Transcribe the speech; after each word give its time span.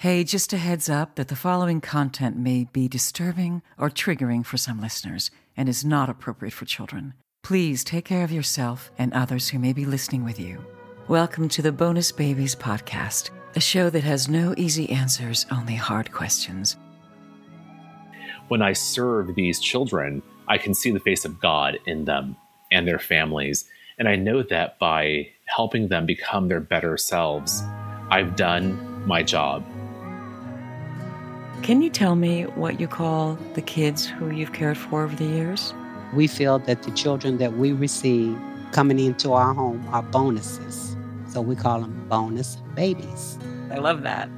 Hey, 0.00 0.24
just 0.24 0.54
a 0.54 0.56
heads 0.56 0.88
up 0.88 1.16
that 1.16 1.28
the 1.28 1.36
following 1.36 1.82
content 1.82 2.34
may 2.34 2.64
be 2.64 2.88
disturbing 2.88 3.60
or 3.76 3.90
triggering 3.90 4.46
for 4.46 4.56
some 4.56 4.80
listeners 4.80 5.30
and 5.58 5.68
is 5.68 5.84
not 5.84 6.08
appropriate 6.08 6.54
for 6.54 6.64
children. 6.64 7.12
Please 7.42 7.84
take 7.84 8.06
care 8.06 8.24
of 8.24 8.32
yourself 8.32 8.90
and 8.96 9.12
others 9.12 9.50
who 9.50 9.58
may 9.58 9.74
be 9.74 9.84
listening 9.84 10.24
with 10.24 10.40
you. 10.40 10.64
Welcome 11.06 11.50
to 11.50 11.60
the 11.60 11.70
Bonus 11.70 12.12
Babies 12.12 12.56
Podcast, 12.56 13.28
a 13.54 13.60
show 13.60 13.90
that 13.90 14.02
has 14.02 14.26
no 14.26 14.54
easy 14.56 14.88
answers, 14.88 15.44
only 15.50 15.74
hard 15.74 16.10
questions. 16.12 16.78
When 18.48 18.62
I 18.62 18.72
serve 18.72 19.34
these 19.34 19.60
children, 19.60 20.22
I 20.48 20.56
can 20.56 20.72
see 20.72 20.92
the 20.92 21.00
face 21.00 21.26
of 21.26 21.42
God 21.42 21.78
in 21.84 22.06
them 22.06 22.36
and 22.72 22.88
their 22.88 22.98
families. 22.98 23.66
And 23.98 24.08
I 24.08 24.16
know 24.16 24.42
that 24.44 24.78
by 24.78 25.28
helping 25.44 25.88
them 25.88 26.06
become 26.06 26.48
their 26.48 26.60
better 26.60 26.96
selves, 26.96 27.62
I've 28.10 28.34
done 28.34 29.06
my 29.06 29.22
job. 29.22 29.62
Can 31.62 31.82
you 31.82 31.90
tell 31.90 32.16
me 32.16 32.44
what 32.44 32.80
you 32.80 32.88
call 32.88 33.34
the 33.52 33.60
kids 33.60 34.06
who 34.06 34.30
you've 34.30 34.54
cared 34.54 34.78
for 34.78 35.04
over 35.04 35.14
the 35.14 35.26
years? 35.26 35.74
We 36.14 36.26
feel 36.26 36.58
that 36.60 36.84
the 36.84 36.90
children 36.92 37.36
that 37.36 37.58
we 37.58 37.72
receive 37.72 38.36
coming 38.72 38.98
into 38.98 39.34
our 39.34 39.52
home 39.52 39.86
are 39.92 40.02
bonuses. 40.02 40.96
So 41.28 41.42
we 41.42 41.54
call 41.54 41.82
them 41.82 42.06
bonus 42.08 42.56
babies. 42.74 43.38
I 43.70 43.76
love 43.76 44.02
that. 44.02 44.30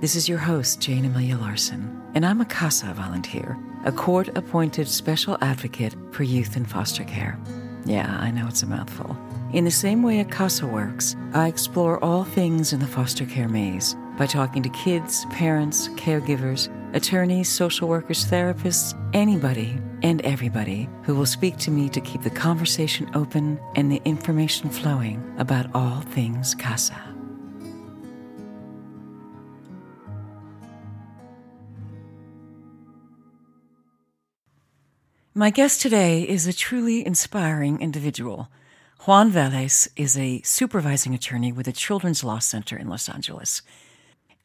This 0.00 0.14
is 0.14 0.28
your 0.28 0.38
host, 0.38 0.78
Jayne 0.80 1.06
Amelia 1.06 1.38
Larson, 1.38 2.02
and 2.14 2.26
I'm 2.26 2.42
a 2.42 2.44
CASA 2.44 2.92
volunteer, 2.92 3.58
a 3.86 3.90
court 3.90 4.28
appointed 4.36 4.86
special 4.86 5.38
advocate 5.40 5.94
for 6.12 6.24
youth 6.24 6.58
in 6.58 6.66
foster 6.66 7.04
care. 7.04 7.38
Yeah, 7.86 8.18
I 8.20 8.30
know 8.30 8.46
it's 8.46 8.62
a 8.62 8.66
mouthful. 8.66 9.16
In 9.54 9.64
the 9.64 9.70
same 9.70 10.02
way 10.02 10.20
a 10.20 10.24
CASA 10.26 10.66
works, 10.66 11.16
I 11.32 11.48
explore 11.48 12.04
all 12.04 12.24
things 12.24 12.74
in 12.74 12.80
the 12.80 12.86
foster 12.86 13.24
care 13.24 13.48
maze 13.48 13.96
by 14.16 14.26
talking 14.26 14.62
to 14.62 14.68
kids, 14.70 15.24
parents, 15.26 15.88
caregivers, 15.90 16.68
attorneys, 16.94 17.48
social 17.48 17.88
workers, 17.88 18.24
therapists, 18.24 18.94
anybody 19.12 19.78
and 20.02 20.20
everybody 20.22 20.88
who 21.02 21.14
will 21.14 21.26
speak 21.26 21.56
to 21.58 21.70
me 21.70 21.88
to 21.88 22.00
keep 22.00 22.22
the 22.22 22.30
conversation 22.30 23.10
open 23.14 23.58
and 23.74 23.90
the 23.90 24.00
information 24.04 24.70
flowing 24.70 25.22
about 25.38 25.66
all 25.74 26.00
things 26.00 26.54
CASA. 26.54 27.16
My 35.34 35.50
guest 35.50 35.82
today 35.82 36.22
is 36.22 36.46
a 36.46 36.52
truly 36.54 37.06
inspiring 37.06 37.78
individual. 37.82 38.48
Juan 39.00 39.30
Valles 39.30 39.86
is 39.94 40.16
a 40.16 40.40
supervising 40.42 41.14
attorney 41.14 41.52
with 41.52 41.66
the 41.66 41.72
Children's 41.72 42.24
Law 42.24 42.38
Center 42.38 42.74
in 42.74 42.88
Los 42.88 43.06
Angeles. 43.06 43.60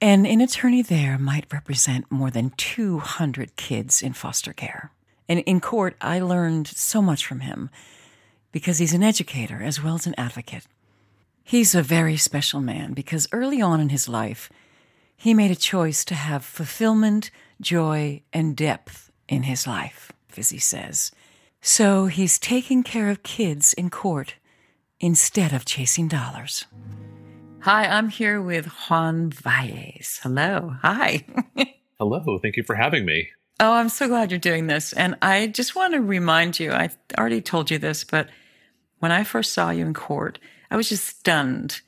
And 0.01 0.25
an 0.25 0.41
attorney 0.41 0.81
there 0.81 1.17
might 1.19 1.53
represent 1.53 2.11
more 2.11 2.31
than 2.31 2.49
200 2.57 3.55
kids 3.55 4.01
in 4.01 4.13
foster 4.13 4.51
care. 4.51 4.91
And 5.29 5.39
in 5.39 5.61
court, 5.61 5.95
I 6.01 6.19
learned 6.19 6.67
so 6.67 7.01
much 7.01 7.25
from 7.25 7.41
him 7.41 7.69
because 8.51 8.79
he's 8.79 8.93
an 8.93 9.03
educator 9.03 9.61
as 9.61 9.81
well 9.81 9.95
as 9.95 10.07
an 10.07 10.15
advocate. 10.17 10.65
He's 11.43 11.75
a 11.75 11.83
very 11.83 12.17
special 12.17 12.61
man 12.61 12.93
because 12.93 13.27
early 13.31 13.61
on 13.61 13.79
in 13.79 13.89
his 13.89 14.09
life, 14.09 14.49
he 15.15 15.33
made 15.33 15.51
a 15.51 15.55
choice 15.55 16.03
to 16.05 16.15
have 16.15 16.43
fulfillment, 16.43 17.29
joy, 17.61 18.23
and 18.33 18.55
depth 18.57 19.11
in 19.29 19.43
his 19.43 19.67
life 19.67 20.11
he 20.35 20.59
says. 20.59 21.11
So 21.61 22.07
he's 22.07 22.39
taking 22.39 22.83
care 22.83 23.09
of 23.09 23.23
kids 23.23 23.73
in 23.73 23.89
court 23.89 24.35
instead 24.99 25.53
of 25.53 25.65
chasing 25.65 26.07
dollars. 26.07 26.65
Hi, 27.61 27.85
I'm 27.85 28.09
here 28.09 28.41
with 28.41 28.65
Juan 28.65 29.29
Valles. 29.29 30.19
Hello. 30.23 30.75
Hi. 30.81 31.25
Hello. 31.99 32.39
Thank 32.41 32.57
you 32.57 32.63
for 32.63 32.75
having 32.75 33.05
me. 33.05 33.29
Oh, 33.59 33.73
I'm 33.73 33.89
so 33.89 34.07
glad 34.07 34.31
you're 34.31 34.39
doing 34.39 34.67
this. 34.67 34.93
And 34.93 35.15
I 35.21 35.47
just 35.47 35.75
want 35.75 35.93
to 35.93 36.01
remind 36.01 36.59
you 36.59 36.71
I 36.71 36.89
already 37.17 37.41
told 37.41 37.69
you 37.69 37.77
this, 37.77 38.03
but 38.03 38.29
when 38.99 39.11
I 39.11 39.23
first 39.23 39.53
saw 39.53 39.69
you 39.69 39.85
in 39.85 39.93
court, 39.93 40.39
I 40.69 40.75
was 40.75 40.89
just 40.89 41.05
stunned 41.05 41.81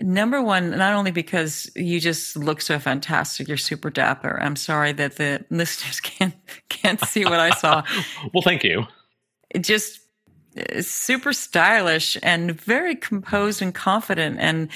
Number 0.00 0.42
one, 0.42 0.70
not 0.70 0.94
only 0.94 1.12
because 1.12 1.70
you 1.76 2.00
just 2.00 2.36
look 2.36 2.60
so 2.60 2.80
fantastic, 2.80 3.46
you're 3.46 3.56
super 3.56 3.90
dapper. 3.90 4.40
I'm 4.42 4.56
sorry 4.56 4.92
that 4.92 5.16
the 5.16 5.44
listeners 5.50 6.00
can't 6.00 6.34
can't 6.68 7.00
see 7.00 7.24
what 7.24 7.38
I 7.38 7.50
saw. 7.50 7.84
well, 8.34 8.42
thank 8.42 8.64
you. 8.64 8.86
Just 9.60 10.00
super 10.80 11.32
stylish 11.32 12.16
and 12.22 12.58
very 12.60 12.96
composed 12.96 13.62
and 13.62 13.74
confident, 13.74 14.38
and 14.40 14.68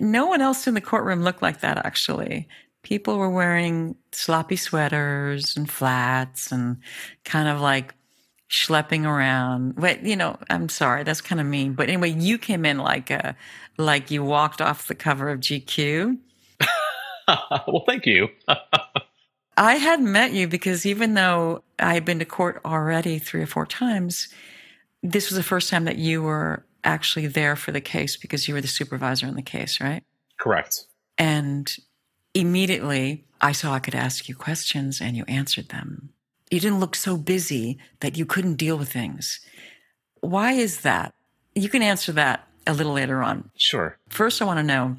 no 0.00 0.26
one 0.26 0.40
else 0.40 0.66
in 0.66 0.74
the 0.74 0.80
courtroom 0.80 1.22
looked 1.22 1.42
like 1.42 1.60
that. 1.60 1.84
Actually, 1.84 2.48
people 2.82 3.18
were 3.18 3.30
wearing 3.30 3.96
sloppy 4.12 4.56
sweaters 4.56 5.56
and 5.56 5.70
flats 5.70 6.52
and 6.52 6.78
kind 7.24 7.48
of 7.48 7.60
like 7.60 7.94
schlepping 8.50 9.06
around. 9.06 9.74
But 9.76 10.04
you 10.04 10.16
know, 10.16 10.36
I'm 10.50 10.68
sorry, 10.68 11.04
that's 11.04 11.20
kind 11.20 11.40
of 11.40 11.46
mean. 11.46 11.72
But 11.72 11.88
anyway, 11.88 12.10
you 12.10 12.38
came 12.38 12.64
in 12.64 12.78
like 12.78 13.10
a 13.10 13.36
like 13.78 14.10
you 14.10 14.22
walked 14.22 14.60
off 14.60 14.88
the 14.88 14.94
cover 14.94 15.30
of 15.30 15.40
GQ. 15.40 16.18
well, 17.28 17.84
thank 17.86 18.06
you. 18.06 18.28
I 19.56 19.74
hadn't 19.74 20.10
met 20.10 20.32
you 20.32 20.48
because 20.48 20.86
even 20.86 21.14
though 21.14 21.62
I 21.78 21.94
had 21.94 22.04
been 22.04 22.18
to 22.20 22.24
court 22.24 22.60
already 22.64 23.18
three 23.18 23.42
or 23.42 23.46
four 23.46 23.66
times, 23.66 24.28
this 25.02 25.30
was 25.30 25.36
the 25.36 25.42
first 25.42 25.70
time 25.70 25.84
that 25.84 25.98
you 25.98 26.22
were 26.22 26.64
actually 26.84 27.26
there 27.26 27.56
for 27.56 27.72
the 27.72 27.80
case 27.80 28.16
because 28.16 28.48
you 28.48 28.54
were 28.54 28.60
the 28.60 28.68
supervisor 28.68 29.26
in 29.26 29.34
the 29.34 29.42
case, 29.42 29.80
right? 29.80 30.02
Correct. 30.38 30.84
And 31.18 31.74
immediately 32.34 33.24
I 33.40 33.52
saw 33.52 33.72
I 33.72 33.78
could 33.78 33.94
ask 33.94 34.28
you 34.28 34.34
questions 34.34 35.00
and 35.00 35.16
you 35.16 35.24
answered 35.28 35.68
them. 35.68 36.10
You 36.50 36.60
didn't 36.60 36.80
look 36.80 36.94
so 36.94 37.16
busy 37.16 37.78
that 38.00 38.16
you 38.16 38.26
couldn't 38.26 38.56
deal 38.56 38.76
with 38.76 38.92
things. 38.92 39.40
Why 40.20 40.52
is 40.52 40.82
that? 40.82 41.14
You 41.54 41.68
can 41.68 41.82
answer 41.82 42.12
that 42.12 42.46
a 42.66 42.74
little 42.74 42.92
later 42.92 43.22
on. 43.22 43.50
Sure. 43.56 43.98
First, 44.08 44.40
I 44.40 44.44
want 44.44 44.58
to 44.58 44.62
know 44.62 44.96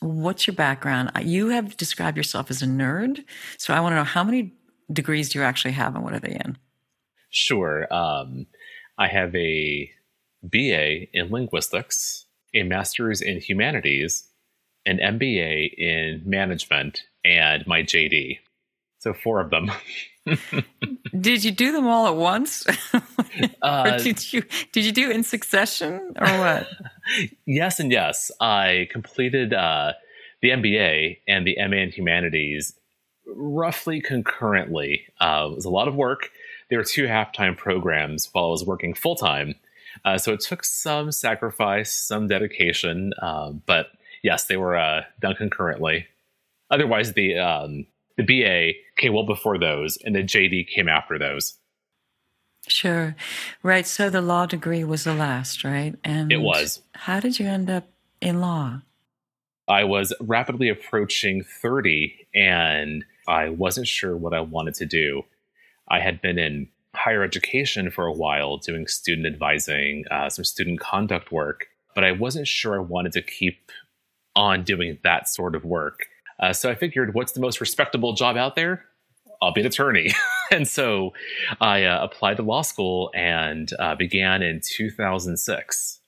what's 0.00 0.46
your 0.46 0.54
background? 0.54 1.10
You 1.22 1.48
have 1.48 1.76
described 1.76 2.16
yourself 2.16 2.50
as 2.50 2.62
a 2.62 2.66
nerd. 2.66 3.24
So 3.58 3.74
I 3.74 3.80
want 3.80 3.92
to 3.92 3.96
know 3.96 4.04
how 4.04 4.24
many 4.24 4.54
degrees 4.90 5.30
do 5.30 5.38
you 5.38 5.44
actually 5.44 5.72
have 5.72 5.94
and 5.94 6.04
what 6.04 6.14
are 6.14 6.20
they 6.20 6.40
in? 6.44 6.56
Sure. 7.30 7.92
Um, 7.92 8.46
I 8.98 9.08
have 9.08 9.34
a 9.34 9.90
BA 10.42 11.16
in 11.16 11.30
linguistics, 11.30 12.26
a 12.54 12.64
master's 12.64 13.20
in 13.20 13.40
humanities, 13.40 14.24
an 14.84 14.98
MBA 14.98 15.74
in 15.78 16.22
management, 16.24 17.02
and 17.24 17.66
my 17.66 17.82
JD. 17.82 18.38
So 18.98 19.14
four 19.14 19.40
of 19.40 19.50
them. 19.50 19.70
did 21.20 21.44
you 21.44 21.52
do 21.52 21.72
them 21.72 21.86
all 21.86 22.08
at 22.08 22.16
once? 22.16 22.66
uh, 23.62 23.96
did 23.98 24.32
you 24.32 24.42
did 24.72 24.84
you 24.84 24.92
do 24.92 25.10
in 25.10 25.22
succession 25.22 26.14
or 26.20 26.26
what? 26.26 26.68
yes 27.46 27.78
and 27.78 27.92
yes. 27.92 28.30
I 28.40 28.88
completed 28.90 29.54
uh, 29.54 29.92
the 30.42 30.50
MBA 30.50 31.18
and 31.28 31.46
the 31.46 31.56
MA 31.68 31.76
in 31.76 31.90
humanities 31.90 32.74
roughly 33.26 34.00
concurrently. 34.00 35.04
Uh, 35.20 35.48
it 35.50 35.54
was 35.54 35.64
a 35.64 35.70
lot 35.70 35.86
of 35.86 35.94
work. 35.94 36.30
There 36.70 36.78
were 36.78 36.84
two 36.84 37.06
half-time 37.06 37.56
programs 37.56 38.28
while 38.32 38.46
I 38.46 38.48
was 38.48 38.64
working 38.64 38.94
full-time. 38.94 39.54
Uh, 40.04 40.18
so 40.18 40.32
it 40.32 40.40
took 40.40 40.64
some 40.64 41.10
sacrifice, 41.12 41.92
some 41.92 42.28
dedication, 42.28 43.12
uh, 43.20 43.50
but 43.50 43.88
yes, 44.22 44.44
they 44.44 44.56
were 44.56 44.76
uh, 44.76 45.02
done 45.20 45.34
concurrently. 45.34 46.06
Otherwise, 46.70 47.14
the 47.14 47.38
um, 47.38 47.86
the 48.16 48.22
BA 48.22 48.78
came 48.96 49.14
well 49.14 49.24
before 49.24 49.58
those, 49.58 49.96
and 50.04 50.14
the 50.14 50.22
JD 50.22 50.68
came 50.68 50.88
after 50.88 51.18
those. 51.18 51.54
Sure. 52.66 53.16
Right. 53.62 53.86
So 53.86 54.10
the 54.10 54.20
law 54.20 54.46
degree 54.46 54.84
was 54.84 55.04
the 55.04 55.14
last, 55.14 55.64
right? 55.64 55.94
And 56.04 56.30
it 56.30 56.40
was. 56.40 56.82
How 56.94 57.20
did 57.20 57.38
you 57.38 57.46
end 57.46 57.70
up 57.70 57.88
in 58.20 58.40
law? 58.40 58.82
I 59.66 59.84
was 59.84 60.14
rapidly 60.20 60.68
approaching 60.68 61.42
30 61.42 62.26
and 62.34 63.04
I 63.26 63.50
wasn't 63.50 63.86
sure 63.86 64.16
what 64.16 64.32
I 64.32 64.40
wanted 64.40 64.74
to 64.74 64.86
do. 64.86 65.24
I 65.90 66.00
had 66.00 66.20
been 66.20 66.38
in 66.38 66.68
higher 66.94 67.22
education 67.22 67.90
for 67.90 68.06
a 68.06 68.12
while 68.12 68.56
doing 68.56 68.86
student 68.86 69.26
advising, 69.26 70.04
uh, 70.10 70.28
some 70.28 70.44
student 70.44 70.80
conduct 70.80 71.32
work, 71.32 71.66
but 71.94 72.04
I 72.04 72.12
wasn't 72.12 72.48
sure 72.48 72.76
I 72.76 72.82
wanted 72.82 73.12
to 73.12 73.22
keep 73.22 73.70
on 74.34 74.62
doing 74.62 74.98
that 75.04 75.28
sort 75.28 75.54
of 75.54 75.64
work. 75.64 76.06
Uh, 76.40 76.52
so 76.52 76.70
I 76.70 76.74
figured, 76.74 77.14
what's 77.14 77.32
the 77.32 77.40
most 77.40 77.60
respectable 77.60 78.12
job 78.12 78.36
out 78.36 78.54
there? 78.54 78.84
I'll 79.42 79.52
be 79.52 79.60
an 79.60 79.66
attorney. 79.66 80.12
and 80.50 80.66
so 80.66 81.12
I 81.60 81.84
uh, 81.84 82.04
applied 82.04 82.36
to 82.38 82.42
law 82.42 82.62
school 82.62 83.10
and 83.14 83.70
uh, 83.78 83.94
began 83.94 84.42
in 84.42 84.60
2006. 84.62 86.00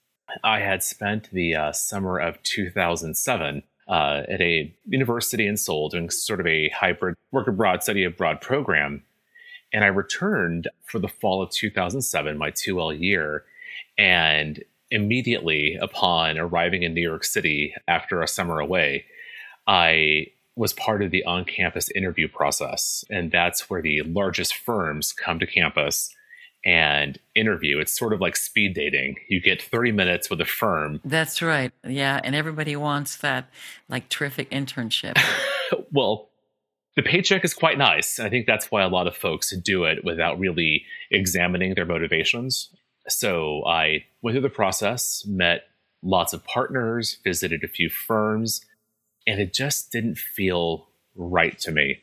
I 0.43 0.59
had 0.59 0.83
spent 0.83 1.29
the 1.31 1.55
uh, 1.55 1.71
summer 1.73 2.19
of 2.19 2.41
2007 2.43 3.63
uh, 3.87 4.21
at 4.29 4.41
a 4.41 4.73
university 4.85 5.47
in 5.47 5.57
Seoul 5.57 5.89
doing 5.89 6.09
sort 6.09 6.39
of 6.39 6.47
a 6.47 6.69
hybrid 6.69 7.15
work 7.31 7.47
abroad, 7.47 7.83
study 7.83 8.03
abroad 8.03 8.39
program. 8.39 9.03
And 9.73 9.83
I 9.83 9.87
returned 9.87 10.67
for 10.85 10.99
the 10.99 11.07
fall 11.07 11.41
of 11.41 11.49
2007, 11.51 12.37
my 12.37 12.51
2L 12.51 12.99
year. 12.99 13.45
And 13.97 14.63
immediately 14.89 15.77
upon 15.81 16.37
arriving 16.37 16.83
in 16.83 16.93
New 16.93 17.01
York 17.01 17.23
City 17.23 17.73
after 17.87 18.21
a 18.21 18.27
summer 18.27 18.59
away, 18.59 19.05
I 19.67 20.27
was 20.55 20.73
part 20.73 21.01
of 21.01 21.11
the 21.11 21.23
on 21.23 21.45
campus 21.45 21.89
interview 21.91 22.27
process. 22.27 23.05
And 23.09 23.31
that's 23.31 23.69
where 23.69 23.81
the 23.81 24.01
largest 24.03 24.55
firms 24.55 25.13
come 25.13 25.39
to 25.39 25.47
campus 25.47 26.13
and 26.63 27.17
interview. 27.35 27.79
It's 27.79 27.97
sort 27.97 28.13
of 28.13 28.21
like 28.21 28.35
speed 28.35 28.73
dating. 28.73 29.15
You 29.29 29.41
get 29.41 29.61
30 29.61 29.93
minutes 29.93 30.29
with 30.29 30.41
a 30.41 30.45
firm. 30.45 30.99
That's 31.03 31.41
right. 31.41 31.71
Yeah. 31.87 32.19
And 32.23 32.35
everybody 32.35 32.75
wants 32.75 33.17
that 33.17 33.49
like 33.89 34.09
terrific 34.09 34.49
internship. 34.51 35.17
well, 35.91 36.29
the 36.95 37.01
paycheck 37.01 37.45
is 37.45 37.53
quite 37.53 37.77
nice. 37.77 38.19
And 38.19 38.27
I 38.27 38.29
think 38.29 38.47
that's 38.47 38.71
why 38.71 38.81
a 38.81 38.89
lot 38.89 39.07
of 39.07 39.15
folks 39.15 39.55
do 39.57 39.85
it 39.85 40.03
without 40.03 40.39
really 40.39 40.85
examining 41.09 41.73
their 41.73 41.85
motivations. 41.85 42.69
So 43.07 43.65
I 43.65 44.05
went 44.21 44.35
through 44.35 44.41
the 44.41 44.49
process, 44.49 45.25
met 45.25 45.63
lots 46.03 46.33
of 46.33 46.43
partners, 46.43 47.17
visited 47.23 47.63
a 47.63 47.67
few 47.67 47.89
firms, 47.89 48.61
and 49.25 49.39
it 49.39 49.53
just 49.53 49.91
didn't 49.91 50.17
feel 50.17 50.87
right 51.15 51.57
to 51.59 51.71
me. 51.71 51.99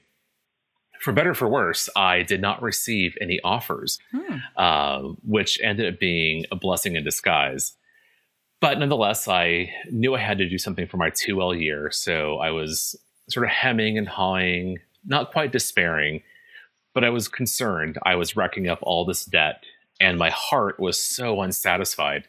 For 1.00 1.12
better 1.12 1.30
or 1.30 1.34
for 1.34 1.48
worse, 1.48 1.88
I 1.94 2.22
did 2.22 2.40
not 2.40 2.60
receive 2.60 3.16
any 3.20 3.38
offers, 3.44 3.98
hmm. 4.10 4.36
uh, 4.56 5.00
which 5.24 5.60
ended 5.62 5.92
up 5.92 6.00
being 6.00 6.44
a 6.50 6.56
blessing 6.56 6.96
in 6.96 7.04
disguise. 7.04 7.74
But 8.60 8.78
nonetheless, 8.78 9.28
I 9.28 9.72
knew 9.90 10.16
I 10.16 10.18
had 10.18 10.38
to 10.38 10.48
do 10.48 10.58
something 10.58 10.88
for 10.88 10.96
my 10.96 11.10
2L 11.10 11.60
year. 11.60 11.90
So 11.92 12.38
I 12.38 12.50
was 12.50 12.96
sort 13.28 13.44
of 13.44 13.50
hemming 13.50 13.98
and 13.98 14.08
hawing, 14.08 14.78
not 15.04 15.32
quite 15.32 15.52
despairing, 15.52 16.22
but 16.94 17.04
I 17.04 17.10
was 17.10 17.28
concerned. 17.28 17.98
I 18.04 18.16
was 18.16 18.36
racking 18.36 18.68
up 18.68 18.78
all 18.82 19.04
this 19.04 19.24
debt, 19.24 19.62
and 20.00 20.18
my 20.18 20.30
heart 20.30 20.80
was 20.80 21.02
so 21.02 21.40
unsatisfied. 21.40 22.24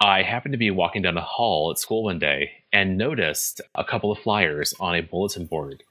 I 0.00 0.22
happened 0.22 0.52
to 0.52 0.58
be 0.58 0.70
walking 0.70 1.02
down 1.02 1.16
a 1.16 1.22
hall 1.22 1.70
at 1.70 1.78
school 1.78 2.04
one 2.04 2.20
day 2.20 2.52
and 2.72 2.96
noticed 2.96 3.60
a 3.74 3.84
couple 3.84 4.12
of 4.12 4.18
flyers 4.18 4.74
on 4.78 4.94
a 4.94 5.02
bulletin 5.02 5.46
board. 5.46 5.82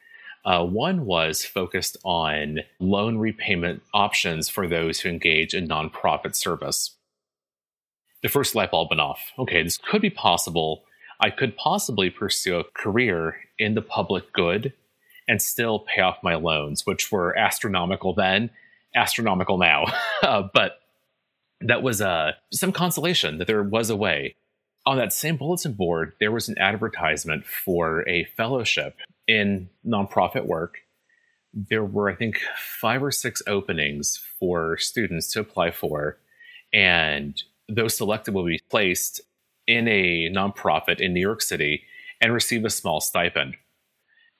Uh, 0.45 0.63
one 0.63 1.05
was 1.05 1.43
focused 1.43 1.97
on 2.05 2.59
loan 2.79 3.17
repayment 3.17 3.81
options 3.93 4.47
for 4.47 4.65
those 4.65 5.01
who 5.01 5.09
engage 5.09 5.53
in 5.53 5.67
nonprofit 5.67 6.35
service. 6.35 6.95
The 8.23 8.29
first 8.29 8.55
light 8.55 8.71
bulb 8.71 8.89
went 8.89 9.01
off. 9.01 9.19
Okay, 9.37 9.61
this 9.61 9.77
could 9.77 10.01
be 10.01 10.09
possible. 10.09 10.85
I 11.19 11.29
could 11.29 11.57
possibly 11.57 12.09
pursue 12.09 12.59
a 12.59 12.63
career 12.63 13.37
in 13.57 13.73
the 13.73 13.81
public 13.81 14.31
good 14.33 14.73
and 15.27 15.41
still 15.41 15.79
pay 15.79 16.01
off 16.01 16.23
my 16.23 16.35
loans, 16.35 16.85
which 16.85 17.11
were 17.11 17.37
astronomical 17.37 18.13
then, 18.13 18.49
astronomical 18.95 19.57
now. 19.57 19.85
uh, 20.23 20.47
but 20.53 20.79
that 21.61 21.81
was 21.81 22.01
uh, 22.01 22.33
some 22.51 22.71
consolation 22.71 23.39
that 23.39 23.47
there 23.47 23.63
was 23.63 23.89
a 23.89 23.95
way. 23.95 24.35
On 24.85 24.97
that 24.97 25.11
same 25.11 25.37
bulletin 25.37 25.73
board, 25.73 26.13
there 26.19 26.31
was 26.31 26.47
an 26.47 26.57
advertisement 26.59 27.45
for 27.45 28.07
a 28.07 28.25
fellowship 28.37 28.95
in 29.27 29.69
nonprofit 29.85 30.45
work. 30.45 30.77
There 31.53 31.83
were, 31.83 32.09
I 32.09 32.15
think, 32.15 32.39
five 32.57 33.03
or 33.03 33.11
six 33.11 33.41
openings 33.47 34.17
for 34.39 34.77
students 34.77 35.31
to 35.33 35.41
apply 35.41 35.71
for, 35.71 36.19
and 36.71 37.41
those 37.67 37.97
selected 37.97 38.33
will 38.33 38.45
be 38.45 38.61
placed 38.69 39.19
in 39.67 39.87
a 39.87 40.29
nonprofit 40.29 40.99
in 40.99 41.13
New 41.13 41.21
York 41.21 41.41
City 41.41 41.83
and 42.21 42.33
receive 42.33 42.65
a 42.65 42.69
small 42.69 43.01
stipend. 43.01 43.55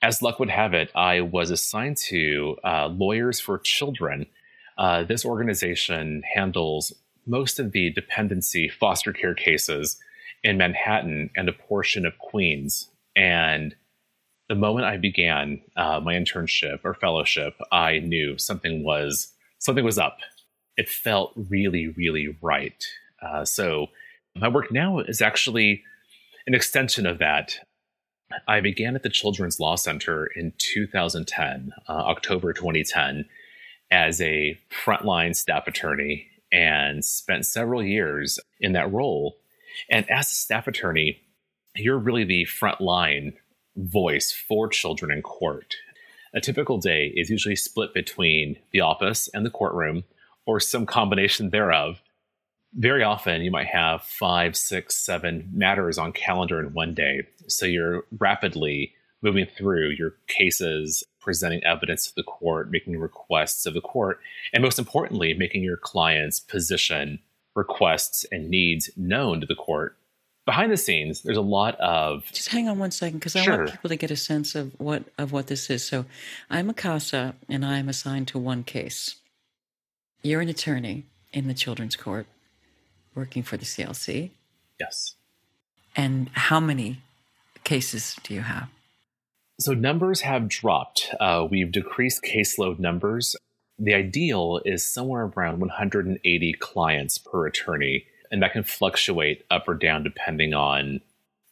As 0.02 0.22
luck 0.22 0.38
would 0.38 0.50
have 0.50 0.74
it, 0.74 0.90
I 0.94 1.20
was 1.20 1.50
assigned 1.50 1.96
to 2.08 2.56
uh, 2.64 2.86
Lawyers 2.86 3.40
for 3.40 3.58
Children. 3.58 4.26
Uh, 4.76 5.02
this 5.02 5.24
organization 5.24 6.22
handles 6.34 6.92
most 7.26 7.58
of 7.58 7.72
the 7.72 7.90
dependency 7.90 8.68
foster 8.68 9.12
care 9.12 9.34
cases 9.34 9.98
in 10.42 10.56
Manhattan 10.56 11.30
and 11.36 11.48
a 11.48 11.52
portion 11.52 12.06
of 12.06 12.18
Queens. 12.18 12.88
And 13.16 13.74
the 14.48 14.54
moment 14.54 14.86
I 14.86 14.96
began 14.96 15.60
uh, 15.76 16.00
my 16.00 16.14
internship 16.14 16.80
or 16.84 16.94
fellowship, 16.94 17.54
I 17.70 17.98
knew 17.98 18.38
something 18.38 18.84
was 18.84 19.32
something 19.58 19.84
was 19.84 19.98
up. 19.98 20.18
It 20.76 20.88
felt 20.88 21.32
really, 21.36 21.88
really 21.88 22.36
right. 22.40 22.82
Uh, 23.20 23.44
so 23.44 23.88
my 24.40 24.48
work 24.48 24.72
now 24.72 25.00
is 25.00 25.20
actually 25.20 25.82
an 26.46 26.54
extension 26.54 27.06
of 27.06 27.18
that. 27.18 27.58
I 28.46 28.60
began 28.60 28.94
at 28.94 29.02
the 29.02 29.08
Children's 29.08 29.58
Law 29.58 29.76
Center 29.76 30.26
in 30.26 30.52
2010, 30.58 31.72
uh, 31.88 31.92
October 31.92 32.52
2010, 32.52 33.24
as 33.90 34.20
a 34.20 34.58
frontline 34.70 35.34
staff 35.34 35.66
attorney 35.66 36.26
and 36.52 37.04
spent 37.04 37.46
several 37.46 37.82
years 37.82 38.38
in 38.60 38.72
that 38.72 38.92
role. 38.92 39.36
And 39.90 40.08
as 40.10 40.30
a 40.30 40.34
staff 40.34 40.66
attorney, 40.66 41.20
you're 41.74 41.98
really 41.98 42.24
the 42.24 42.46
frontline 42.46 43.34
voice 43.76 44.32
for 44.32 44.68
children 44.68 45.10
in 45.10 45.22
court. 45.22 45.76
A 46.34 46.40
typical 46.40 46.78
day 46.78 47.12
is 47.16 47.30
usually 47.30 47.56
split 47.56 47.94
between 47.94 48.56
the 48.72 48.80
office 48.80 49.28
and 49.32 49.46
the 49.46 49.50
courtroom, 49.50 50.04
or 50.46 50.60
some 50.60 50.86
combination 50.86 51.50
thereof. 51.50 52.00
Very 52.74 53.02
often, 53.02 53.42
you 53.42 53.50
might 53.50 53.66
have 53.66 54.02
five, 54.02 54.56
six, 54.56 54.96
seven 54.96 55.48
matters 55.52 55.98
on 55.98 56.12
calendar 56.12 56.60
in 56.60 56.74
one 56.74 56.94
day. 56.94 57.26
So 57.46 57.66
you're 57.66 58.04
rapidly 58.18 58.92
moving 59.22 59.46
through 59.46 59.90
your 59.90 60.14
cases, 60.28 61.02
presenting 61.20 61.64
evidence 61.64 62.06
to 62.08 62.14
the 62.14 62.22
court, 62.22 62.70
making 62.70 62.98
requests 62.98 63.66
of 63.66 63.74
the 63.74 63.80
court, 63.80 64.20
and 64.52 64.62
most 64.62 64.78
importantly, 64.78 65.34
making 65.34 65.62
your 65.62 65.76
client's 65.76 66.40
position, 66.40 67.18
requests, 67.54 68.24
and 68.30 68.48
needs 68.48 68.90
known 68.96 69.40
to 69.40 69.46
the 69.46 69.54
court. 69.54 69.96
Behind 70.46 70.72
the 70.72 70.76
scenes, 70.78 71.22
there's 71.22 71.36
a 71.36 71.42
lot 71.42 71.74
of 71.76 72.24
just 72.32 72.48
hang 72.48 72.68
on 72.68 72.78
one 72.78 72.90
second 72.90 73.18
because 73.18 73.36
I 73.36 73.42
sure. 73.42 73.58
want 73.58 73.70
people 73.72 73.90
to 73.90 73.96
get 73.96 74.10
a 74.10 74.16
sense 74.16 74.54
of 74.54 74.72
what 74.78 75.04
of 75.18 75.30
what 75.30 75.48
this 75.48 75.68
is. 75.68 75.84
So, 75.84 76.06
I'm 76.48 76.70
a 76.70 76.74
CASA 76.74 77.34
and 77.50 77.66
I 77.66 77.78
am 77.78 77.88
assigned 77.88 78.28
to 78.28 78.38
one 78.38 78.64
case. 78.64 79.16
You're 80.22 80.40
an 80.40 80.48
attorney 80.48 81.04
in 81.34 81.48
the 81.48 81.54
children's 81.54 81.96
court, 81.96 82.26
working 83.14 83.42
for 83.42 83.56
the 83.56 83.64
CLC. 83.64 84.30
Yes. 84.78 85.14
And 85.96 86.30
how 86.32 86.60
many 86.60 86.98
cases 87.64 88.16
do 88.22 88.34
you 88.34 88.42
have? 88.42 88.68
So 89.60 89.74
numbers 89.74 90.20
have 90.20 90.48
dropped. 90.48 91.10
Uh, 91.18 91.46
we've 91.50 91.72
decreased 91.72 92.22
caseload 92.22 92.78
numbers. 92.78 93.34
The 93.78 93.94
ideal 93.94 94.60
is 94.64 94.84
somewhere 94.84 95.30
around 95.36 95.60
180 95.60 96.52
clients 96.54 97.18
per 97.18 97.46
attorney, 97.46 98.06
and 98.30 98.42
that 98.42 98.52
can 98.52 98.62
fluctuate 98.62 99.44
up 99.50 99.68
or 99.68 99.74
down 99.74 100.04
depending 100.04 100.54
on 100.54 101.00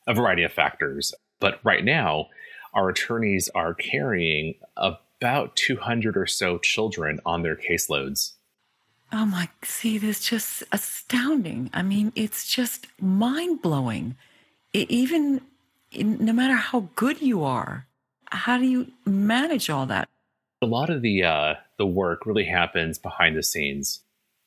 a 0.07 0.15
variety 0.15 0.45
of 0.45 0.53
factors. 0.53 1.13
But 1.41 1.59
right 1.65 1.85
now, 1.85 2.29
our 2.75 2.89
attorneys 2.89 3.49
are 3.55 3.75
carrying 3.75 4.55
about 4.77 5.57
200 5.57 6.17
or 6.17 6.27
so 6.27 6.59
children 6.59 7.21
on 7.27 7.43
their 7.43 7.57
caseloads. 7.57 8.33
Oh 9.13 9.25
my, 9.25 9.49
see, 9.63 9.99
this 9.99 10.21
just 10.21 10.65
astounding. 10.73 11.71
I 11.73 11.83
mean, 11.83 12.13
it's 12.15 12.49
just 12.49 12.87
mind 13.01 13.63
blowing. 13.63 14.17
Even 14.73 15.41
no 15.95 16.33
matter 16.33 16.55
how 16.55 16.89
good 16.97 17.23
you 17.23 17.45
are, 17.45 17.87
how 18.27 18.59
do 18.59 18.67
you 18.67 18.89
manage 19.05 19.71
all 19.71 19.87
that? 19.87 20.09
A 20.63 20.67
lot 20.67 20.91
of 20.91 21.03
the 21.03 21.23
uh, 21.23 21.55
the 21.79 21.87
work 21.87 22.27
really 22.27 22.45
happens 22.45 22.99
behind 22.99 23.37
the 23.37 23.43
scenes. 23.43 24.01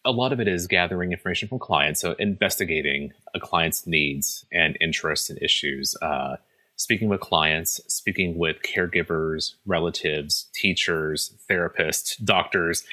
A 0.06 0.12
lot 0.12 0.34
of 0.34 0.40
it 0.40 0.48
is 0.48 0.68
gathering 0.68 1.12
information 1.12 1.48
from 1.48 1.60
clients, 1.60 2.02
so 2.02 2.16
investigating 2.20 3.12
a 3.34 3.40
client's 3.40 3.86
needs 3.86 4.46
and 4.52 4.78
interests 4.82 5.30
and 5.30 5.42
issues. 5.42 5.96
Uh, 6.02 6.38
speaking 6.76 7.10
with 7.10 7.20
clients, 7.20 7.82
speaking 7.88 8.38
with 8.38 8.58
caregivers, 8.64 9.56
relatives, 9.66 10.48
teachers, 10.54 11.34
therapists, 11.50 12.24
doctors, 12.24 12.84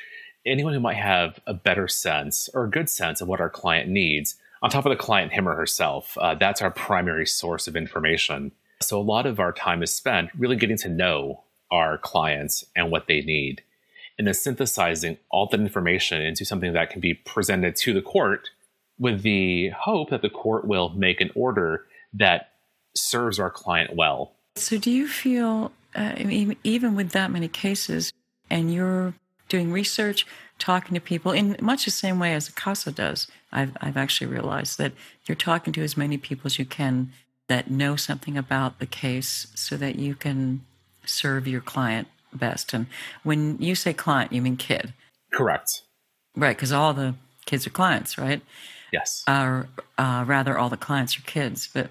anyone 0.46 0.72
who 0.72 0.80
might 0.80 0.96
have 0.96 1.40
a 1.46 1.54
better 1.54 1.88
sense 1.88 2.48
or 2.54 2.64
a 2.64 2.70
good 2.70 2.88
sense 2.88 3.20
of 3.20 3.28
what 3.28 3.40
our 3.40 3.50
client 3.50 3.88
needs. 3.88 4.36
On 4.62 4.70
top 4.70 4.86
of 4.86 4.90
the 4.90 4.96
client, 4.96 5.32
him 5.32 5.48
or 5.48 5.54
herself, 5.54 6.16
uh, 6.18 6.34
that's 6.34 6.62
our 6.62 6.70
primary 6.70 7.26
source 7.26 7.66
of 7.66 7.76
information. 7.76 8.52
So 8.80 8.98
a 8.98 9.02
lot 9.02 9.26
of 9.26 9.40
our 9.40 9.52
time 9.52 9.82
is 9.82 9.92
spent 9.92 10.30
really 10.36 10.56
getting 10.56 10.78
to 10.78 10.88
know 10.88 11.44
our 11.70 11.98
clients 11.98 12.64
and 12.74 12.90
what 12.90 13.06
they 13.06 13.20
need, 13.22 13.62
and 14.18 14.26
then 14.26 14.34
synthesizing 14.34 15.18
all 15.30 15.48
that 15.50 15.60
information 15.60 16.22
into 16.22 16.44
something 16.44 16.72
that 16.72 16.90
can 16.90 17.00
be 17.00 17.14
presented 17.14 17.76
to 17.76 17.92
the 17.92 18.02
court 18.02 18.50
with 18.98 19.22
the 19.22 19.70
hope 19.70 20.10
that 20.10 20.22
the 20.22 20.30
court 20.30 20.66
will 20.66 20.90
make 20.90 21.20
an 21.20 21.30
order 21.34 21.84
that 22.14 22.52
serves 22.94 23.38
our 23.38 23.50
client 23.50 23.94
well. 23.94 24.32
So, 24.54 24.78
do 24.78 24.90
you 24.90 25.06
feel, 25.06 25.72
uh, 25.94 26.14
even 26.64 26.94
with 26.94 27.10
that 27.10 27.30
many 27.30 27.48
cases, 27.48 28.12
and 28.48 28.72
you're 28.72 29.14
doing 29.48 29.72
research, 29.72 30.26
talking 30.58 30.94
to 30.94 31.00
people 31.00 31.32
in 31.32 31.56
much 31.60 31.84
the 31.84 31.90
same 31.90 32.18
way 32.18 32.32
as 32.32 32.48
a 32.48 32.52
CASA 32.52 32.92
does, 32.92 33.28
I've, 33.52 33.76
I've 33.80 33.96
actually 33.96 34.26
realized 34.28 34.78
that 34.78 34.92
you're 35.26 35.36
talking 35.36 35.72
to 35.74 35.82
as 35.82 35.96
many 35.96 36.18
people 36.18 36.46
as 36.46 36.58
you 36.58 36.64
can 36.64 37.12
that 37.48 37.70
know 37.70 37.96
something 37.96 38.36
about 38.36 38.78
the 38.78 38.86
case 38.86 39.46
so 39.54 39.76
that 39.76 39.96
you 39.96 40.14
can 40.14 40.64
serve 41.04 41.46
your 41.46 41.60
client 41.60 42.08
best. 42.32 42.72
And 42.74 42.86
when 43.22 43.56
you 43.60 43.74
say 43.74 43.92
client, 43.92 44.32
you 44.32 44.42
mean 44.42 44.56
kid. 44.56 44.92
Correct. 45.32 45.82
Right, 46.34 46.56
because 46.56 46.72
all 46.72 46.92
the 46.92 47.14
kids 47.46 47.66
are 47.66 47.70
clients, 47.70 48.18
right? 48.18 48.42
Yes. 48.92 49.22
Or 49.28 49.68
uh, 49.98 50.24
rather, 50.26 50.58
all 50.58 50.68
the 50.68 50.76
clients 50.76 51.18
are 51.18 51.22
kids. 51.22 51.68
But 51.72 51.90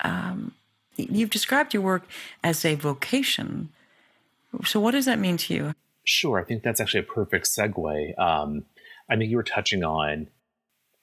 um, 0.00 0.52
you've 0.96 1.30
described 1.30 1.74
your 1.74 1.82
work 1.82 2.04
as 2.42 2.64
a 2.64 2.74
vocation. 2.74 3.70
So, 4.64 4.80
what 4.80 4.92
does 4.92 5.04
that 5.04 5.18
mean 5.18 5.36
to 5.38 5.54
you? 5.54 5.74
Sure. 6.06 6.38
I 6.38 6.44
think 6.44 6.62
that's 6.62 6.80
actually 6.80 7.00
a 7.00 7.14
perfect 7.14 7.46
segue. 7.46 8.18
Um, 8.18 8.64
I 9.10 9.16
mean, 9.16 9.28
you 9.28 9.36
were 9.36 9.42
touching 9.42 9.82
on 9.82 10.28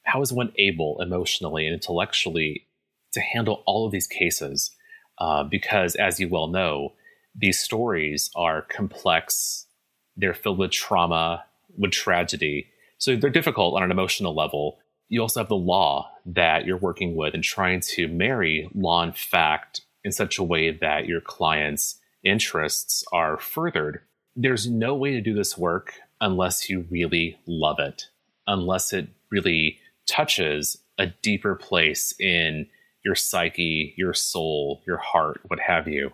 how 0.03 0.21
is 0.21 0.31
one 0.31 0.53
able 0.57 1.01
emotionally 1.01 1.65
and 1.67 1.73
intellectually 1.73 2.67
to 3.11 3.19
handle 3.19 3.63
all 3.65 3.85
of 3.85 3.91
these 3.91 4.07
cases? 4.07 4.71
Uh, 5.17 5.43
because, 5.43 5.95
as 5.95 6.19
you 6.21 6.29
well 6.29 6.47
know, 6.47 6.93
these 7.35 7.59
stories 7.59 8.29
are 8.35 8.61
complex, 8.61 9.67
they're 10.15 10.33
filled 10.33 10.57
with 10.57 10.71
trauma, 10.71 11.43
with 11.77 11.91
tragedy. 11.91 12.67
So 12.97 13.17
they're 13.17 13.29
difficult 13.29 13.75
on 13.75 13.83
an 13.83 13.91
emotional 13.91 14.33
level. 14.33 14.79
You 15.09 15.21
also 15.21 15.41
have 15.41 15.49
the 15.49 15.55
law 15.55 16.09
that 16.25 16.65
you're 16.65 16.77
working 16.77 17.15
with 17.15 17.33
and 17.33 17.43
trying 17.43 17.81
to 17.81 18.07
marry 18.07 18.69
law 18.73 19.03
and 19.03 19.15
fact 19.15 19.81
in 20.05 20.13
such 20.13 20.37
a 20.37 20.43
way 20.43 20.71
that 20.71 21.07
your 21.07 21.19
client's 21.19 21.99
interests 22.23 23.03
are 23.11 23.37
furthered. 23.37 23.99
There's 24.35 24.67
no 24.67 24.95
way 24.95 25.11
to 25.11 25.21
do 25.21 25.33
this 25.33 25.57
work 25.57 25.93
unless 26.19 26.69
you 26.69 26.85
really 26.89 27.37
love 27.45 27.79
it, 27.79 28.07
unless 28.47 28.93
it 28.93 29.07
really 29.29 29.79
touches 30.05 30.77
a 30.97 31.07
deeper 31.07 31.55
place 31.55 32.13
in 32.19 32.67
your 33.03 33.15
psyche, 33.15 33.93
your 33.97 34.13
soul, 34.13 34.81
your 34.85 34.97
heart, 34.97 35.41
what 35.47 35.59
have 35.59 35.87
you. 35.87 36.11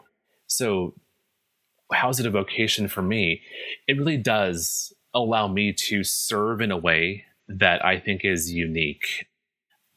So, 0.47 0.93
how's 1.91 2.19
it 2.19 2.25
a 2.25 2.31
vocation 2.31 2.87
for 2.87 3.01
me? 3.01 3.41
It 3.87 3.97
really 3.97 4.17
does 4.17 4.93
allow 5.13 5.47
me 5.47 5.73
to 5.73 6.03
serve 6.03 6.61
in 6.61 6.71
a 6.71 6.77
way 6.77 7.25
that 7.47 7.83
I 7.83 7.99
think 7.99 8.23
is 8.23 8.51
unique. 8.51 9.27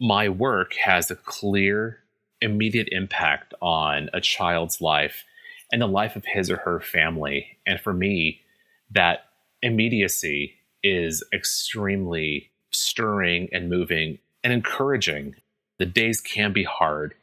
My 0.01 0.29
work 0.29 0.75
has 0.75 1.11
a 1.11 1.17
clear, 1.17 2.01
immediate 2.41 2.89
impact 2.93 3.55
on 3.61 4.11
a 4.13 4.21
child's 4.21 4.81
life 4.81 5.25
and 5.73 5.81
the 5.81 5.89
life 5.89 6.15
of 6.15 6.25
his 6.27 6.51
or 6.51 6.59
her 6.59 6.79
family. 6.79 7.59
And 7.67 7.81
for 7.81 7.93
me, 7.93 8.43
that 8.91 9.25
immediacy 9.63 10.55
is 10.83 11.25
extremely 11.33 12.51
stirring 12.71 13.49
and 13.53 13.71
moving 13.71 14.19
and 14.45 14.53
encouraging. 14.53 15.35
The 15.79 15.87
days 15.87 16.21
can 16.21 16.53
be 16.53 16.65
hard, 16.65 17.15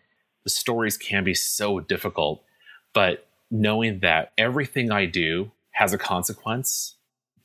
the 0.43 0.49
stories 0.49 0.97
can 0.97 1.23
be 1.23 1.35
so 1.35 1.79
difficult, 1.79 2.43
but 2.93 3.27
knowing 3.51 3.99
that 3.99 4.31
everything 4.37 4.91
I 4.91 5.05
do 5.05 5.51
has 5.71 5.93
a 5.93 5.97
consequence 5.97 6.95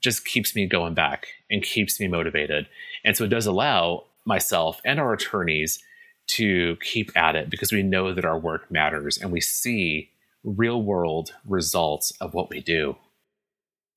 just 0.00 0.25
keeps 0.25 0.54
me 0.54 0.66
going 0.66 0.94
back 0.94 1.28
and 1.50 1.62
keeps 1.62 1.99
me 2.00 2.08
motivated. 2.08 2.66
And 3.04 3.16
so 3.16 3.25
it 3.25 3.28
does 3.28 3.46
allow 3.46 4.04
myself 4.25 4.80
and 4.84 4.99
our 4.99 5.12
attorneys 5.12 5.78
to 6.26 6.76
keep 6.76 7.14
at 7.16 7.37
it 7.37 7.50
because 7.50 7.73
we 7.73 7.82
know 7.82 8.12
that 8.12 8.25
our 8.25 8.38
work 8.38 8.70
matters 8.70 9.18
and 9.18 9.30
we 9.30 9.40
see 9.40 10.11
real 10.44 10.82
world 10.82 11.34
results 11.46 12.12
of 12.20 12.34
what 12.34 12.50
we 12.50 12.60
do. 12.60 12.96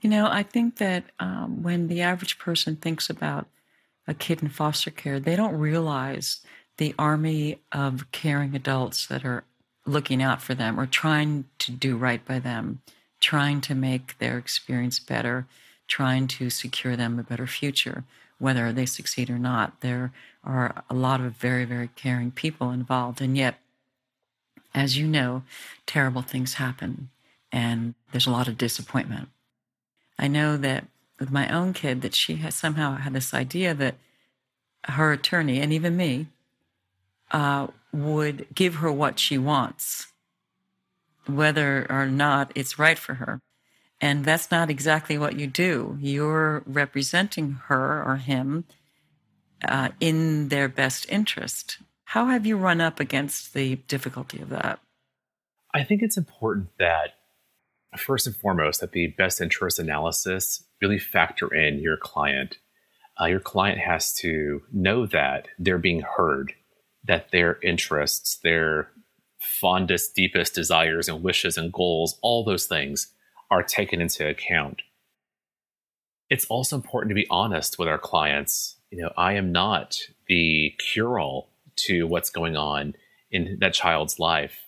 You 0.02 0.10
know, 0.10 0.28
I 0.28 0.44
think 0.44 0.78
that 0.78 1.06
um, 1.20 1.64
when 1.64 1.88
the 1.88 2.02
average 2.02 2.40
person 2.40 2.76
thinks 2.76 3.10
about 3.10 3.48
a 4.08 4.14
kid 4.14 4.42
in 4.42 4.50
foster 4.50 4.92
care, 4.92 5.20
they 5.20 5.36
don't 5.36 5.58
realize 5.58 6.40
the 6.78 6.96
army 6.98 7.60
of 7.72 8.10
caring 8.12 8.56
adults 8.56 9.08
that 9.08 9.26
are 9.26 9.44
looking 9.86 10.22
out 10.22 10.42
for 10.42 10.54
them 10.54 10.80
or 10.80 10.86
trying 10.86 11.46
to 11.60 11.72
do 11.72 11.98
right 11.98 12.24
by 12.26 12.40
them, 12.40 12.82
trying 13.20 13.62
to 13.62 13.74
make 13.74 14.18
their 14.20 14.38
experience 14.38 15.00
better, 15.00 15.48
trying 15.88 16.28
to 16.28 16.50
secure 16.50 16.96
them 16.96 17.18
a 17.18 17.24
better 17.24 17.48
future, 17.48 18.04
whether 18.38 18.72
they 18.72 18.86
succeed 18.86 19.30
or 19.30 19.40
not. 19.40 19.82
There 19.82 20.12
are 20.44 20.84
a 20.90 20.94
lot 20.94 21.22
of 21.22 21.34
very, 21.34 21.66
very 21.66 21.90
caring 21.96 22.32
people 22.32 22.70
involved. 22.70 23.22
And 23.22 23.36
yet, 23.36 23.60
as 24.78 24.98
you 24.98 25.08
know, 25.08 25.44
terrible 25.86 26.22
things 26.22 26.56
happen 26.56 27.10
and 27.52 27.96
there's 28.12 28.28
a 28.28 28.32
lot 28.32 28.48
of 28.48 28.58
disappointment. 28.58 29.30
I 30.20 30.28
know 30.28 30.58
that 30.58 30.86
with 31.20 31.32
my 31.32 31.50
own 31.50 31.74
kid 31.74 32.02
that 32.02 32.14
she 32.14 32.36
has 32.36 32.54
somehow 32.54 32.98
had 32.98 33.14
this 33.14 33.34
idea 33.34 33.74
that 33.74 33.96
her 34.84 35.12
attorney 35.12 35.60
and 35.60 35.74
even 35.74 35.98
me 35.98 36.28
uh, 37.32 37.68
would 37.92 38.46
give 38.54 38.76
her 38.76 38.92
what 38.92 39.20
she 39.20 39.38
wants, 39.38 40.08
whether 41.26 41.88
or 41.90 42.06
not 42.06 42.52
it's 42.54 42.78
right 42.78 43.00
for 43.00 43.16
her. 43.16 43.42
And 44.00 44.26
that's 44.26 44.52
not 44.52 44.70
exactly 44.70 45.18
what 45.18 45.40
you 45.40 45.48
do. 45.48 45.98
You're 46.00 46.62
representing 46.68 47.54
her 47.66 48.04
or 48.04 48.18
him 48.18 48.66
uh, 49.68 49.90
in 50.00 50.50
their 50.50 50.70
best 50.70 51.10
interest. 51.10 51.80
How 52.12 52.28
have 52.28 52.46
you 52.46 52.56
run 52.56 52.80
up 52.80 53.02
against 53.02 53.54
the 53.54 53.76
difficulty 53.76 54.42
of 54.42 54.48
that? 54.48 54.80
I 55.74 55.84
think 55.84 56.02
it's 56.02 56.16
important 56.16 56.70
that, 56.80 57.16
first 57.98 58.26
and 58.26 58.34
foremost, 58.34 58.80
that 58.80 58.94
the 58.94 59.08
best 59.18 59.42
interest 59.42 59.78
analysis 59.78 60.64
really 60.82 61.00
factor 61.00 61.54
in 61.54 61.80
your 61.80 61.98
client. 61.98 62.60
Uh, 63.20 63.26
your 63.26 63.42
client 63.42 63.80
has 63.80 64.14
to 64.14 64.62
know 64.72 65.06
that 65.06 65.50
they're 65.60 65.78
being 65.78 66.02
heard 66.16 66.54
that 67.04 67.32
their 67.32 67.60
interests, 67.62 68.40
their 68.42 68.90
fondest, 69.42 70.16
deepest 70.16 70.56
desires 70.56 71.10
and 71.10 71.22
wishes 71.22 71.58
and 71.58 71.74
goals, 71.74 72.18
all 72.22 72.46
those 72.46 72.68
things 72.68 73.14
are 73.52 73.64
taken 73.64 74.00
into 74.00 74.26
account. 74.26 74.82
It's 76.30 76.46
also 76.46 76.78
important 76.78 77.10
to 77.10 77.16
be 77.16 77.28
honest 77.30 77.78
with 77.78 77.90
our 77.90 77.98
clients. 77.98 78.78
You 78.92 79.02
know, 79.02 79.12
I 79.18 79.34
am 79.34 79.52
not 79.52 79.98
the 80.30 80.74
cure 80.80 81.20
all 81.20 81.50
to 81.78 82.08
what's 82.08 82.30
going 82.30 82.56
on 82.56 82.96
in 83.32 83.58
that 83.60 83.74
child's 83.74 84.20
life. 84.20 84.66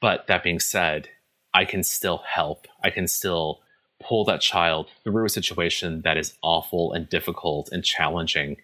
But 0.00 0.26
that 0.28 0.42
being 0.42 0.60
said, 0.60 1.08
I 1.52 1.64
can 1.64 1.82
still 1.82 2.22
help. 2.26 2.66
I 2.82 2.90
can 2.90 3.06
still 3.06 3.60
pull 4.02 4.24
that 4.24 4.40
child 4.40 4.88
through 5.04 5.26
a 5.26 5.30
situation 5.30 6.02
that 6.02 6.16
is 6.16 6.34
awful 6.42 6.92
and 6.92 7.08
difficult 7.08 7.70
and 7.72 7.84
challenging. 7.84 8.56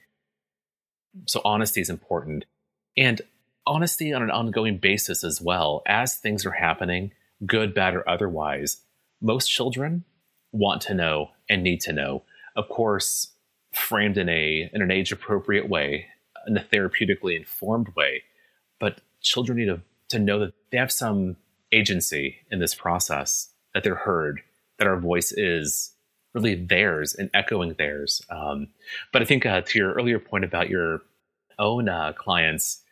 So, 1.26 1.40
honesty 1.44 1.80
is 1.80 1.90
important 1.90 2.44
and 2.96 3.20
honesty 3.66 4.12
on 4.12 4.22
an 4.22 4.30
ongoing 4.30 4.78
basis 4.78 5.24
as 5.24 5.40
well. 5.40 5.82
As 5.86 6.16
things 6.16 6.46
are 6.46 6.52
happening, 6.52 7.12
good, 7.44 7.74
bad, 7.74 7.94
or 7.94 8.08
otherwise, 8.08 8.78
most 9.20 9.48
children 9.48 10.04
want 10.52 10.82
to 10.82 10.94
know 10.94 11.30
and 11.48 11.62
need 11.62 11.80
to 11.82 11.92
know. 11.92 12.22
Of 12.54 12.68
course, 12.68 13.32
framed 13.72 14.16
in 14.16 14.28
a 14.28 14.70
in 14.72 14.82
an 14.82 14.90
age 14.90 15.12
appropriate 15.12 15.68
way, 15.68 16.06
in 16.46 16.56
a 16.56 16.60
therapeutically 16.60 17.36
informed 17.36 17.88
way. 17.96 18.22
But 18.78 19.00
children 19.20 19.58
need 19.58 19.66
to, 19.66 19.80
to 20.10 20.18
know 20.18 20.38
that 20.40 20.54
they 20.70 20.78
have 20.78 20.92
some 20.92 21.36
agency 21.72 22.36
in 22.50 22.58
this 22.58 22.74
process, 22.74 23.50
that 23.74 23.82
they're 23.82 23.94
heard, 23.94 24.40
that 24.78 24.86
our 24.86 24.98
voice 24.98 25.32
is 25.32 25.92
really 26.34 26.54
theirs 26.54 27.14
and 27.14 27.30
echoing 27.32 27.74
theirs. 27.74 28.22
Um, 28.30 28.68
but 29.12 29.22
I 29.22 29.24
think 29.24 29.46
uh, 29.46 29.62
to 29.62 29.78
your 29.78 29.92
earlier 29.94 30.18
point 30.18 30.44
about 30.44 30.68
your 30.68 31.02
own 31.58 31.88
uh, 31.88 32.12
clients, 32.12 32.82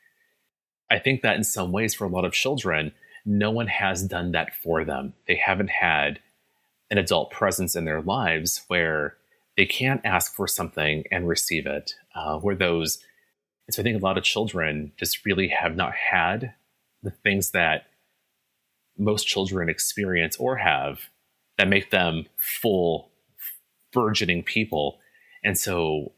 I 0.90 0.98
think 0.98 1.22
that 1.22 1.36
in 1.36 1.44
some 1.44 1.72
ways, 1.72 1.94
for 1.94 2.04
a 2.04 2.08
lot 2.08 2.24
of 2.24 2.32
children, 2.32 2.92
no 3.26 3.50
one 3.50 3.66
has 3.66 4.02
done 4.02 4.32
that 4.32 4.54
for 4.54 4.84
them. 4.84 5.14
They 5.26 5.36
haven't 5.36 5.70
had 5.70 6.20
an 6.90 6.98
adult 6.98 7.30
presence 7.30 7.74
in 7.74 7.84
their 7.84 8.02
lives 8.02 8.64
where 8.68 9.16
they 9.56 9.66
can't 9.66 10.04
ask 10.04 10.34
for 10.34 10.46
something 10.46 11.04
and 11.10 11.28
receive 11.28 11.66
it. 11.66 11.94
Uh, 12.14 12.38
where 12.38 12.54
those, 12.54 12.98
so 13.70 13.80
I 13.80 13.82
think 13.82 13.96
a 13.96 14.04
lot 14.04 14.18
of 14.18 14.24
children 14.24 14.92
just 14.98 15.24
really 15.24 15.48
have 15.48 15.74
not 15.76 15.94
had 15.94 16.54
the 17.02 17.10
things 17.10 17.50
that 17.52 17.86
most 18.98 19.26
children 19.26 19.68
experience 19.68 20.36
or 20.36 20.56
have 20.56 21.00
that 21.58 21.68
make 21.68 21.90
them 21.90 22.26
full, 22.36 23.10
burgeoning 23.92 24.42
people. 24.42 24.98
And 25.42 25.56
so 25.58 26.12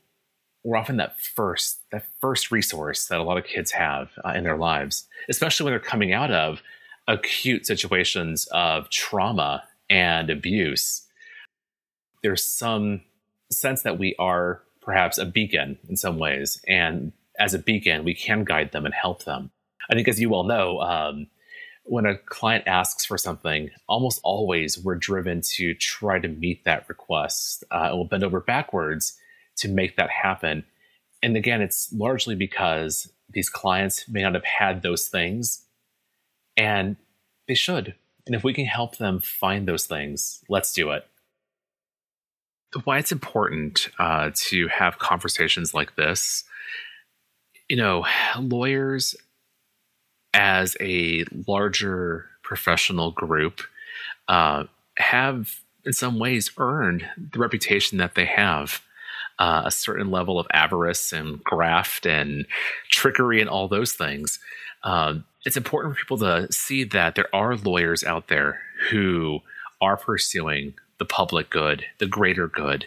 we're 0.65 0.77
often 0.77 0.97
that 0.97 1.21
first 1.21 1.81
that 1.93 2.05
first 2.21 2.51
resource 2.51 3.07
that 3.07 3.21
a 3.21 3.23
lot 3.23 3.39
of 3.39 3.45
kids 3.45 3.71
have 3.71 4.11
uh, 4.25 4.31
in 4.31 4.43
their 4.43 4.57
lives, 4.57 5.07
especially 5.29 5.65
when 5.65 5.73
they're 5.73 5.81
coming 5.81 6.13
out 6.13 6.33
of 6.33 6.61
acute 7.07 7.67
situations 7.67 8.49
of 8.51 8.91
trauma 8.91 9.63
and 9.89 10.29
abuse. 10.29 11.03
There's 12.23 12.45
some 12.45 13.03
sense 13.53 13.83
that 13.83 13.99
we 13.99 14.17
are 14.19 14.63
perhaps 14.83 15.19
a 15.19 15.25
beacon 15.25 15.79
in 15.89 15.97
some 15.97 16.19
ways, 16.19 16.61
and 16.67 17.13
as 17.39 17.55
a 17.55 17.59
beacon, 17.59 18.05
we 18.05 18.15
can 18.15 18.45
guide 18.45 18.73
them 18.73 18.85
and 18.85 18.95
help 18.95 19.25
them. 19.25 19.51
I 19.91 19.95
think, 19.95 20.09
as 20.09 20.21
you 20.21 20.29
well 20.29 20.45
know, 20.45 20.81
um, 20.81 21.27
when 21.85 22.07
a 22.07 22.17
client 22.17 22.65
asks 22.67 23.05
for 23.05 23.17
something, 23.17 23.71
almost 23.89 24.21
always 24.25 24.79
we're 24.79 24.97
driven 24.97 25.41
to 25.55 25.75
try 25.75 26.19
to 26.19 26.29
meet 26.29 26.65
that 26.65 26.89
request. 26.89 27.65
Uh, 27.71 27.91
we'll 27.93 28.05
bend 28.05 28.25
over 28.25 28.41
backwards 28.41 29.17
to 29.59 29.69
make 29.69 29.97
that 29.97 30.11
happen. 30.11 30.65
And 31.23 31.37
again, 31.37 31.63
it's 31.63 31.93
largely 31.93 32.35
because 32.35 33.13
these 33.31 33.49
clients 33.49 34.09
may 34.09 34.23
not 34.23 34.35
have 34.35 34.45
had 34.45 34.83
those 34.83 35.09
things 35.09 35.65
and 36.57 36.97
they 37.49 37.55
should. 37.55 37.95
And 38.27 38.35
if 38.35 38.43
we 38.43 38.53
can 38.53 38.67
help 38.67 38.97
them 38.97 39.21
find 39.21 39.67
those 39.67 39.87
things, 39.87 40.43
let's 40.49 40.73
do 40.73 40.91
it. 40.91 41.07
Why 42.85 42.99
it's 42.99 43.13
important 43.13 43.89
uh, 43.99 44.33
to 44.35 44.69
have 44.69 44.99
conversations 44.99 45.73
like 45.73 45.95
this, 45.97 46.45
you 47.69 47.77
know, 47.77 48.05
lawyers 48.39 49.15
as 50.35 50.77
a 50.81 51.25
larger 51.47 52.27
professional 52.43 53.11
group, 53.11 53.63
uh, 54.29 54.65
have 54.99 55.61
in 55.85 55.93
some 55.93 56.19
ways 56.19 56.51
earned 56.59 57.09
the 57.17 57.39
reputation 57.39 57.99
that 57.99 58.15
they 58.15 58.27
have. 58.27 58.83
Uh, 59.39 59.65
a 59.67 59.71
certain 59.71 60.11
level 60.11 60.41
of 60.41 60.47
avarice 60.55 61.13
and 61.13 61.45
graft 61.45 62.07
and 62.07 62.47
trickery 62.91 63.39
and 63.39 63.51
all 63.51 63.69
those 63.69 63.93
things. 63.93 64.39
Um, 64.83 65.27
it's 65.45 65.59
important 65.59 65.95
for 65.95 66.01
people 66.01 66.17
to 66.19 66.51
see 66.51 66.85
that 66.85 67.17
there 67.17 67.29
are 67.35 67.55
lawyers 67.55 68.03
out 68.03 68.29
there 68.29 68.63
who 68.89 69.41
are 69.83 69.99
pursuing 69.99 70.73
the 70.97 71.05
public 71.05 71.51
good, 71.51 71.85
the 71.99 72.07
greater 72.07 72.49
good, 72.49 72.87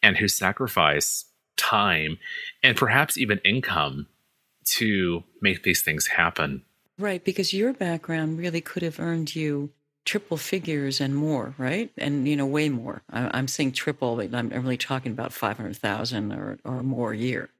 and 0.00 0.16
who 0.16 0.28
sacrifice 0.28 1.24
time 1.56 2.18
and 2.62 2.76
perhaps 2.76 3.18
even 3.18 3.40
income 3.44 4.06
to 4.76 5.24
make 5.40 5.62
these 5.62 5.82
things 5.82 6.06
happen. 6.06 6.62
Right, 6.98 7.24
because 7.24 7.52
your 7.52 7.72
background 7.72 8.38
really 8.38 8.60
could 8.60 8.82
have 8.82 8.98
earned 8.98 9.34
you 9.34 9.70
triple 10.04 10.36
figures 10.36 11.00
and 11.00 11.14
more, 11.14 11.54
right? 11.58 11.90
And 11.98 12.26
you 12.26 12.34
know, 12.34 12.46
way 12.46 12.68
more. 12.68 13.02
I, 13.10 13.38
am 13.38 13.46
saying 13.46 13.72
triple. 13.72 14.16
but 14.16 14.34
I'm 14.34 14.48
really 14.48 14.76
talking 14.76 15.12
about 15.12 15.32
five 15.32 15.58
hundred 15.58 15.76
thousand 15.76 16.32
or 16.32 16.58
or 16.64 16.82
more 16.82 17.12
a 17.12 17.16
year. 17.16 17.50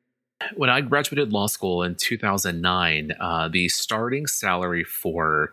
When 0.56 0.70
I 0.70 0.80
graduated 0.80 1.32
law 1.32 1.48
school 1.48 1.82
in 1.82 1.96
2009, 1.96 3.12
uh, 3.18 3.48
the 3.48 3.68
starting 3.68 4.26
salary 4.26 4.84
for 4.84 5.52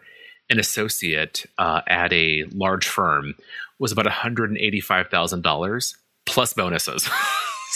an 0.50 0.60
associate 0.60 1.46
uh, 1.58 1.82
at 1.88 2.14
a 2.14 2.44
large 2.52 2.88
firm 2.88 3.34
was 3.80 3.92
about 3.92 4.06
$185,000 4.06 5.96
plus 6.26 6.54
bonuses. 6.54 7.10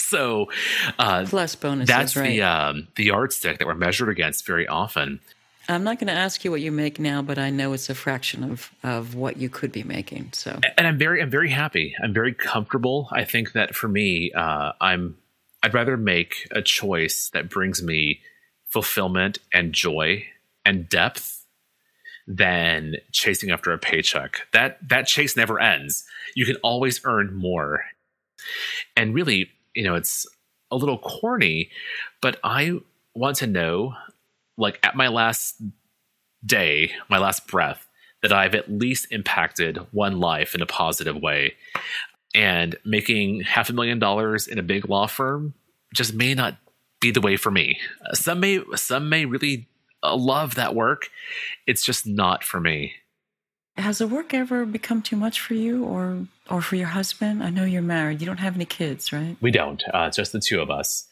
so 0.08 0.50
uh, 0.98 1.24
plus 1.26 1.54
bonuses. 1.54 1.88
That's 1.88 2.16
right. 2.16 2.28
the 2.28 2.42
um, 2.42 2.88
the 2.96 3.04
yardstick 3.04 3.58
that 3.58 3.66
we're 3.66 3.74
measured 3.74 4.08
against 4.08 4.46
very 4.46 4.66
often. 4.66 5.20
I'm 5.68 5.84
not 5.84 6.00
going 6.00 6.08
to 6.08 6.14
ask 6.14 6.44
you 6.44 6.50
what 6.50 6.60
you 6.60 6.72
make 6.72 6.98
now, 6.98 7.22
but 7.22 7.38
I 7.38 7.50
know 7.50 7.72
it's 7.72 7.88
a 7.88 7.94
fraction 7.94 8.50
of 8.50 8.70
of 8.82 9.14
what 9.14 9.36
you 9.36 9.48
could 9.48 9.72
be 9.72 9.82
making. 9.82 10.30
So, 10.32 10.58
and 10.76 10.86
I'm 10.86 10.98
very 10.98 11.22
I'm 11.22 11.30
very 11.30 11.50
happy. 11.50 11.94
I'm 12.02 12.12
very 12.12 12.34
comfortable. 12.34 13.08
I 13.12 13.24
think 13.24 13.52
that 13.52 13.74
for 13.74 13.88
me, 13.88 14.32
uh, 14.32 14.72
I'm 14.80 15.16
I'd 15.62 15.74
rather 15.74 15.96
make 15.96 16.48
a 16.50 16.62
choice 16.62 17.30
that 17.32 17.48
brings 17.48 17.82
me 17.82 18.20
fulfillment 18.68 19.38
and 19.52 19.72
joy 19.72 20.24
and 20.64 20.88
depth 20.88 21.44
than 22.26 22.94
chasing 23.12 23.50
after 23.50 23.72
a 23.72 23.78
paycheck. 23.78 24.48
That 24.52 24.78
that 24.88 25.06
chase 25.06 25.36
never 25.36 25.60
ends. 25.60 26.04
You 26.34 26.46
can 26.46 26.56
always 26.56 27.00
earn 27.04 27.34
more. 27.34 27.84
And 28.96 29.14
really, 29.14 29.50
you 29.80 29.86
know, 29.86 29.94
it's 29.94 30.26
a 30.70 30.76
little 30.76 30.98
corny, 30.98 31.70
but 32.20 32.38
I 32.44 32.80
want 33.14 33.36
to 33.36 33.46
know, 33.46 33.94
like 34.58 34.78
at 34.82 34.94
my 34.94 35.08
last 35.08 35.62
day, 36.44 36.92
my 37.08 37.16
last 37.16 37.46
breath, 37.46 37.88
that 38.20 38.30
I've 38.30 38.54
at 38.54 38.70
least 38.70 39.06
impacted 39.10 39.78
one 39.90 40.20
life 40.20 40.54
in 40.54 40.60
a 40.60 40.66
positive 40.66 41.16
way. 41.16 41.54
And 42.34 42.76
making 42.84 43.40
half 43.40 43.70
a 43.70 43.72
million 43.72 43.98
dollars 43.98 44.46
in 44.46 44.58
a 44.58 44.62
big 44.62 44.86
law 44.86 45.06
firm 45.06 45.54
just 45.94 46.12
may 46.12 46.34
not 46.34 46.58
be 47.00 47.10
the 47.10 47.22
way 47.22 47.38
for 47.38 47.50
me. 47.50 47.78
Some 48.12 48.40
may 48.40 48.60
some 48.76 49.08
may 49.08 49.24
really 49.24 49.66
uh, 50.02 50.14
love 50.14 50.56
that 50.56 50.74
work. 50.74 51.08
It's 51.66 51.82
just 51.82 52.06
not 52.06 52.44
for 52.44 52.60
me. 52.60 52.92
Has 53.78 53.98
the 53.98 54.06
work 54.06 54.34
ever 54.34 54.66
become 54.66 55.00
too 55.00 55.16
much 55.16 55.40
for 55.40 55.54
you 55.54 55.84
or 55.84 56.26
or 56.50 56.60
for 56.60 56.76
your 56.76 56.88
husband? 56.88 57.42
I 57.42 57.50
know 57.50 57.64
you're 57.64 57.82
married. 57.82 58.20
You 58.20 58.26
don't 58.26 58.38
have 58.38 58.54
any 58.54 58.64
kids, 58.64 59.12
right? 59.12 59.36
We 59.40 59.50
don't. 59.50 59.82
Uh, 59.92 60.10
just 60.10 60.32
the 60.32 60.40
two 60.40 60.60
of 60.60 60.70
us. 60.70 61.06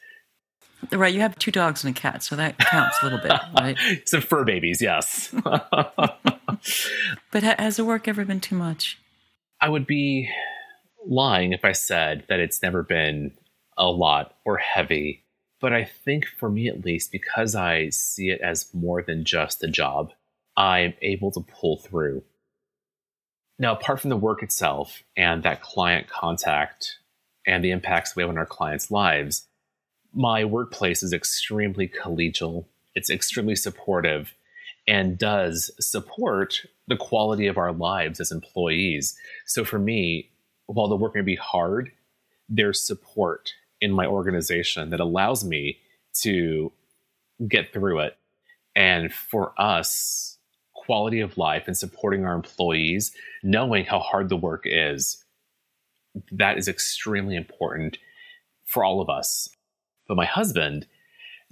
Right. 0.92 1.12
You 1.12 1.20
have 1.20 1.36
two 1.38 1.50
dogs 1.50 1.84
and 1.84 1.96
a 1.96 2.00
cat, 2.00 2.22
so 2.22 2.36
that 2.36 2.58
counts 2.58 2.98
a 3.02 3.06
little 3.06 3.18
bit, 3.18 3.32
right? 3.58 3.76
Some 4.04 4.20
fur 4.20 4.44
babies, 4.44 4.80
yes. 4.80 5.34
but 5.42 7.42
has 7.42 7.76
the 7.76 7.84
work 7.84 8.06
ever 8.06 8.24
been 8.24 8.40
too 8.40 8.54
much? 8.54 8.98
I 9.60 9.68
would 9.68 9.86
be 9.86 10.30
lying 11.06 11.52
if 11.52 11.64
I 11.64 11.72
said 11.72 12.24
that 12.28 12.40
it's 12.40 12.62
never 12.62 12.82
been 12.82 13.32
a 13.76 13.86
lot 13.86 14.34
or 14.44 14.58
heavy. 14.58 15.24
But 15.60 15.72
I 15.72 15.84
think 15.84 16.26
for 16.26 16.48
me 16.48 16.68
at 16.68 16.84
least, 16.84 17.10
because 17.10 17.54
I 17.54 17.88
see 17.88 18.30
it 18.30 18.40
as 18.40 18.72
more 18.72 19.02
than 19.02 19.24
just 19.24 19.64
a 19.64 19.68
job, 19.68 20.12
I'm 20.56 20.94
able 21.02 21.32
to 21.32 21.40
pull 21.40 21.78
through. 21.78 22.22
Now, 23.58 23.72
apart 23.72 24.00
from 24.00 24.10
the 24.10 24.16
work 24.16 24.42
itself 24.42 25.02
and 25.16 25.42
that 25.42 25.62
client 25.62 26.08
contact 26.08 26.98
and 27.46 27.64
the 27.64 27.72
impacts 27.72 28.14
we 28.14 28.22
have 28.22 28.30
on 28.30 28.38
our 28.38 28.46
clients' 28.46 28.90
lives, 28.90 29.46
my 30.14 30.44
workplace 30.44 31.02
is 31.02 31.12
extremely 31.12 31.88
collegial. 31.88 32.66
It's 32.94 33.10
extremely 33.10 33.56
supportive 33.56 34.34
and 34.86 35.18
does 35.18 35.70
support 35.80 36.62
the 36.86 36.96
quality 36.96 37.46
of 37.46 37.58
our 37.58 37.72
lives 37.72 38.20
as 38.20 38.30
employees. 38.30 39.18
So 39.44 39.64
for 39.64 39.78
me, 39.78 40.30
while 40.66 40.88
the 40.88 40.96
work 40.96 41.14
may 41.14 41.20
be 41.20 41.36
hard, 41.36 41.92
there's 42.48 42.80
support 42.80 43.52
in 43.80 43.92
my 43.92 44.06
organization 44.06 44.90
that 44.90 45.00
allows 45.00 45.44
me 45.44 45.78
to 46.22 46.72
get 47.46 47.72
through 47.72 48.00
it. 48.00 48.16
And 48.74 49.12
for 49.12 49.52
us, 49.58 50.37
quality 50.88 51.20
of 51.20 51.36
life 51.36 51.64
and 51.66 51.76
supporting 51.76 52.24
our 52.24 52.34
employees, 52.34 53.12
knowing 53.42 53.84
how 53.84 53.98
hard 53.98 54.30
the 54.30 54.36
work 54.36 54.62
is, 54.64 55.22
that 56.32 56.56
is 56.56 56.66
extremely 56.66 57.36
important 57.36 57.98
for 58.64 58.82
all 58.82 59.02
of 59.02 59.10
us. 59.10 59.50
But 60.06 60.16
my 60.16 60.24
husband, 60.24 60.86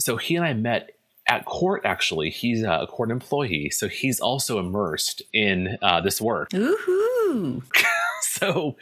so 0.01 0.17
he 0.17 0.37
and 0.37 0.45
I 0.47 0.55
met 0.55 0.93
at 1.29 1.45
court 1.45 1.83
actually 1.85 2.31
he's 2.31 2.63
a 2.63 2.87
court 2.89 3.11
employee 3.11 3.69
so 3.69 3.89
he's 3.89 4.21
also 4.21 4.61
immersed 4.61 5.23
in 5.33 5.77
uh, 5.83 6.01
this 6.01 6.21
work 6.21 6.55
Ooh. 6.55 7.65
so 8.23 8.77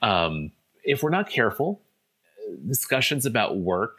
um, 0.00 0.50
if 0.82 1.02
we're 1.02 1.10
not 1.10 1.28
careful 1.28 1.82
discussions 2.66 3.26
about 3.26 3.58
work 3.58 3.98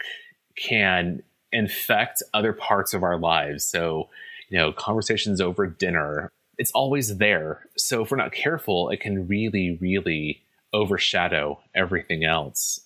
can 0.55 1.21
infect 1.51 2.23
other 2.33 2.53
parts 2.53 2.93
of 2.93 3.03
our 3.03 3.17
lives. 3.17 3.65
So, 3.65 4.09
you 4.51 4.59
know, 4.59 4.71
conversations 4.71 5.41
over 5.41 5.65
dinner, 5.65 6.29
it's 6.59 6.71
always 6.71 7.17
there. 7.17 7.65
So, 7.77 8.03
if 8.03 8.11
we're 8.11 8.17
not 8.17 8.31
careful, 8.31 8.89
it 8.89 8.99
can 8.99 9.27
really, 9.27 9.77
really 9.81 10.43
overshadow 10.73 11.59
everything 11.73 12.23
else. 12.23 12.81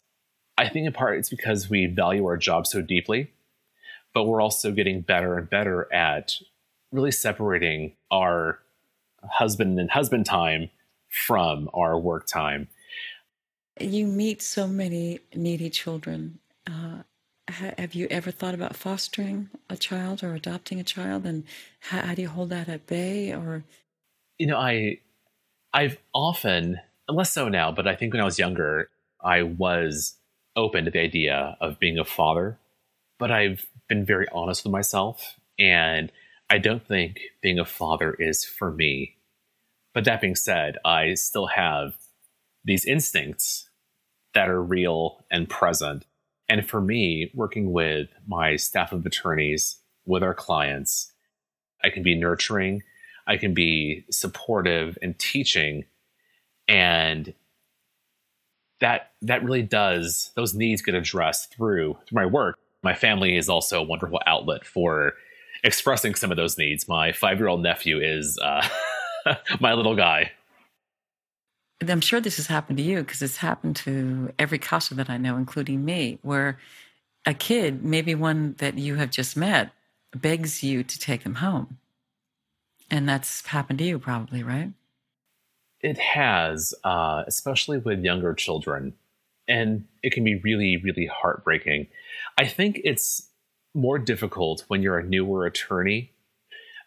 I 0.57 0.69
think 0.69 0.87
in 0.87 0.93
part 0.93 1.19
it's 1.19 1.29
because 1.29 1.69
we 1.69 1.85
value 1.85 2.25
our 2.25 2.37
job 2.37 2.65
so 2.65 2.81
deeply, 2.81 3.31
but 4.13 4.23
we're 4.23 4.41
also 4.41 4.71
getting 4.71 5.01
better 5.01 5.37
and 5.37 5.49
better 5.49 5.91
at 5.93 6.37
really 6.93 7.11
separating 7.11 7.93
our 8.09 8.59
husband 9.29 9.77
and 9.79 9.91
husband 9.91 10.25
time 10.25 10.69
from 11.09 11.69
our 11.73 11.99
work 11.99 12.25
time 12.25 12.69
you 13.79 14.07
meet 14.07 14.41
so 14.41 14.67
many 14.67 15.19
needy 15.33 15.69
children. 15.69 16.39
Uh, 16.67 17.03
have 17.47 17.93
you 17.93 18.07
ever 18.09 18.31
thought 18.31 18.53
about 18.53 18.75
fostering 18.75 19.49
a 19.69 19.77
child 19.77 20.23
or 20.23 20.33
adopting 20.33 20.79
a 20.79 20.83
child, 20.83 21.25
and 21.25 21.43
how, 21.79 22.01
how 22.01 22.15
do 22.15 22.21
you 22.21 22.29
hold 22.29 22.49
that 22.49 22.69
at 22.69 22.87
bay? 22.87 23.31
Or, 23.33 23.63
you 24.37 24.47
know, 24.47 24.57
I, 24.57 24.99
I've 25.73 25.97
often, 26.13 26.79
less 27.07 27.33
so 27.33 27.47
now, 27.49 27.71
but 27.71 27.87
I 27.87 27.95
think 27.95 28.13
when 28.13 28.21
I 28.21 28.25
was 28.25 28.39
younger, 28.39 28.89
I 29.23 29.43
was 29.43 30.15
open 30.55 30.85
to 30.85 30.91
the 30.91 31.01
idea 31.01 31.57
of 31.61 31.79
being 31.79 31.99
a 31.99 32.05
father. 32.05 32.57
But 33.19 33.31
I've 33.31 33.65
been 33.87 34.05
very 34.05 34.27
honest 34.33 34.63
with 34.63 34.71
myself, 34.71 35.39
and 35.57 36.11
I 36.49 36.57
don't 36.57 36.85
think 36.85 37.19
being 37.41 37.59
a 37.59 37.65
father 37.65 38.13
is 38.13 38.43
for 38.43 38.71
me. 38.71 39.15
But 39.93 40.03
that 40.05 40.19
being 40.19 40.35
said, 40.35 40.77
I 40.83 41.13
still 41.13 41.47
have 41.47 41.95
these 42.63 42.85
instincts 42.85 43.69
that 44.33 44.49
are 44.49 44.61
real 44.61 45.23
and 45.31 45.47
present. 45.47 46.05
And 46.47 46.67
for 46.67 46.81
me, 46.81 47.31
working 47.33 47.71
with 47.71 48.09
my 48.27 48.55
staff 48.55 48.91
of 48.91 49.05
attorneys, 49.05 49.77
with 50.05 50.23
our 50.23 50.33
clients, 50.33 51.11
I 51.83 51.89
can 51.89 52.03
be 52.03 52.15
nurturing, 52.15 52.83
I 53.27 53.37
can 53.37 53.53
be 53.53 54.05
supportive 54.11 54.97
and 55.01 55.17
teaching. 55.17 55.85
And 56.67 57.33
that 58.81 59.11
that 59.21 59.43
really 59.43 59.61
does 59.61 60.31
those 60.35 60.53
needs 60.53 60.81
get 60.81 60.95
addressed 60.95 61.53
through 61.55 61.97
through 62.07 62.15
my 62.15 62.25
work. 62.25 62.57
My 62.83 62.93
family 62.93 63.35
is 63.37 63.49
also 63.49 63.79
a 63.79 63.83
wonderful 63.83 64.19
outlet 64.27 64.65
for 64.65 65.13
expressing 65.63 66.13
some 66.13 66.29
of 66.29 66.37
those 66.37 66.57
needs. 66.57 66.87
My 66.87 67.11
five 67.11 67.39
year 67.39 67.47
old 67.47 67.63
nephew 67.63 67.99
is 67.99 68.37
uh, 68.39 68.67
my 69.59 69.73
little 69.73 69.95
guy. 69.95 70.31
I'm 71.81 72.01
sure 72.01 72.21
this 72.21 72.37
has 72.37 72.47
happened 72.47 72.77
to 72.77 72.83
you 72.83 72.99
because 72.99 73.21
it's 73.21 73.37
happened 73.37 73.75
to 73.77 74.33
every 74.39 74.59
CASA 74.59 74.95
that 74.95 75.09
I 75.09 75.17
know, 75.17 75.37
including 75.37 75.83
me, 75.83 76.19
where 76.21 76.57
a 77.25 77.33
kid, 77.33 77.83
maybe 77.83 78.15
one 78.15 78.55
that 78.59 78.77
you 78.77 78.95
have 78.95 79.09
just 79.09 79.35
met, 79.35 79.71
begs 80.15 80.63
you 80.63 80.83
to 80.83 80.99
take 80.99 81.23
them 81.23 81.35
home. 81.35 81.77
And 82.89 83.09
that's 83.09 83.45
happened 83.47 83.79
to 83.79 83.85
you, 83.85 83.99
probably, 83.99 84.43
right? 84.43 84.71
It 85.81 85.97
has, 85.97 86.73
uh, 86.83 87.23
especially 87.27 87.79
with 87.79 88.03
younger 88.03 88.33
children. 88.33 88.93
And 89.47 89.85
it 90.01 90.13
can 90.13 90.23
be 90.23 90.35
really, 90.35 90.77
really 90.77 91.07
heartbreaking. 91.07 91.87
I 92.37 92.47
think 92.47 92.79
it's 92.83 93.29
more 93.73 93.99
difficult 93.99 94.63
when 94.67 94.81
you're 94.81 94.97
a 94.97 95.03
newer 95.03 95.45
attorney 95.45 96.11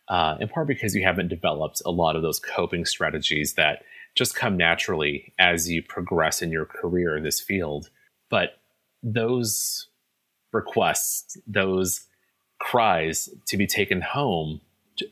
uh, 0.09 0.37
in 0.41 0.49
part 0.49 0.67
because 0.67 0.95
you 0.95 1.05
haven't 1.05 1.29
developed 1.29 1.83
a 1.85 1.91
lot 1.91 2.17
of 2.17 2.23
those 2.23 2.41
coping 2.41 2.85
strategies 2.85 3.55
that 3.55 3.83
just 4.19 4.35
come 4.35 4.57
naturally 4.57 5.33
as 5.39 5.71
you 5.71 5.81
progress 5.81 6.43
in 6.43 6.51
your 6.51 6.67
career 6.67 7.17
in 7.17 7.23
this 7.23 7.41
field. 7.41 7.89
But 8.29 8.59
those 9.01 9.87
requests, 10.53 11.39
those 11.47 12.07
cries 12.59 13.29
to 13.47 13.57
be 13.57 13.69
taken 13.69 14.01
home, 14.01 14.61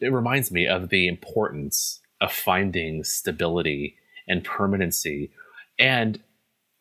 it 0.01 0.13
reminds 0.13 0.51
me 0.51 0.67
of 0.67 0.89
the 0.89 1.07
importance 1.07 2.01
of 2.21 2.33
finding 2.33 3.05
stability 3.05 3.95
and 4.27 4.43
permanency 4.43 5.31
and 5.79 6.19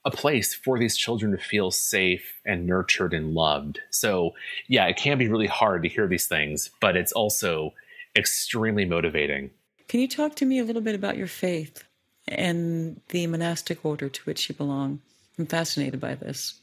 a 0.04 0.10
place 0.10 0.56
for 0.56 0.80
these 0.80 0.98
children 0.98 1.32
to 1.32 1.38
feel 1.38 1.70
safe 1.70 2.42
and 2.44 2.66
nurtured 2.66 3.14
and 3.14 3.36
loved. 3.36 3.80
So, 3.92 4.32
yeah, 4.68 4.88
it 4.88 4.98
can 4.98 5.20
be 5.20 5.28
really 5.28 5.48
hard 5.48 5.84
to 5.84 5.90
hear 5.90 6.08
these 6.08 6.28
things, 6.28 6.72
but 6.82 6.98
it's 6.98 7.12
also 7.12 7.74
extremely 8.16 8.86
motivating. 8.86 9.52
Can 9.88 10.00
you 10.00 10.08
talk 10.08 10.34
to 10.38 10.46
me 10.46 10.58
a 10.58 10.64
little 10.64 10.82
bit 10.82 10.96
about 10.96 11.18
your 11.18 11.28
faith 11.28 11.84
and 12.28 13.02
the 13.10 13.28
monastic 13.28 13.86
order 13.86 14.10
to 14.10 14.22
which 14.24 14.50
you 14.50 14.56
belong? 14.56 15.02
I'm 15.38 15.46
fascinated 15.46 16.00
by 16.00 16.16
this. 16.16 16.60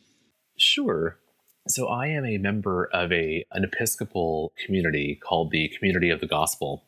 Sure. 0.56 1.18
So 1.68 1.88
I 1.88 2.08
am 2.08 2.24
a 2.24 2.38
member 2.38 2.88
of 2.92 3.12
a 3.12 3.44
an 3.52 3.64
Episcopal 3.64 4.52
community 4.64 5.20
called 5.22 5.50
the 5.50 5.68
Community 5.78 6.10
of 6.10 6.20
the 6.20 6.26
Gospel. 6.26 6.84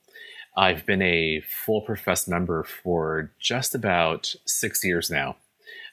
I've 0.57 0.87
been 0.87 1.03
a 1.03 1.43
full 1.43 1.81
professed 1.83 2.29
member 2.29 2.65
for 2.65 3.33
just 3.41 3.75
about 3.75 4.35
six 4.47 4.85
years 4.85 5.11
now, 5.11 5.37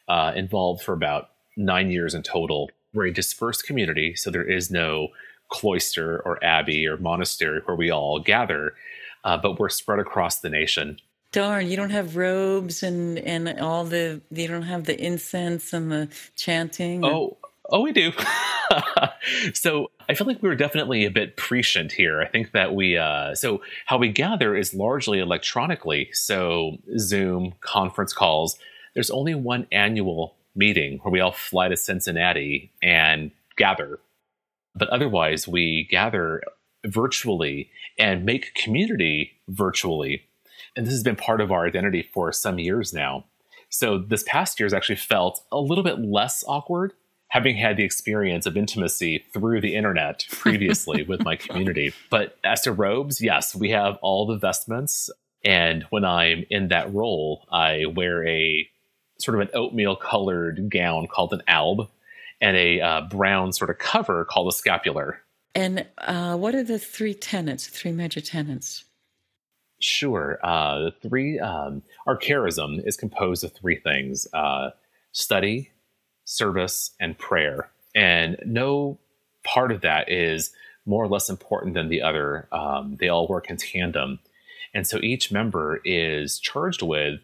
uh, 0.07 0.33
involved 0.35 0.83
for 0.83 0.93
about 0.93 1.29
nine 1.57 1.91
years 1.91 2.13
in 2.13 2.23
total. 2.23 2.69
We're 2.93 3.07
a 3.07 3.13
dispersed 3.13 3.65
community, 3.65 4.15
so 4.15 4.29
there 4.29 4.49
is 4.49 4.71
no 4.71 5.09
cloister 5.49 6.21
or 6.25 6.43
abbey 6.43 6.87
or 6.87 6.97
monastery 6.97 7.61
where 7.65 7.75
we 7.75 7.91
all 7.91 8.19
gather, 8.19 8.73
uh, 9.23 9.37
but 9.37 9.59
we're 9.59 9.69
spread 9.69 9.99
across 9.99 10.39
the 10.39 10.49
nation. 10.49 10.97
Darn, 11.31 11.67
you 11.67 11.77
don't 11.77 11.91
have 11.91 12.17
robes 12.17 12.83
and 12.83 13.17
and 13.19 13.59
all 13.59 13.85
the 13.85 14.21
you 14.31 14.47
don't 14.47 14.63
have 14.63 14.83
the 14.83 15.01
incense 15.01 15.71
and 15.71 15.91
the 15.91 16.09
chanting. 16.35 17.05
Oh, 17.05 17.37
oh, 17.69 17.81
we 17.81 17.91
do. 17.91 18.11
so 19.53 19.91
I 20.09 20.13
feel 20.13 20.27
like 20.27 20.41
we 20.41 20.49
were 20.49 20.55
definitely 20.55 21.05
a 21.05 21.11
bit 21.11 21.37
prescient 21.37 21.91
here. 21.91 22.21
I 22.21 22.27
think 22.27 22.51
that 22.51 22.75
we, 22.75 22.97
uh, 22.97 23.35
so 23.35 23.61
how 23.85 23.97
we 23.97 24.09
gather 24.09 24.55
is 24.55 24.73
largely 24.73 25.19
electronically. 25.19 26.09
So 26.13 26.77
Zoom, 26.97 27.53
conference 27.61 28.13
calls. 28.13 28.57
There's 28.93 29.09
only 29.09 29.35
one 29.35 29.67
annual 29.71 30.35
meeting 30.55 30.99
where 31.01 31.11
we 31.11 31.21
all 31.21 31.31
fly 31.31 31.69
to 31.69 31.77
Cincinnati 31.77 32.71
and 32.83 33.31
gather. 33.55 33.99
But 34.75 34.89
otherwise, 34.89 35.47
we 35.47 35.87
gather 35.89 36.41
virtually 36.85 37.69
and 37.97 38.25
make 38.25 38.53
community 38.55 39.33
virtually. 39.47 40.23
And 40.75 40.85
this 40.85 40.93
has 40.93 41.03
been 41.03 41.15
part 41.15 41.41
of 41.41 41.51
our 41.51 41.65
identity 41.65 42.01
for 42.01 42.31
some 42.31 42.59
years 42.59 42.93
now. 42.93 43.25
So 43.69 43.97
this 43.97 44.23
past 44.27 44.59
year 44.59 44.65
has 44.65 44.73
actually 44.73 44.97
felt 44.97 45.43
a 45.51 45.59
little 45.59 45.83
bit 45.83 45.99
less 45.99 46.43
awkward 46.47 46.93
having 47.31 47.55
had 47.55 47.77
the 47.77 47.83
experience 47.83 48.45
of 48.45 48.57
intimacy 48.57 49.23
through 49.33 49.61
the 49.61 49.73
internet 49.73 50.25
previously 50.31 51.03
with 51.03 51.23
my 51.23 51.37
community. 51.37 51.93
But 52.09 52.37
as 52.43 52.61
to 52.61 52.73
robes, 52.73 53.21
yes, 53.21 53.55
we 53.55 53.69
have 53.69 53.97
all 54.01 54.27
the 54.27 54.35
vestments. 54.35 55.09
And 55.45 55.83
when 55.91 56.03
I'm 56.03 56.45
in 56.49 56.67
that 56.67 56.93
role, 56.93 57.47
I 57.49 57.85
wear 57.85 58.27
a 58.27 58.69
sort 59.17 59.35
of 59.35 59.47
an 59.47 59.49
oatmeal 59.53 59.95
colored 59.95 60.69
gown 60.69 61.07
called 61.07 61.31
an 61.31 61.41
alb 61.47 61.89
and 62.41 62.57
a 62.57 62.81
uh, 62.81 63.01
brown 63.09 63.53
sort 63.53 63.69
of 63.69 63.77
cover 63.77 64.25
called 64.25 64.49
a 64.49 64.55
scapular. 64.55 65.21
And 65.55 65.85
uh, 65.99 66.35
what 66.35 66.53
are 66.53 66.63
the 66.63 66.79
three 66.79 67.13
tenets, 67.13 67.67
three 67.67 67.93
major 67.93 68.19
tenets? 68.19 68.83
Sure. 69.81 70.39
Uh, 70.43 70.91
three, 71.01 71.39
um, 71.39 71.81
our 72.05 72.17
charism 72.17 72.85
is 72.85 72.95
composed 72.95 73.43
of 73.43 73.51
three 73.51 73.77
things 73.77 74.27
uh, 74.33 74.69
study, 75.11 75.71
service, 76.23 76.91
and 76.99 77.17
prayer. 77.17 77.69
And 77.95 78.37
no 78.45 78.99
part 79.43 79.71
of 79.71 79.81
that 79.81 80.09
is 80.09 80.51
more 80.85 81.03
or 81.03 81.07
less 81.07 81.29
important 81.29 81.73
than 81.73 81.89
the 81.89 82.01
other. 82.01 82.47
Um, 82.51 82.97
they 82.99 83.09
all 83.09 83.27
work 83.27 83.49
in 83.49 83.57
tandem. 83.57 84.19
And 84.73 84.85
so 84.85 84.99
each 85.01 85.31
member 85.31 85.81
is 85.83 86.39
charged 86.39 86.81
with 86.81 87.19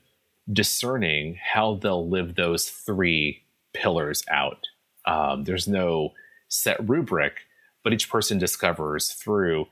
discerning 0.52 1.40
how 1.54 1.76
they'll 1.76 2.08
live 2.08 2.36
those 2.36 2.70
three 2.70 3.44
pillars 3.74 4.24
out. 4.30 4.66
Um, 5.06 5.44
there's 5.44 5.68
no 5.68 6.14
set 6.50 6.78
rubric, 6.90 7.42
but 7.84 7.94
each 7.94 8.10
person 8.10 8.38
discovers 8.38 9.10
through 9.10 9.68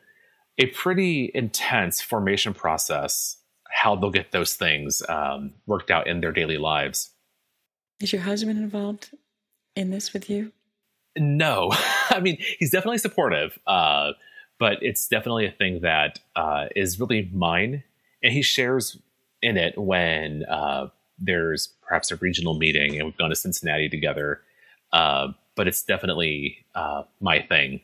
a 0.58 0.68
pretty 0.68 1.32
intense 1.34 2.02
formation 2.02 2.54
process 2.54 3.38
how 3.76 3.96
they'll 3.96 4.10
get 4.10 4.32
those 4.32 4.56
things 4.56 5.04
um, 5.10 5.54
worked 5.66 5.92
out 5.92 6.08
in 6.08 6.22
their 6.22 6.32
daily 6.32 6.58
lives. 6.58 7.12
Is 8.00 8.14
your 8.14 8.22
husband 8.22 8.58
involved 8.58 9.12
in 9.76 9.92
this 9.92 10.14
with 10.14 10.30
you? 10.30 10.54
No, 11.18 11.72
I 12.10 12.20
mean 12.22 12.38
he's 12.60 12.72
definitely 12.72 13.00
supportive, 13.00 13.60
uh, 13.68 14.12
but 14.60 14.78
it's 14.82 15.08
definitely 15.08 15.46
a 15.46 15.52
thing 15.52 15.82
that 15.82 16.20
uh, 16.36 16.68
is 16.76 17.00
really 17.00 17.30
mine, 17.34 17.84
and 18.24 18.34
he 18.34 18.42
shares 18.42 18.98
in 19.42 19.58
it 19.58 19.78
when 19.78 20.46
uh, 20.46 20.88
there's 21.20 21.74
perhaps 21.88 22.12
a 22.12 22.16
regional 22.16 22.58
meeting, 22.58 22.96
and 22.96 23.06
we've 23.06 23.18
gone 23.18 23.30
to 23.30 23.36
Cincinnati 23.36 23.90
together. 23.90 24.42
Uh, 24.92 25.30
but 25.56 25.68
it's 25.68 25.84
definitely 25.84 26.66
uh, 26.76 27.04
my 27.20 27.42
thing. 27.42 27.82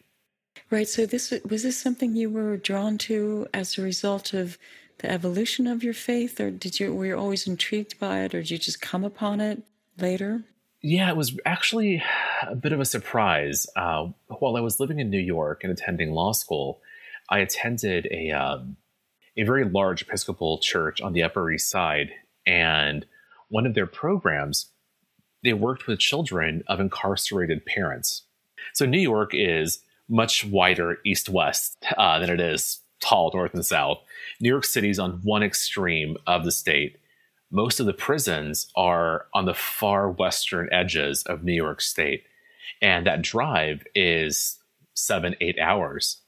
Right. 0.69 0.87
So 0.87 1.05
this 1.05 1.33
was 1.47 1.63
this 1.63 1.77
something 1.77 2.15
you 2.15 2.29
were 2.29 2.57
drawn 2.57 2.97
to 2.99 3.47
as 3.53 3.77
a 3.77 3.81
result 3.81 4.33
of 4.33 4.57
the 4.99 5.11
evolution 5.11 5.67
of 5.67 5.83
your 5.83 5.93
faith, 5.93 6.39
or 6.39 6.51
did 6.51 6.79
you 6.79 6.93
were 6.93 7.05
you 7.07 7.17
always 7.17 7.47
intrigued 7.47 7.99
by 7.99 8.21
it, 8.21 8.35
or 8.35 8.41
did 8.41 8.51
you 8.51 8.57
just 8.57 8.81
come 8.81 9.03
upon 9.03 9.41
it 9.41 9.63
later? 9.97 10.43
Yeah, 10.81 11.09
it 11.09 11.17
was 11.17 11.37
actually 11.45 12.03
a 12.47 12.55
bit 12.55 12.71
of 12.71 12.79
a 12.79 12.85
surprise. 12.85 13.67
Uh, 13.75 14.07
while 14.39 14.57
I 14.57 14.61
was 14.61 14.79
living 14.79 14.99
in 14.99 15.09
New 15.09 15.19
York 15.19 15.63
and 15.63 15.71
attending 15.71 16.11
law 16.11 16.31
school, 16.31 16.81
I 17.29 17.39
attended 17.39 18.07
a 18.11 18.31
um, 18.31 18.77
a 19.37 19.43
very 19.43 19.63
large 19.63 20.03
Episcopal 20.03 20.59
church 20.59 21.01
on 21.01 21.13
the 21.13 21.23
Upper 21.23 21.49
East 21.51 21.69
Side, 21.69 22.11
and 22.45 23.05
one 23.49 23.65
of 23.65 23.73
their 23.73 23.87
programs 23.87 24.67
they 25.43 25.53
worked 25.53 25.87
with 25.87 25.99
children 25.99 26.63
of 26.67 26.79
incarcerated 26.79 27.65
parents. 27.65 28.23
So 28.73 28.85
New 28.85 28.99
York 28.99 29.31
is 29.33 29.79
much 30.11 30.45
wider 30.45 30.99
east 31.03 31.29
west 31.29 31.83
uh, 31.97 32.19
than 32.19 32.29
it 32.29 32.39
is 32.39 32.79
tall 32.99 33.31
north 33.33 33.53
and 33.55 33.65
south. 33.65 33.97
New 34.39 34.49
York 34.49 34.65
City 34.65 34.89
is 34.89 34.99
on 34.99 35.21
one 35.23 35.41
extreme 35.41 36.17
of 36.27 36.45
the 36.45 36.51
state, 36.51 36.97
most 37.51 37.79
of 37.81 37.85
the 37.85 37.93
prisons 37.93 38.71
are 38.75 39.25
on 39.33 39.45
the 39.45 39.53
far 39.53 40.09
western 40.09 40.69
edges 40.71 41.23
of 41.23 41.43
New 41.43 41.53
York 41.53 41.81
State. 41.81 42.23
And 42.81 43.05
that 43.05 43.21
drive 43.21 43.85
is 43.93 44.57
seven, 44.93 45.35
eight 45.41 45.59
hours. 45.59 46.21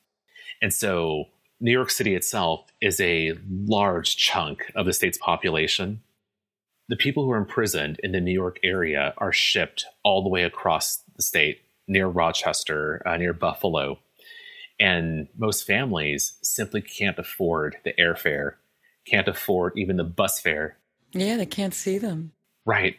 And 0.62 0.74
so 0.74 1.26
New 1.62 1.72
York 1.72 1.90
City 1.90 2.14
itself 2.14 2.66
is 2.82 3.00
a 3.00 3.34
large 3.48 4.18
chunk 4.18 4.70
of 4.76 4.86
the 4.86 4.94
state's 4.94 5.18
population. 5.18 6.02
The 6.90 6.98
people 6.98 7.24
who 7.24 7.32
are 7.32 7.38
imprisoned 7.38 8.00
in 8.04 8.12
the 8.12 8.20
New 8.20 8.34
York 8.34 8.60
area 8.62 9.14
are 9.18 9.32
shipped 9.32 9.86
all 10.04 10.24
the 10.24 10.30
way 10.30 10.44
across 10.44 11.04
the 11.16 11.24
state 11.24 11.62
near 11.88 12.08
Rochester, 12.08 13.02
uh, 13.06 13.18
near 13.18 13.34
Buffalo. 13.34 14.00
And 14.80 15.28
most 15.38 15.66
families 15.66 16.38
simply 16.42 16.82
can't 16.82 17.20
afford 17.20 17.78
the 17.84 17.94
airfare, 18.00 18.56
can't 19.06 19.28
afford 19.28 19.74
even 19.76 19.98
the 19.98 20.04
bus 20.04 20.40
fare 20.40 20.78
yeah, 21.14 21.38
they 21.38 21.46
can't 21.46 21.74
see 21.74 21.98
them. 21.98 22.32
Right. 22.66 22.96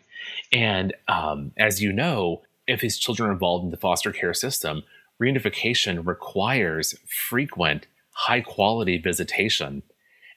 And 0.52 0.94
um, 1.08 1.52
as 1.58 1.82
you 1.82 1.92
know, 1.92 2.42
if 2.66 2.80
these 2.80 2.98
children 2.98 3.28
are 3.28 3.32
involved 3.32 3.64
in 3.64 3.70
the 3.70 3.76
foster 3.76 4.12
care 4.12 4.34
system, 4.34 4.82
reunification 5.20 6.06
requires 6.06 6.94
frequent, 7.28 7.86
high 8.10 8.40
quality 8.40 8.98
visitation. 8.98 9.82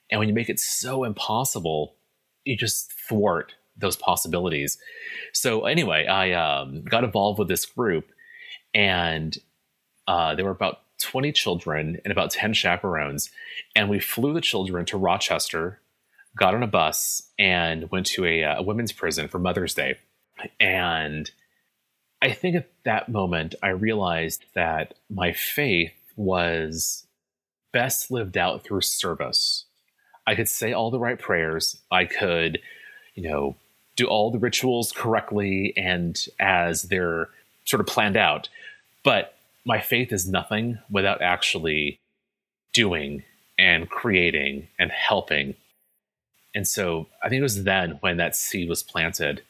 And 0.10 0.19
when 0.19 0.27
you 0.27 0.33
make 0.33 0.49
it 0.49 0.60
so 0.60 1.03
impossible, 1.03 1.95
you 2.43 2.57
just 2.57 2.91
thwart 3.07 3.53
those 3.77 3.95
possibilities. 3.95 4.77
So, 5.33 5.65
anyway, 5.65 6.07
I 6.07 6.31
um, 6.31 6.83
got 6.83 7.03
involved 7.03 7.38
with 7.38 7.47
this 7.47 7.65
group, 7.65 8.07
and 8.77 9.35
uh, 10.07 10.35
there 10.35 10.45
were 10.45 10.51
about 10.51 10.81
20 11.01 11.31
children 11.31 11.99
and 12.05 12.11
about 12.11 12.29
10 12.29 12.53
chaperones. 12.53 13.31
And 13.75 13.89
we 13.89 13.99
flew 13.99 14.33
the 14.33 14.41
children 14.41 14.85
to 14.85 14.97
Rochester 14.97 15.81
got 16.37 16.53
on 16.53 16.61
a 16.61 16.67
bus 16.67 17.23
and 17.39 17.89
went 17.89 18.05
to 18.05 18.23
a, 18.23 18.43
a 18.43 18.61
women's 18.61 18.91
prison 18.91 19.27
for 19.27 19.39
Mother's 19.39 19.73
Day. 19.73 19.97
And 20.59 21.31
I 22.21 22.31
think 22.31 22.55
at 22.55 22.69
that 22.85 23.09
moment, 23.09 23.55
I 23.63 23.69
realized 23.69 24.45
that 24.53 24.93
my 25.09 25.33
faith 25.33 25.93
was 26.15 27.07
best 27.73 28.11
lived 28.11 28.37
out 28.37 28.63
through 28.63 28.81
service. 28.81 29.65
I 30.27 30.35
could 30.35 30.47
say 30.47 30.71
all 30.71 30.91
the 30.91 30.99
right 30.99 31.17
prayers. 31.17 31.81
I 31.89 32.05
could, 32.05 32.59
you 33.15 33.27
know, 33.27 33.55
do 33.95 34.05
all 34.05 34.29
the 34.29 34.37
rituals 34.37 34.91
correctly 34.91 35.73
and 35.75 36.23
as 36.39 36.83
they're 36.83 37.29
sort 37.65 37.81
of 37.81 37.87
planned 37.87 38.17
out. 38.17 38.49
But 39.08 39.36
my 39.63 39.80
faith 39.80 40.12
is 40.12 40.28
nothing 40.28 40.80
without 40.89 41.22
actually 41.22 42.02
doing 42.74 43.24
and 43.58 43.89
creating 43.89 44.67
and 44.78 44.91
helping. 44.91 45.56
And 46.54 46.67
so 46.67 47.08
I 47.24 47.30
think 47.30 47.39
it 47.39 47.43
was 47.43 47.63
then 47.63 48.00
when 48.02 48.17
that 48.17 48.36
seed 48.36 48.67
was 48.67 48.84
planted. 48.84 49.43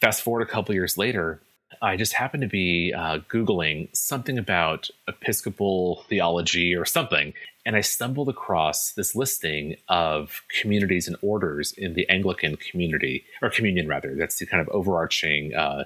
Fast 0.00 0.22
forward 0.22 0.40
a 0.40 0.50
couple 0.50 0.74
years 0.74 0.96
later, 0.96 1.42
I 1.82 1.98
just 1.98 2.14
happened 2.14 2.40
to 2.40 2.48
be 2.48 2.94
uh, 2.96 3.18
Googling 3.30 3.94
something 3.94 4.38
about 4.38 4.88
Episcopal 5.06 6.06
theology 6.08 6.74
or 6.74 6.86
something. 6.86 7.34
And 7.66 7.76
I 7.76 7.82
stumbled 7.82 8.30
across 8.30 8.92
this 8.92 9.14
listing 9.14 9.76
of 9.88 10.40
communities 10.48 11.06
and 11.06 11.16
orders 11.20 11.72
in 11.72 11.92
the 11.92 12.08
Anglican 12.08 12.56
community, 12.56 13.26
or 13.42 13.50
communion 13.50 13.86
rather. 13.86 14.14
That's 14.16 14.38
the 14.38 14.46
kind 14.46 14.62
of 14.62 14.68
overarching 14.70 15.54
uh, 15.54 15.84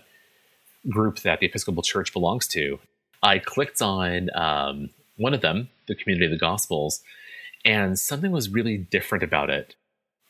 group 0.88 1.18
that 1.22 1.40
the 1.40 1.46
Episcopal 1.46 1.82
Church 1.82 2.12
belongs 2.12 2.46
to. 2.48 2.78
I 3.22 3.38
clicked 3.38 3.80
on 3.80 4.30
um, 4.34 4.90
one 5.16 5.34
of 5.34 5.40
them, 5.40 5.68
the 5.86 5.94
Community 5.94 6.26
of 6.26 6.32
the 6.32 6.38
Gospels, 6.38 7.02
and 7.64 7.98
something 7.98 8.32
was 8.32 8.48
really 8.48 8.76
different 8.76 9.22
about 9.22 9.50
it. 9.50 9.74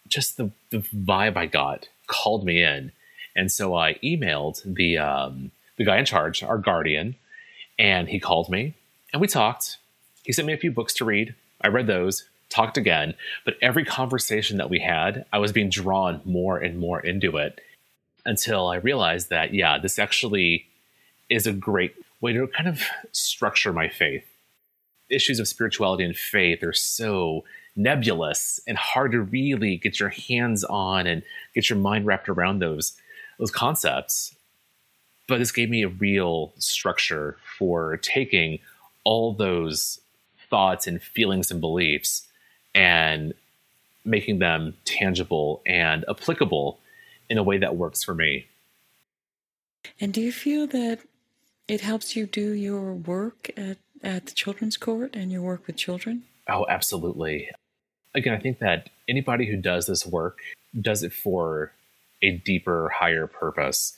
Just 0.09 0.37
the, 0.37 0.51
the 0.71 0.79
vibe 0.79 1.37
I 1.37 1.47
got 1.47 1.89
called 2.07 2.45
me 2.45 2.63
in. 2.63 2.93
And 3.35 3.51
so 3.51 3.75
I 3.75 3.95
emailed 4.05 4.63
the 4.65 4.99
um, 4.99 5.53
the 5.79 5.85
guy 5.85 5.99
in 5.99 6.05
charge, 6.05 6.43
our 6.43 6.59
guardian, 6.59 7.17
and 7.79 8.09
he 8.09 8.21
called 8.21 8.51
me 8.51 8.75
and 9.13 9.21
we 9.21 9.29
talked. 9.29 9.79
He 10.25 10.33
sent 10.33 10.47
me 10.47 10.53
a 10.53 10.59
few 10.59 10.71
books 10.71 10.95
to 10.95 11.05
read. 11.05 11.35
I 11.61 11.69
read 11.69 11.87
those, 11.87 12.25
talked 12.49 12.77
again, 12.77 13.15
but 13.45 13.55
every 13.61 13.85
conversation 13.85 14.57
that 14.59 14.71
we 14.71 14.81
had, 14.81 15.25
I 15.33 15.39
was 15.39 15.53
being 15.53 15.69
drawn 15.69 16.21
more 16.25 16.59
and 16.59 16.79
more 16.79 17.01
into 17.01 17.37
it 17.37 17.61
until 18.25 18.69
I 18.69 18.77
realized 18.77 19.31
that, 19.31 19.53
yeah, 19.53 19.79
this 19.79 19.99
actually 19.99 20.67
is 21.29 21.47
a 21.47 21.53
great 21.53 21.95
way 22.23 22.33
to 22.33 22.47
kind 22.47 22.69
of 22.69 22.83
structure 23.11 23.73
my 23.73 23.89
faith. 23.89 24.25
Issues 25.11 25.39
of 25.39 25.49
spirituality 25.49 26.05
and 26.05 26.17
faith 26.17 26.63
are 26.63 26.73
so 26.73 27.45
nebulous 27.77 28.61
and 28.67 28.79
hard 28.79 29.13
to 29.13 29.21
really 29.21 29.77
get 29.77 30.01
your 30.01 30.09
hands 30.09 30.65
on 30.65 31.07
and 31.07 31.23
get 31.55 31.69
your 31.69 31.79
mind 31.79 32.07
wrapped 32.07 32.29
around 32.29 32.61
those 32.61 32.95
those 33.39 33.51
concepts. 33.51 34.35
But 35.27 35.39
this 35.39 35.53
gave 35.53 35.69
me 35.69 35.83
a 35.83 35.89
real 35.89 36.53
structure 36.59 37.37
for 37.59 37.97
taking 37.99 38.59
all 39.05 39.33
those 39.33 40.01
thoughts 40.49 40.87
and 40.87 41.03
feelings 41.03 41.51
and 41.51 41.61
beliefs 41.61 42.27
and 42.75 43.35
making 44.05 44.39
them 44.39 44.75
tangible 44.85 45.63
and 45.67 46.05
applicable 46.09 46.79
in 47.29 47.39
a 47.39 47.43
way 47.43 47.59
that 47.59 47.77
works 47.77 48.05
for 48.05 48.15
me. 48.15 48.47
And 50.01 50.13
do 50.13 50.21
you 50.21 50.33
feel 50.33 50.67
that 50.69 51.01
it 51.73 51.81
helps 51.81 52.15
you 52.15 52.27
do 52.27 52.53
your 52.53 52.93
work 52.93 53.51
at, 53.57 53.79
at 54.03 54.27
the 54.27 54.33
children's 54.33 54.77
court 54.77 55.17
and 55.17 55.33
your 55.33 55.41
work 55.41 55.67
with 55.67 55.75
children? 55.75 56.23
Oh, 56.47 56.67
absolutely. 56.69 57.49
Again, 58.15 58.35
I 58.35 58.39
think 58.39 58.59
that 58.59 58.91
anybody 59.09 59.47
who 59.47 59.57
does 59.57 59.87
this 59.87 60.05
work 60.05 60.41
does 60.79 61.03
it 61.03 61.15
for 61.15 61.73
a 62.21 62.33
deeper, 62.33 62.91
higher 62.91 63.27
purpose. 63.27 63.97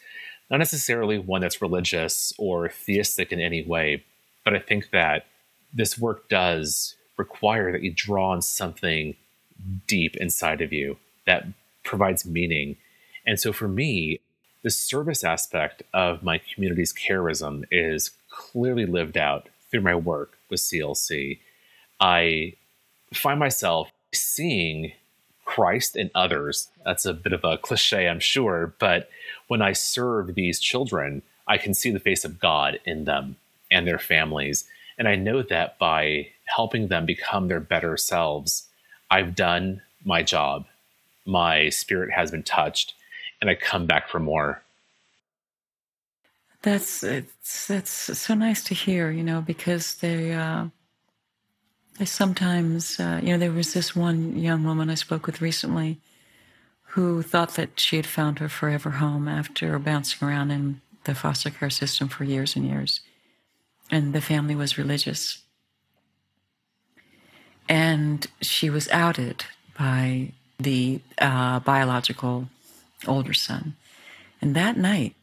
Not 0.48 0.58
necessarily 0.58 1.18
one 1.18 1.40
that's 1.40 1.60
religious 1.60 2.32
or 2.38 2.68
theistic 2.68 3.32
in 3.32 3.40
any 3.40 3.64
way, 3.64 4.04
but 4.44 4.54
I 4.54 4.60
think 4.60 4.90
that 4.92 5.26
this 5.72 5.98
work 5.98 6.28
does 6.28 6.94
require 7.16 7.72
that 7.72 7.82
you 7.82 7.92
draw 7.92 8.30
on 8.30 8.40
something 8.40 9.16
deep 9.88 10.16
inside 10.18 10.60
of 10.60 10.72
you 10.72 10.96
that 11.26 11.44
provides 11.82 12.24
meaning. 12.24 12.76
And 13.26 13.40
so 13.40 13.52
for 13.52 13.66
me, 13.66 14.20
the 14.64 14.70
service 14.70 15.22
aspect 15.22 15.82
of 15.92 16.22
my 16.22 16.38
community's 16.38 16.92
charism 16.92 17.64
is 17.70 18.10
clearly 18.30 18.86
lived 18.86 19.18
out 19.18 19.48
through 19.70 19.82
my 19.82 19.94
work 19.94 20.38
with 20.48 20.58
CLC. 20.58 21.38
I 22.00 22.54
find 23.12 23.38
myself 23.38 23.92
seeing 24.12 24.92
Christ 25.44 25.96
in 25.96 26.10
others. 26.14 26.70
That's 26.82 27.04
a 27.04 27.12
bit 27.12 27.34
of 27.34 27.44
a 27.44 27.58
cliche, 27.58 28.08
I'm 28.08 28.20
sure, 28.20 28.74
but 28.78 29.10
when 29.48 29.60
I 29.60 29.72
serve 29.72 30.34
these 30.34 30.58
children, 30.58 31.20
I 31.46 31.58
can 31.58 31.74
see 31.74 31.90
the 31.90 32.00
face 32.00 32.24
of 32.24 32.40
God 32.40 32.80
in 32.86 33.04
them 33.04 33.36
and 33.70 33.86
their 33.86 33.98
families. 33.98 34.64
And 34.96 35.06
I 35.06 35.14
know 35.14 35.42
that 35.42 35.78
by 35.78 36.28
helping 36.46 36.88
them 36.88 37.04
become 37.04 37.48
their 37.48 37.60
better 37.60 37.98
selves, 37.98 38.66
I've 39.10 39.34
done 39.34 39.82
my 40.06 40.22
job. 40.22 40.64
My 41.26 41.68
spirit 41.68 42.12
has 42.12 42.30
been 42.30 42.42
touched, 42.42 42.94
and 43.40 43.50
I 43.50 43.54
come 43.54 43.86
back 43.86 44.08
for 44.08 44.20
more. 44.20 44.62
That's 46.62 47.02
it's 47.02 47.66
that's 47.66 47.90
so 47.90 48.34
nice 48.34 48.64
to 48.64 48.74
hear, 48.74 49.10
you 49.10 49.22
know, 49.22 49.40
because 49.42 49.96
they 49.96 50.32
uh, 50.32 50.66
they 51.98 52.06
sometimes, 52.06 52.98
uh, 52.98 53.20
you 53.22 53.32
know, 53.32 53.38
there 53.38 53.52
was 53.52 53.74
this 53.74 53.94
one 53.94 54.38
young 54.38 54.64
woman 54.64 54.88
I 54.88 54.94
spoke 54.94 55.26
with 55.26 55.42
recently 55.42 55.98
who 56.94 57.22
thought 57.22 57.54
that 57.56 57.78
she 57.78 57.96
had 57.96 58.06
found 58.06 58.38
her 58.38 58.48
forever 58.48 58.90
home 58.90 59.28
after 59.28 59.78
bouncing 59.78 60.26
around 60.26 60.50
in 60.50 60.80
the 61.04 61.14
foster 61.14 61.50
care 61.50 61.70
system 61.70 62.08
for 62.08 62.24
years 62.24 62.56
and 62.56 62.64
years 62.66 63.00
and 63.90 64.12
the 64.12 64.20
family 64.20 64.54
was 64.54 64.78
religious. 64.78 65.42
And 67.68 68.26
she 68.40 68.70
was 68.70 68.88
outed 68.90 69.44
by 69.78 70.32
the 70.58 71.00
uh, 71.18 71.60
biological 71.60 72.48
older 73.08 73.32
son. 73.32 73.76
And 74.40 74.54
that 74.54 74.76
night, 74.76 75.14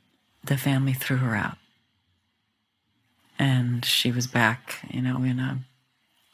the 0.43 0.57
family 0.57 0.93
threw 0.93 1.17
her 1.17 1.35
out. 1.35 1.57
And 3.37 3.83
she 3.85 4.11
was 4.11 4.27
back, 4.27 4.79
you 4.89 5.01
know, 5.01 5.23
in 5.23 5.39
a, 5.39 5.59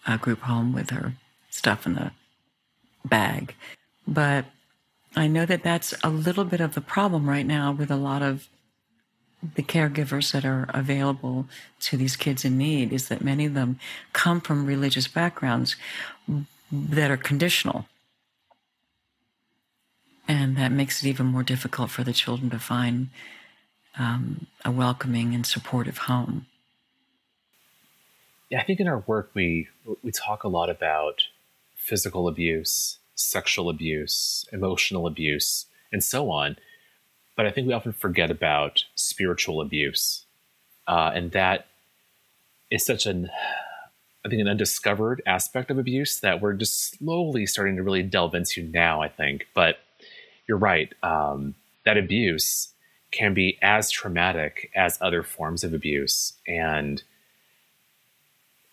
a 0.05 0.17
group 0.17 0.41
home 0.41 0.73
with 0.73 0.89
her 0.89 1.13
stuff 1.49 1.85
in 1.85 1.95
the 1.95 2.11
bag. 3.05 3.55
But 4.07 4.45
I 5.15 5.27
know 5.27 5.45
that 5.45 5.63
that's 5.63 5.93
a 6.03 6.09
little 6.09 6.43
bit 6.43 6.61
of 6.61 6.75
the 6.75 6.81
problem 6.81 7.29
right 7.29 7.45
now 7.45 7.71
with 7.71 7.89
a 7.89 7.95
lot 7.95 8.21
of 8.21 8.47
the 9.55 9.63
caregivers 9.63 10.31
that 10.31 10.45
are 10.45 10.69
available 10.73 11.47
to 11.79 11.97
these 11.97 12.15
kids 12.15 12.43
in 12.43 12.57
need 12.57 12.91
is 12.91 13.07
that 13.07 13.23
many 13.23 13.45
of 13.45 13.53
them 13.53 13.79
come 14.13 14.41
from 14.41 14.65
religious 14.65 15.07
backgrounds 15.07 15.75
that 16.71 17.11
are 17.11 17.17
conditional. 17.17 17.85
And 20.27 20.57
that 20.57 20.71
makes 20.71 21.03
it 21.03 21.07
even 21.07 21.27
more 21.27 21.43
difficult 21.43 21.89
for 21.89 22.03
the 22.03 22.13
children 22.13 22.49
to 22.49 22.59
find 22.59 23.09
um, 23.97 24.47
a 24.65 24.71
welcoming 24.71 25.33
and 25.33 25.45
supportive 25.45 25.99
home. 25.99 26.47
Yeah, 28.49 28.59
I 28.59 28.63
think 28.63 28.79
in 28.79 28.87
our 28.87 29.03
work 29.07 29.31
we 29.33 29.67
we 30.03 30.11
talk 30.11 30.43
a 30.43 30.47
lot 30.47 30.69
about 30.69 31.23
physical 31.75 32.27
abuse, 32.27 32.97
sexual 33.15 33.69
abuse, 33.69 34.45
emotional 34.51 35.07
abuse, 35.07 35.65
and 35.91 36.03
so 36.03 36.29
on. 36.29 36.57
But 37.35 37.45
I 37.45 37.51
think 37.51 37.67
we 37.67 37.73
often 37.73 37.93
forget 37.93 38.31
about 38.31 38.83
spiritual 38.95 39.61
abuse. 39.61 40.25
Uh, 40.87 41.11
and 41.13 41.31
that 41.31 41.67
is 42.71 42.85
such 42.85 43.05
an, 43.05 43.29
I 44.25 44.29
think, 44.29 44.41
an 44.41 44.47
undiscovered 44.47 45.21
aspect 45.25 45.69
of 45.69 45.77
abuse 45.77 46.19
that 46.21 46.41
we're 46.41 46.53
just 46.53 46.97
slowly 46.97 47.45
starting 47.45 47.75
to 47.75 47.83
really 47.83 48.03
delve 48.03 48.33
into 48.33 48.63
now, 48.63 49.01
I 49.01 49.09
think. 49.09 49.47
But 49.53 49.79
you're 50.47 50.57
right. 50.57 50.93
Um, 51.03 51.55
that 51.85 51.97
abuse 51.97 52.69
can 53.11 53.33
be 53.33 53.57
as 53.61 53.89
traumatic 53.89 54.69
as 54.75 54.97
other 55.01 55.23
forms 55.23 55.63
of 55.63 55.73
abuse. 55.73 56.33
And 56.47 57.01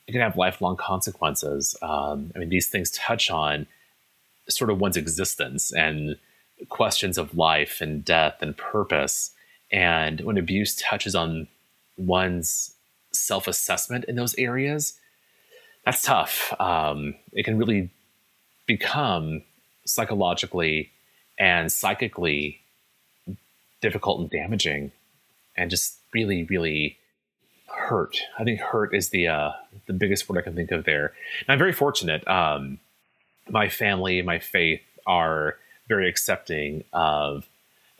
it 0.06 0.12
can 0.12 0.20
have 0.20 0.36
lifelong 0.36 0.76
consequences. 0.76 1.76
Um, 1.82 2.32
I 2.34 2.38
mean, 2.38 2.48
these 2.48 2.68
things 2.68 2.90
touch 2.90 3.30
on 3.30 3.66
sort 4.48 4.70
of 4.70 4.80
one's 4.80 4.96
existence 4.96 5.72
and 5.72 6.16
questions 6.68 7.16
of 7.18 7.36
life 7.36 7.80
and 7.80 8.04
death 8.04 8.36
and 8.40 8.56
purpose. 8.56 9.30
And 9.72 10.20
when 10.20 10.36
abuse 10.36 10.76
touches 10.76 11.14
on 11.14 11.48
one's 11.96 12.74
self 13.12 13.46
assessment 13.46 14.04
in 14.06 14.16
those 14.16 14.34
areas, 14.36 14.94
that's 15.84 16.02
tough. 16.02 16.52
Um, 16.60 17.14
it 17.32 17.44
can 17.44 17.58
really 17.58 17.90
become 18.66 19.42
psychologically 19.86 20.90
and 21.38 21.70
psychically 21.70 22.60
difficult 23.80 24.20
and 24.20 24.30
damaging 24.30 24.92
and 25.56 25.70
just 25.70 25.98
really, 26.12 26.44
really 26.44 26.96
hurt. 27.66 28.18
I 28.38 28.44
think 28.44 28.60
hurt 28.60 28.94
is 28.94 29.10
the 29.10 29.28
uh, 29.28 29.52
the 29.86 29.92
biggest 29.92 30.28
word 30.28 30.38
I 30.38 30.42
can 30.42 30.54
think 30.54 30.70
of 30.70 30.84
there. 30.84 31.12
And 31.40 31.48
I'm 31.48 31.58
very 31.58 31.72
fortunate. 31.72 32.26
Um, 32.28 32.78
my 33.48 33.68
family, 33.68 34.22
my 34.22 34.38
faith 34.38 34.80
are 35.06 35.56
very 35.88 36.08
accepting 36.08 36.84
of 36.92 37.46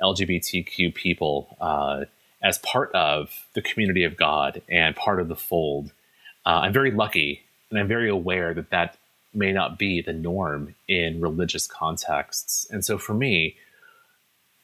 LGBTQ 0.01 0.94
people 0.94 1.57
uh, 1.61 2.05
as 2.42 2.59
part 2.59 2.92
of 2.94 3.47
the 3.55 3.62
community 3.62 4.05
of 4.05 4.16
God 4.16 4.62
and 4.68 4.97
part 4.97 5.20
of 5.20 5.29
the 5.29 5.37
fold. 5.37 5.92
Uh, 6.47 6.61
I'm 6.62 6.73
very 6.73 6.90
lucky 6.90 7.42
and 7.70 7.79
I'm 7.79 7.88
very 7.88 8.09
aware 8.09 8.55
that 8.55 8.70
that 8.70 8.97
may 9.35 9.53
not 9.53 9.79
be 9.79 10.01
the 10.01 10.12
norm 10.12 10.75
in 10.88 11.20
religious 11.20 11.66
contexts. 11.66 12.66
And 12.70 12.85
so 12.85 12.99
for 12.99 13.14
me, 13.14 13.57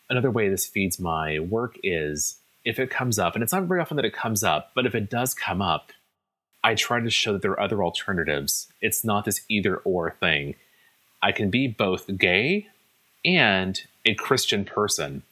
another 0.08 0.30
way 0.30 0.48
this 0.48 0.66
feeds 0.66 0.98
my 1.00 1.38
work 1.38 1.76
is 1.82 2.38
if 2.64 2.78
it 2.78 2.90
comes 2.90 3.18
up, 3.18 3.34
and 3.34 3.42
it's 3.42 3.52
not 3.52 3.64
very 3.64 3.80
often 3.80 3.96
that 3.96 4.04
it 4.04 4.14
comes 4.14 4.44
up, 4.44 4.72
but 4.74 4.86
if 4.86 4.94
it 4.94 5.08
does 5.08 5.34
come 5.34 5.62
up, 5.62 5.92
I 6.62 6.74
try 6.74 7.00
to 7.00 7.10
show 7.10 7.32
that 7.32 7.42
there 7.42 7.52
are 7.52 7.60
other 7.60 7.82
alternatives. 7.82 8.68
It's 8.82 9.04
not 9.04 9.24
this 9.24 9.40
either 9.48 9.78
or 9.78 10.10
thing. 10.20 10.56
I 11.22 11.32
can 11.32 11.50
be 11.50 11.68
both 11.68 12.18
gay 12.18 12.66
and 13.24 13.80
a 14.04 14.14
Christian 14.14 14.64
person, 14.64 15.22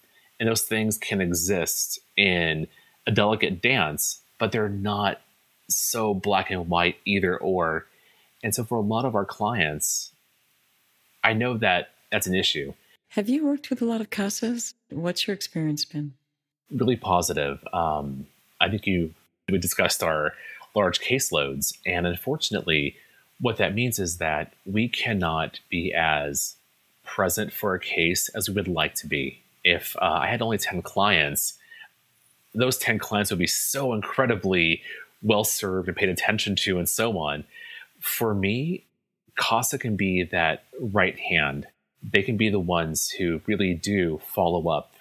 and 0.40 0.48
those 0.48 0.62
things 0.62 0.96
can 0.96 1.20
exist 1.20 2.00
in 2.16 2.66
a 3.06 3.10
delicate 3.10 3.60
dance, 3.60 4.20
but 4.38 4.52
they're 4.52 4.68
not 4.68 5.20
so 5.68 6.14
black 6.14 6.50
and 6.50 6.68
white 6.68 6.96
either 7.04 7.36
or. 7.36 7.86
And 8.42 8.54
so 8.54 8.64
for 8.64 8.76
a 8.76 8.80
lot 8.80 9.04
of 9.04 9.14
our 9.14 9.24
clients, 9.24 10.12
I 11.24 11.32
know 11.32 11.56
that 11.58 11.90
that's 12.10 12.26
an 12.26 12.34
issue. 12.34 12.74
Have 13.10 13.28
you 13.28 13.46
worked 13.46 13.70
with 13.70 13.82
a 13.82 13.84
lot 13.84 14.00
of 14.00 14.10
CASAs? 14.10 14.74
What's 14.90 15.26
your 15.26 15.34
experience 15.34 15.84
been? 15.84 16.14
Really 16.70 16.96
positive. 16.96 17.66
Um, 17.72 18.26
I 18.60 18.68
think 18.68 18.86
you 18.86 19.14
we 19.50 19.58
discussed 19.58 20.02
our 20.02 20.34
large 20.74 21.00
caseloads, 21.00 21.76
and 21.86 22.06
unfortunately, 22.06 22.96
what 23.40 23.56
that 23.56 23.74
means 23.74 23.98
is 23.98 24.18
that 24.18 24.52
we 24.66 24.88
cannot 24.88 25.60
be 25.70 25.94
as 25.94 26.56
present 27.04 27.52
for 27.52 27.74
a 27.74 27.80
case 27.80 28.28
as 28.30 28.48
we 28.48 28.54
would 28.54 28.68
like 28.68 28.94
to 28.96 29.06
be. 29.06 29.40
If 29.64 29.96
uh, 29.96 30.18
I 30.22 30.26
had 30.26 30.42
only 30.42 30.58
10 30.58 30.82
clients, 30.82 31.54
those 32.54 32.76
10 32.76 32.98
clients 32.98 33.30
would 33.30 33.38
be 33.38 33.46
so 33.46 33.94
incredibly 33.94 34.82
well 35.22 35.44
served 35.44 35.88
and 35.88 35.96
paid 35.96 36.10
attention 36.10 36.56
to, 36.56 36.78
and 36.78 36.88
so 36.88 37.18
on. 37.18 37.44
For 38.00 38.34
me, 38.34 38.84
CASA 39.36 39.78
can 39.78 39.96
be 39.96 40.24
that 40.24 40.64
right 40.80 41.18
hand. 41.18 41.66
They 42.02 42.22
can 42.22 42.36
be 42.36 42.48
the 42.48 42.60
ones 42.60 43.10
who 43.10 43.40
really 43.46 43.74
do 43.74 44.20
follow 44.34 44.68
up 44.68 44.92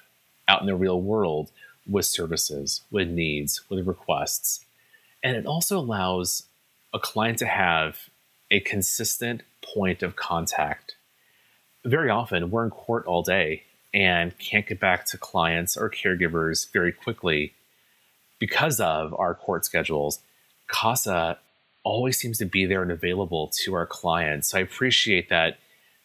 out 0.48 0.62
in 0.62 0.68
the 0.68 0.76
real 0.76 1.02
world 1.02 1.52
with 1.88 2.06
services, 2.06 2.82
with 2.92 3.08
needs, 3.08 3.62
with 3.70 3.88
requests. 3.88 4.66
And 5.24 5.36
it 5.36 5.46
also 5.46 5.78
allows 5.78 6.44
a 6.94 7.00
client 7.00 7.38
to 7.40 7.46
have 7.46 8.10
a 8.50 8.60
consistent 8.60 9.42
point 9.62 10.04
of 10.04 10.16
contact. 10.16 10.96
Very 11.86 12.10
often, 12.10 12.50
we're 12.50 12.66
in 12.66 12.70
court 12.70 13.06
all 13.06 13.24
day 13.24 13.64
and 13.94 14.38
can't 14.38 14.68
get 14.68 14.80
back 14.80 15.06
to 15.06 15.18
clients 15.18 15.78
or 15.78 15.90
caregivers 15.90 16.72
very 16.72 16.92
quickly 16.92 17.54
because 18.40 18.80
of 18.80 19.14
our 19.18 19.34
court 19.34 19.66
schedules. 19.66 20.20
CASA 20.68 21.40
always 21.88 22.20
seems 22.20 22.38
to 22.38 22.46
be 22.46 22.66
there 22.66 22.82
and 22.82 22.92
available 22.92 23.48
to 23.64 23.74
our 23.74 23.86
clients. 23.86 24.50
So 24.50 24.58
I 24.58 24.62
appreciate 24.62 25.30
that 25.30 25.58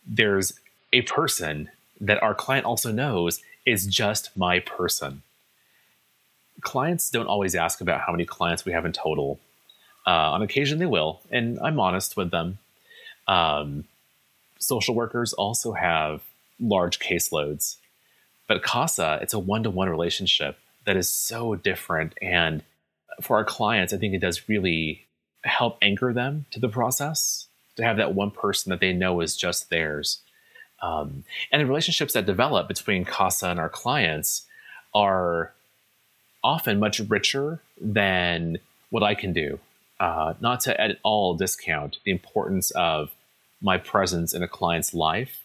there's 0.07 0.55
a 0.93 1.03
person 1.03 1.69
that 2.01 2.23
our 2.23 2.35
client 2.35 2.65
also 2.67 2.93
knows 2.93 3.41
is 3.67 3.87
just 3.87 4.37
my 4.37 4.61
person. 4.61 5.23
Clients 6.61 7.11
don't 7.11 7.27
always 7.27 7.55
ask 7.55 7.81
about 7.81 8.01
how 8.01 8.13
many 8.13 8.25
clients 8.25 8.65
we 8.65 8.73
have 8.73 8.87
in 8.87 8.93
total. 8.93 9.41
Uh, 10.07 10.35
on 10.35 10.43
occasion, 10.43 10.79
they 10.79 10.87
will, 10.87 11.21
and 11.31 11.59
I'm 11.61 11.81
honest 11.81 12.17
with 12.17 12.31
them. 12.31 12.59
Um, 13.27 13.85
social 14.59 14.95
workers 14.95 15.33
also 15.33 15.73
have 15.73 16.23
large 16.61 16.99
caseloads, 16.99 17.77
but 18.47 18.63
CASA, 18.63 19.19
it's 19.23 19.35
a 19.35 19.39
one 19.39 19.63
to 19.65 19.71
one 19.71 19.89
relationship 19.89 20.59
that 20.85 20.97
is 20.97 21.09
so 21.09 21.55
different. 21.55 22.15
And 22.21 22.63
for 23.21 23.37
our 23.37 23.45
clients, 23.45 23.93
I 23.93 23.97
think 23.97 24.15
it 24.15 24.21
does 24.21 24.49
really 24.49 25.07
help 25.45 25.79
anchor 25.83 26.13
them 26.13 26.47
to 26.51 26.61
the 26.61 26.69
process 26.69 27.47
to 27.77 27.85
have 27.85 27.97
that 27.97 28.15
one 28.15 28.31
person 28.31 28.71
that 28.71 28.81
they 28.81 28.93
know 28.93 29.21
is 29.21 29.37
just 29.37 29.71
theirs. 29.71 30.21
Um, 30.81 31.25
and 31.51 31.63
the 31.63 31.67
relationships 31.67 32.13
that 32.15 32.27
develop 32.27 32.69
between 32.69 33.05
CASA 33.05 33.49
and 33.49 33.61
our 33.61 33.69
clients 33.69 34.47
are 34.95 35.53
often 36.45 36.79
much 36.79 37.01
richer 37.01 37.61
than 37.81 38.59
what 38.91 39.03
I 39.03 39.15
can 39.15 39.33
do. 39.33 39.59
Uh, 40.01 40.35
not 40.41 40.61
to 40.61 40.81
at 40.81 40.99
all 41.05 41.35
discount 41.35 41.99
the 42.05 42.11
importance 42.11 42.73
of 42.73 43.13
my 43.61 43.79
presence 43.79 44.35
in 44.35 44.43
a 44.43 44.49
client's 44.49 44.93
life, 44.93 45.45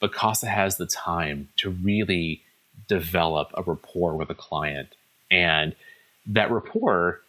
but 0.00 0.12
CASA 0.12 0.46
has 0.46 0.76
the 0.76 0.86
time 0.86 1.48
to 1.56 1.70
really 1.70 2.42
develop 2.86 3.50
a 3.54 3.62
rapport 3.62 4.14
with 4.14 4.28
a 4.28 4.34
client. 4.34 4.90
And 5.30 5.74
that 6.26 6.50
rapport 6.50 7.22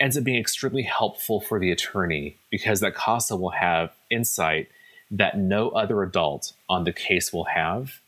ends 0.00 0.16
up 0.16 0.24
being 0.24 0.40
extremely 0.40 0.82
helpful 0.82 1.40
for 1.40 1.60
the 1.60 1.70
attorney 1.70 2.36
because 2.50 2.80
that 2.80 2.94
CASA 2.94 3.36
will 3.36 3.50
have 3.50 3.92
insight 4.10 4.68
that 5.10 5.38
no 5.38 5.68
other 5.70 6.02
adult 6.02 6.54
on 6.68 6.84
the 6.84 6.92
case 6.92 7.32
will 7.32 7.44
have. 7.44 8.00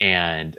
And 0.00 0.58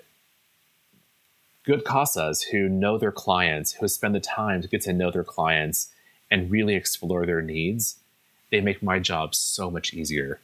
good 1.63 1.85
CASAs 1.85 2.45
who 2.51 2.67
know 2.67 2.97
their 2.97 3.11
clients, 3.11 3.73
who 3.73 3.87
spend 3.87 4.13
the 4.13 4.19
time 4.19 4.61
to 4.61 4.67
get 4.67 4.81
to 4.81 4.93
know 4.93 5.11
their 5.11 5.23
clients 5.23 5.89
and 6.29 6.51
really 6.51 6.75
explore 6.75 7.25
their 7.25 7.41
needs, 7.41 7.97
they 8.51 8.61
make 8.61 8.83
my 8.83 8.99
job 8.99 9.35
so 9.35 9.71
much 9.71 9.93
easier. 9.93 10.39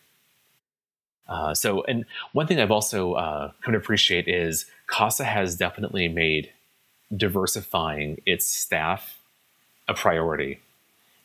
Uh, 1.27 1.53
so, 1.53 1.83
and 1.83 2.05
one 2.33 2.47
thing 2.47 2.59
I've 2.59 2.71
also 2.71 3.13
uh, 3.13 3.51
come 3.62 3.73
to 3.73 3.77
appreciate 3.77 4.27
is 4.27 4.65
CASA 4.88 5.23
has 5.23 5.55
definitely 5.55 6.07
made 6.07 6.51
diversifying 7.15 8.21
its 8.25 8.45
staff 8.45 9.19
a 9.87 9.93
priority. 9.93 10.59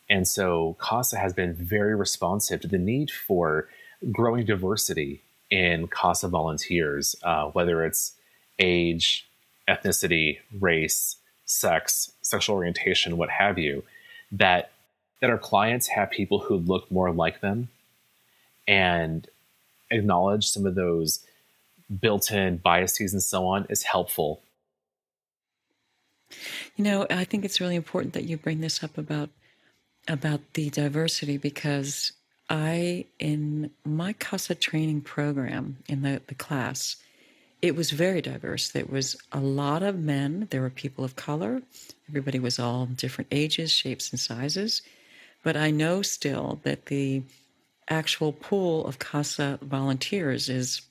And 0.09 0.27
so 0.27 0.75
CASA 0.79 1.17
has 1.17 1.33
been 1.33 1.53
very 1.53 1.95
responsive 1.95 2.61
to 2.61 2.67
the 2.67 2.77
need 2.77 3.11
for 3.11 3.67
growing 4.11 4.45
diversity 4.45 5.21
in 5.49 5.87
CASA 5.87 6.27
volunteers, 6.27 7.15
uh, 7.23 7.45
whether 7.45 7.83
it's 7.83 8.13
age, 8.57 9.27
ethnicity, 9.67 10.39
race, 10.59 11.17
sex, 11.45 12.11
sexual 12.21 12.55
orientation, 12.55 13.17
what 13.17 13.29
have 13.29 13.57
you, 13.57 13.83
that 14.31 14.71
that 15.21 15.29
our 15.29 15.37
clients 15.37 15.89
have 15.89 16.09
people 16.09 16.39
who 16.39 16.55
look 16.55 16.89
more 16.89 17.11
like 17.11 17.41
them 17.41 17.67
and 18.67 19.27
acknowledge 19.91 20.47
some 20.47 20.65
of 20.65 20.75
those 20.75 21.25
built-in 21.99 22.57
biases 22.57 23.11
and 23.11 23.21
so 23.21 23.45
on 23.45 23.65
is 23.69 23.83
helpful 23.83 24.41
you 26.75 26.83
know, 26.83 27.05
I 27.09 27.23
think 27.23 27.45
it's 27.45 27.61
really 27.61 27.75
important 27.75 28.13
that 28.13 28.25
you 28.25 28.37
bring 28.37 28.61
this 28.61 28.83
up 28.83 28.97
about 28.97 29.29
about 30.07 30.41
the 30.53 30.69
diversity 30.69 31.37
because 31.37 32.13
I, 32.49 33.05
in 33.19 33.69
my 33.85 34.13
CASA 34.13 34.55
training 34.55 35.01
program 35.01 35.77
in 35.87 36.01
the, 36.01 36.21
the 36.25 36.35
class, 36.35 36.95
it 37.61 37.75
was 37.75 37.91
very 37.91 38.21
diverse. 38.21 38.71
There 38.71 38.85
was 38.85 39.15
a 39.31 39.39
lot 39.39 39.83
of 39.83 39.99
men, 39.99 40.47
there 40.49 40.61
were 40.61 40.69
people 40.69 41.03
of 41.03 41.15
color, 41.15 41.61
everybody 42.07 42.39
was 42.39 42.57
all 42.57 42.87
different 42.87 43.27
ages, 43.31 43.71
shapes, 43.71 44.09
and 44.11 44.19
sizes. 44.19 44.81
But 45.43 45.55
I 45.55 45.69
know 45.69 46.01
still 46.01 46.59
that 46.63 46.87
the 46.87 47.21
actual 47.87 48.31
pool 48.33 48.85
of 48.85 48.99
CASA 48.99 49.59
volunteers 49.61 50.49
is 50.49 50.81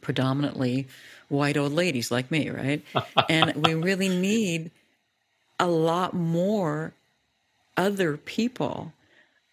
predominantly 0.00 0.86
white 1.28 1.56
old 1.56 1.72
ladies 1.72 2.10
like 2.10 2.30
me, 2.30 2.50
right? 2.50 2.82
and 3.28 3.54
we 3.66 3.74
really 3.74 4.08
need 4.08 4.70
a 5.58 5.66
lot 5.66 6.14
more 6.14 6.92
other 7.76 8.16
people. 8.16 8.92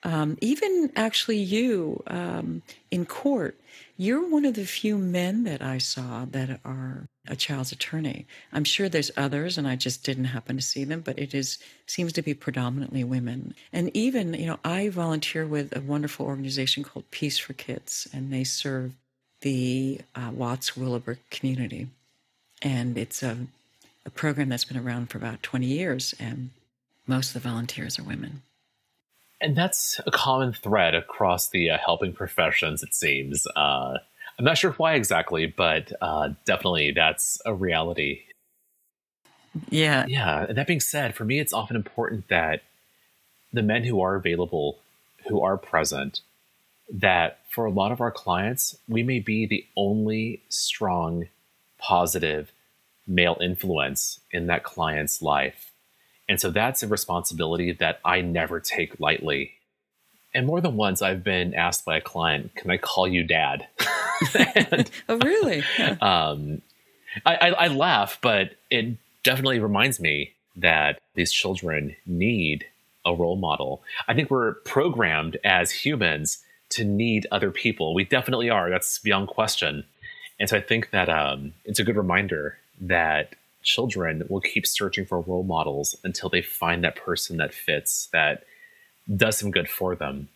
Um, 0.03 0.37
even 0.41 0.91
actually, 0.95 1.37
you 1.37 2.03
um, 2.07 2.61
in 2.91 3.05
court, 3.05 3.57
you're 3.95 4.27
one 4.27 4.43
of 4.43 4.55
the 4.55 4.65
few 4.65 4.97
men 4.97 5.43
that 5.45 5.61
I 5.61 5.77
saw 5.77 6.25
that 6.25 6.59
are 6.65 7.07
a 7.27 7.37
child's 7.37 7.71
attorney. 7.71 8.25
I'm 8.51 8.65
sure 8.65 8.89
there's 8.89 9.11
others, 9.15 9.57
and 9.57 9.65
I 9.65 9.77
just 9.77 10.03
didn't 10.03 10.25
happen 10.25 10.57
to 10.57 10.61
see 10.61 10.83
them, 10.83 11.01
but 11.01 11.17
it 11.17 11.33
is 11.33 11.57
seems 11.85 12.11
to 12.13 12.21
be 12.21 12.33
predominantly 12.33 13.03
women. 13.03 13.55
And 13.71 13.95
even, 13.95 14.33
you 14.33 14.47
know, 14.47 14.59
I 14.65 14.89
volunteer 14.89 15.45
with 15.45 15.75
a 15.75 15.81
wonderful 15.81 16.25
organization 16.25 16.83
called 16.83 17.09
Peace 17.11 17.37
for 17.37 17.53
Kids, 17.53 18.07
and 18.11 18.33
they 18.33 18.43
serve 18.43 18.93
the 19.43 19.99
uh, 20.15 20.31
Watts 20.33 20.75
Willowbrook 20.75 21.19
community. 21.29 21.87
And 22.61 22.97
it's 22.97 23.21
a, 23.21 23.37
a 24.05 24.09
program 24.09 24.49
that's 24.49 24.65
been 24.65 24.77
around 24.77 25.09
for 25.09 25.17
about 25.17 25.43
20 25.43 25.65
years, 25.65 26.15
and 26.19 26.49
most 27.05 27.35
of 27.35 27.41
the 27.41 27.47
volunteers 27.47 27.99
are 27.99 28.03
women. 28.03 28.41
And 29.39 29.55
that's 29.55 29.99
a 30.07 30.11
common 30.11 30.53
thread 30.53 30.95
across 30.95 31.49
the 31.49 31.69
uh, 31.69 31.77
helping 31.77 32.13
professions, 32.13 32.81
it 32.81 32.93
seems. 32.93 33.45
Uh, 33.55 33.97
I'm 34.39 34.45
not 34.45 34.57
sure 34.57 34.71
why 34.71 34.93
exactly, 34.93 35.45
but 35.45 35.91
uh, 36.01 36.29
definitely 36.45 36.91
that's 36.91 37.39
a 37.45 37.53
reality. 37.53 38.21
Yeah. 39.69 40.05
Yeah. 40.07 40.45
And 40.47 40.57
that 40.57 40.67
being 40.67 40.79
said, 40.79 41.13
for 41.13 41.25
me, 41.25 41.39
it's 41.39 41.53
often 41.53 41.75
important 41.75 42.29
that 42.29 42.61
the 43.51 43.61
men 43.61 43.83
who 43.83 44.01
are 44.01 44.15
available, 44.15 44.79
who 45.27 45.41
are 45.41 45.57
present, 45.57 46.21
that 46.93 47.39
for 47.49 47.65
a 47.65 47.71
lot 47.71 47.91
of 47.91 47.99
our 47.99 48.11
clients, 48.11 48.77
we 48.87 49.03
may 49.03 49.19
be 49.19 49.45
the 49.45 49.65
only 49.75 50.43
strong, 50.47 51.27
positive 51.79 52.51
male 53.07 53.37
influence 53.41 54.19
in 54.31 54.47
that 54.47 54.63
client's 54.63 55.21
life. 55.21 55.71
And 56.29 56.39
so 56.39 56.51
that's 56.51 56.83
a 56.83 56.87
responsibility 56.87 57.73
that 57.73 57.99
I 58.05 58.21
never 58.21 58.59
take 58.59 58.99
lightly. 58.99 59.53
And 60.33 60.47
more 60.47 60.61
than 60.61 60.77
once, 60.77 61.01
I've 61.01 61.23
been 61.23 61.53
asked 61.53 61.83
by 61.83 61.97
a 61.97 62.01
client, 62.01 62.55
Can 62.55 62.71
I 62.71 62.77
call 62.77 63.07
you 63.07 63.23
dad? 63.23 63.67
and, 64.35 64.89
oh, 65.09 65.17
really? 65.17 65.63
um, 66.01 66.61
I, 67.25 67.35
I, 67.35 67.47
I 67.49 67.67
laugh, 67.67 68.19
but 68.21 68.51
it 68.69 68.97
definitely 69.23 69.59
reminds 69.59 69.99
me 69.99 70.33
that 70.55 71.01
these 71.15 71.31
children 71.31 71.95
need 72.05 72.65
a 73.05 73.13
role 73.13 73.35
model. 73.35 73.83
I 74.07 74.13
think 74.13 74.29
we're 74.29 74.53
programmed 74.53 75.37
as 75.43 75.71
humans 75.71 76.42
to 76.73 76.83
need 76.83 77.27
other 77.31 77.51
people. 77.51 77.93
We 77.93 78.05
definitely 78.05 78.49
are. 78.49 78.69
That's 78.69 78.99
beyond 78.99 79.27
question. 79.27 79.83
And 80.39 80.49
so 80.49 80.57
I 80.57 80.61
think 80.61 80.91
that 80.91 81.09
um, 81.09 81.53
it's 81.65 81.79
a 81.79 81.83
good 81.83 81.95
reminder 81.95 82.57
that 82.81 83.35
children 83.63 84.23
will 84.29 84.41
keep 84.41 84.67
searching 84.67 85.05
for 85.05 85.21
role 85.21 85.43
models 85.43 85.95
until 86.03 86.29
they 86.29 86.41
find 86.41 86.83
that 86.83 86.95
person 86.95 87.37
that 87.37 87.53
fits, 87.53 88.09
that 88.11 88.43
does 89.15 89.37
some 89.37 89.51
good 89.51 89.69
for 89.69 89.95
them. 89.95 90.29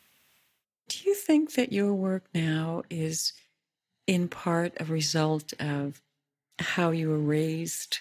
Do 0.90 0.98
you 1.06 1.16
think 1.16 1.54
that 1.54 1.74
your 1.74 1.94
work 1.94 2.24
now 2.34 2.84
is 2.90 3.34
in 4.06 4.30
part 4.30 4.74
a 4.80 4.86
result 4.86 5.54
of 5.60 6.02
how 6.60 6.92
you 6.92 7.10
were 7.10 7.18
raised? 7.18 8.00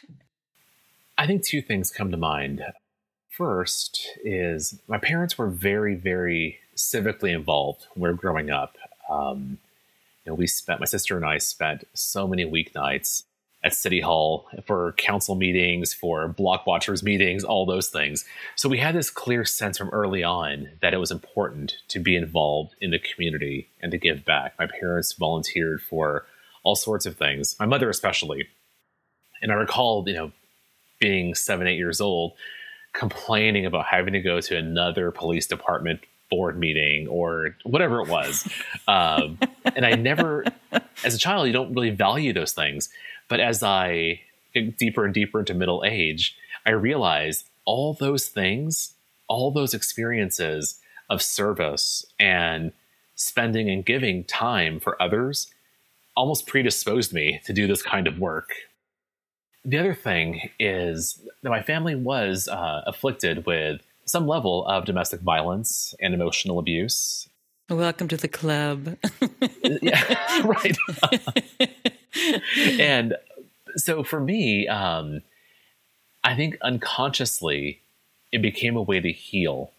I 1.19 1.27
think 1.27 1.45
two 1.45 1.63
things 1.63 1.91
come 1.91 2.11
to 2.11 2.17
mind. 2.17 2.63
First 3.31 4.09
is 4.25 4.81
my 4.87 4.99
parents 4.99 5.37
were 5.37 5.49
very, 5.49 5.97
very 5.97 6.59
civically 6.77 7.35
involved 7.35 7.87
when 7.95 8.03
we 8.03 8.09
were 8.09 8.21
growing 8.21 8.51
up. 8.51 8.77
Um, 9.09 9.59
you 10.25 10.33
know, 10.33 10.35
we 10.35 10.47
spent 10.47 10.81
my 10.81 10.87
sister 10.87 11.17
and 11.17 11.25
I 11.25 11.39
spent 11.39 11.85
so 11.95 12.27
many 12.27 12.45
weeknights 12.45 13.23
at 13.65 13.75
City 13.75 14.01
Hall 14.01 14.49
for 14.65 14.93
council 14.93 15.35
meetings, 15.35 15.93
for 15.93 16.29
block 16.29 16.67
watchers 16.67 17.03
meetings, 17.03 17.43
all 17.43 17.67
those 17.67 17.89
things. 17.89 18.25
So 18.55 18.69
we 18.69 18.79
had 18.79 18.95
this 18.95 19.11
clear 19.11 19.45
sense 19.45 19.79
from 19.79 19.89
early 19.91 20.23
on 20.23 20.69
that 20.83 20.95
it 20.95 20.99
was 20.99 21.11
important 21.11 21.77
to 21.89 21.99
be 21.99 22.15
involved 22.15 22.75
in 22.81 22.91
the 22.91 22.99
community 22.99 23.69
and 23.81 23.91
to 23.91 23.99
give 23.99 24.25
back. 24.25 24.55
My 24.59 24.67
parents 24.67 25.13
volunteered 25.15 25.83
for 25.83 26.27
all 26.63 26.77
sorts 26.77 27.07
of 27.07 27.17
things, 27.17 27.57
my 27.59 27.67
mother 27.67 27.91
especially. 27.91 28.47
And 29.43 29.51
I 29.51 29.55
recall, 29.55 30.05
you 30.07 30.15
know, 30.15 30.33
being 31.01 31.35
seven, 31.35 31.67
eight 31.67 31.77
years 31.77 32.01
old, 32.01 32.33
complaining 32.93 33.67
about 33.67 33.87
having 33.87 34.13
to 34.13 34.21
go 34.21 34.41
to 34.41 34.57
another 34.57 35.11
police 35.11 35.47
department 35.47 36.01
board 36.29 36.59
meeting 36.59 37.09
or 37.09 37.57
whatever 37.65 38.01
it 38.01 38.09
was. 38.09 38.49
um, 38.89 39.39
and 39.65 39.85
I 39.87 39.95
never, 39.95 40.45
as 41.05 41.15
a 41.15 41.19
child, 41.19 41.47
you 41.47 41.53
don't 41.53 41.75
really 41.75 41.91
value 41.91 42.33
those 42.33 42.53
things. 42.53 42.89
But 43.29 43.41
as 43.41 43.63
I 43.63 44.21
get 44.55 44.79
deeper 44.79 45.05
and 45.05 45.15
deeper 45.15 45.41
into 45.41 45.55
middle 45.55 45.85
age, 45.85 46.37
I 46.65 46.71
realize 46.71 47.45
all 47.65 47.95
those 47.95 48.29
things, 48.29 48.95
all 49.29 49.51
those 49.51 49.75
experiences 49.75 50.81
of 51.09 51.23
service 51.23 52.05
and 52.19 52.73
spending 53.15 53.71
and 53.71 53.85
giving 53.85 54.25
time 54.25 54.81
for 54.81 55.01
others 55.01 55.51
almost 56.17 56.47
predisposed 56.47 57.13
me 57.13 57.41
to 57.45 57.53
do 57.53 57.67
this 57.67 57.83
kind 57.83 58.07
of 58.07 58.19
work. 58.19 58.51
The 59.65 59.79
other 59.79 59.95
thing 59.95 60.51
is 60.59 61.21
that 61.43 61.51
my 61.51 61.63
family 61.63 61.95
was 61.95 62.49
uh, 62.49 62.83
afflicted 62.87 63.47
with 63.47 63.83
some 64.07 64.27
level 64.27 64.65
of 64.67 64.85
domestic 64.85 65.21
violence 65.21 65.95
and 66.01 66.15
emotional 66.15 66.59
abuse. 66.59 67.29
Welcome 67.69 68.07
to 68.09 68.17
the 68.17 68.29
club. 68.29 68.97
yeah, 69.63 70.43
right. 70.45 70.77
and 72.79 73.17
so 73.77 74.05
for 74.05 74.21
me, 74.21 74.69
um, 74.69 75.23
I 76.23 76.37
think 76.37 76.57
unconsciously 76.63 77.81
it 78.31 78.41
became 78.41 78.77
a 78.77 78.83
way 78.83 79.01
to 79.01 79.11
heal. 79.11 79.73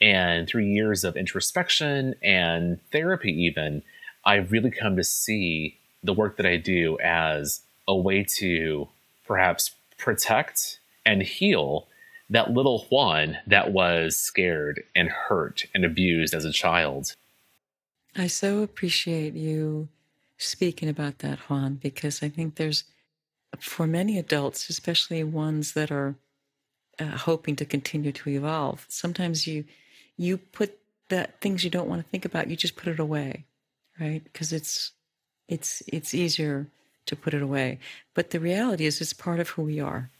And 0.00 0.48
through 0.48 0.62
years 0.62 1.04
of 1.04 1.16
introspection 1.16 2.14
and 2.22 2.80
therapy, 2.92 3.32
even, 3.44 3.82
I've 4.24 4.52
really 4.52 4.70
come 4.70 4.96
to 4.96 5.04
see 5.04 5.76
the 6.02 6.12
work 6.14 6.36
that 6.36 6.46
I 6.46 6.56
do 6.56 6.98
as 7.00 7.60
a 7.86 7.96
way 7.96 8.24
to 8.36 8.88
perhaps 9.26 9.74
protect 9.98 10.78
and 11.04 11.22
heal 11.22 11.88
that 12.30 12.52
little 12.52 12.86
Juan 12.90 13.38
that 13.46 13.72
was 13.72 14.16
scared 14.16 14.82
and 14.94 15.08
hurt 15.08 15.64
and 15.74 15.84
abused 15.84 16.34
as 16.34 16.44
a 16.44 16.52
child. 16.52 17.14
I 18.16 18.26
so 18.26 18.62
appreciate 18.62 19.34
you 19.34 19.88
speaking 20.36 20.88
about 20.88 21.18
that, 21.18 21.38
Juan, 21.40 21.74
because 21.74 22.22
I 22.22 22.28
think 22.28 22.54
there's, 22.54 22.84
for 23.58 23.86
many 23.86 24.18
adults, 24.18 24.68
especially 24.68 25.24
ones 25.24 25.72
that 25.72 25.90
are 25.90 26.16
uh, 26.98 27.04
hoping 27.04 27.56
to 27.56 27.64
continue 27.64 28.12
to 28.12 28.30
evolve, 28.30 28.86
sometimes 28.88 29.46
you 29.46 29.64
you 30.16 30.36
put 30.36 30.76
that 31.08 31.40
things 31.40 31.62
you 31.62 31.70
don't 31.70 31.88
want 31.88 32.04
to 32.04 32.10
think 32.10 32.24
about, 32.24 32.48
you 32.48 32.56
just 32.56 32.74
put 32.76 32.88
it 32.88 32.98
away, 32.98 33.44
right? 34.00 34.22
Because 34.24 34.52
it's 34.52 34.92
it's 35.48 35.82
it's 35.86 36.12
easier 36.12 36.66
to 37.06 37.16
put 37.16 37.34
it 37.34 37.42
away. 37.42 37.78
But 38.14 38.30
the 38.30 38.40
reality 38.40 38.84
is, 38.84 39.00
it's 39.00 39.12
part 39.12 39.40
of 39.40 39.50
who 39.50 39.62
we 39.62 39.80
are, 39.80 40.10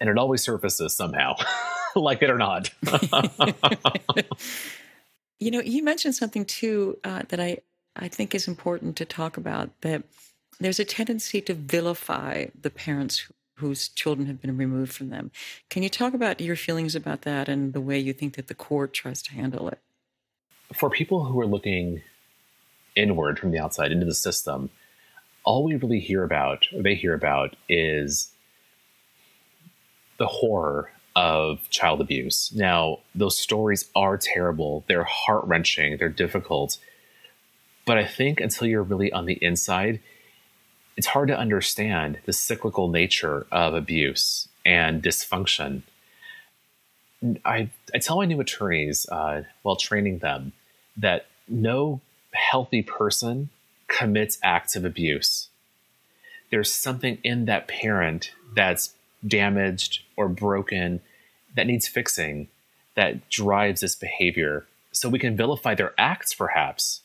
and 0.00 0.08
it 0.08 0.18
always 0.18 0.42
surfaces 0.42 0.94
somehow, 0.94 1.34
like 1.96 2.22
it 2.22 2.30
or 2.30 2.38
not. 2.38 2.70
you 5.40 5.50
know, 5.50 5.60
you 5.60 5.82
mentioned 5.82 6.14
something 6.14 6.44
too 6.44 6.98
uh, 7.04 7.22
that 7.28 7.40
I 7.40 7.58
I 7.96 8.08
think 8.08 8.34
is 8.34 8.46
important 8.46 8.96
to 8.96 9.04
talk 9.04 9.36
about 9.36 9.70
that 9.80 10.04
there's 10.60 10.80
a 10.80 10.84
tendency 10.84 11.40
to 11.42 11.54
vilify 11.54 12.46
the 12.60 12.70
parents 12.70 13.28
whose 13.56 13.88
children 13.88 14.26
have 14.28 14.40
been 14.40 14.56
removed 14.56 14.92
from 14.92 15.10
them. 15.10 15.30
Can 15.68 15.82
you 15.82 15.88
talk 15.88 16.14
about 16.14 16.40
your 16.40 16.56
feelings 16.56 16.94
about 16.94 17.22
that 17.22 17.48
and 17.48 17.72
the 17.72 17.80
way 17.80 17.98
you 17.98 18.12
think 18.12 18.36
that 18.36 18.46
the 18.46 18.54
court 18.54 18.92
tries 18.92 19.20
to 19.22 19.32
handle 19.32 19.68
it? 19.68 19.78
For 20.74 20.90
people 20.90 21.24
who 21.24 21.40
are 21.40 21.46
looking 21.46 22.02
inward 22.94 23.38
from 23.38 23.50
the 23.50 23.58
outside 23.58 23.90
into 23.90 24.06
the 24.06 24.14
system, 24.14 24.70
all 25.44 25.64
we 25.64 25.74
really 25.76 26.00
hear 26.00 26.22
about, 26.22 26.66
or 26.74 26.82
they 26.82 26.94
hear 26.94 27.14
about, 27.14 27.56
is 27.68 28.30
the 30.18 30.26
horror 30.26 30.90
of 31.16 31.68
child 31.70 32.00
abuse. 32.00 32.52
Now, 32.54 33.00
those 33.14 33.36
stories 33.36 33.90
are 33.96 34.16
terrible, 34.16 34.84
they're 34.88 35.04
heart 35.04 35.44
wrenching, 35.46 35.96
they're 35.96 36.08
difficult. 36.08 36.78
But 37.86 37.98
I 37.98 38.04
think 38.04 38.40
until 38.40 38.68
you're 38.68 38.82
really 38.82 39.10
on 39.12 39.24
the 39.24 39.38
inside, 39.42 40.00
it's 40.96 41.06
hard 41.06 41.28
to 41.28 41.38
understand 41.38 42.18
the 42.26 42.32
cyclical 42.32 42.88
nature 42.88 43.46
of 43.50 43.74
abuse 43.74 44.48
and 44.66 45.02
dysfunction. 45.02 45.82
I, 47.44 47.70
I 47.94 47.98
tell 47.98 48.18
my 48.18 48.26
new 48.26 48.40
attorneys 48.40 49.08
uh, 49.08 49.42
while 49.62 49.76
training 49.76 50.18
them 50.18 50.52
that 50.96 51.26
no 51.48 52.00
healthy 52.32 52.82
person 52.82 53.48
commits 53.88 54.38
acts 54.42 54.76
of 54.76 54.84
abuse. 54.84 55.48
There's 56.50 56.72
something 56.72 57.18
in 57.24 57.46
that 57.46 57.68
parent 57.68 58.32
that's 58.54 58.94
damaged 59.26 60.02
or 60.16 60.28
broken 60.28 61.00
that 61.54 61.66
needs 61.66 61.88
fixing 61.88 62.48
that 62.94 63.28
drives 63.28 63.80
this 63.80 63.94
behavior. 63.94 64.66
So 64.92 65.08
we 65.08 65.18
can 65.18 65.36
vilify 65.36 65.74
their 65.74 65.94
acts, 65.98 66.34
perhaps, 66.34 67.02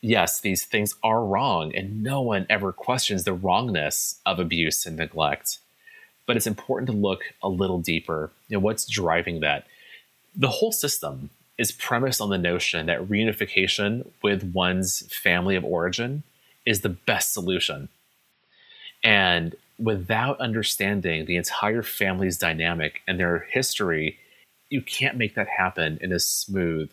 yes, 0.00 0.40
these 0.40 0.64
things 0.64 0.94
are 1.02 1.24
wrong, 1.24 1.74
and 1.74 2.02
no 2.02 2.20
one 2.20 2.46
ever 2.48 2.72
questions 2.72 3.24
the 3.24 3.32
wrongness 3.32 4.20
of 4.26 4.38
abuse 4.38 4.86
and 4.86 4.96
neglect. 4.96 5.58
But 6.26 6.36
it's 6.36 6.46
important 6.46 6.90
to 6.90 6.96
look 6.96 7.22
a 7.42 7.48
little 7.48 7.80
deeper. 7.80 8.30
You 8.48 8.56
know, 8.56 8.60
what's 8.60 8.86
driving 8.86 9.40
that? 9.40 9.66
The 10.36 10.48
whole 10.48 10.72
system 10.72 11.30
is 11.58 11.72
premised 11.72 12.20
on 12.20 12.30
the 12.30 12.38
notion 12.38 12.86
that 12.86 13.08
reunification 13.08 14.06
with 14.22 14.54
one's 14.54 15.02
family 15.14 15.56
of 15.56 15.64
origin 15.64 16.22
is 16.64 16.80
the 16.80 16.88
best 16.88 17.34
solution. 17.34 17.88
And 19.02 19.54
without 19.80 20.38
understanding 20.40 21.24
the 21.24 21.36
entire 21.36 21.82
family's 21.82 22.36
dynamic 22.36 23.00
and 23.08 23.18
their 23.18 23.46
history, 23.50 24.18
you 24.68 24.82
can't 24.82 25.16
make 25.16 25.34
that 25.34 25.48
happen 25.48 25.98
in 26.00 26.12
a 26.12 26.18
smooth, 26.20 26.90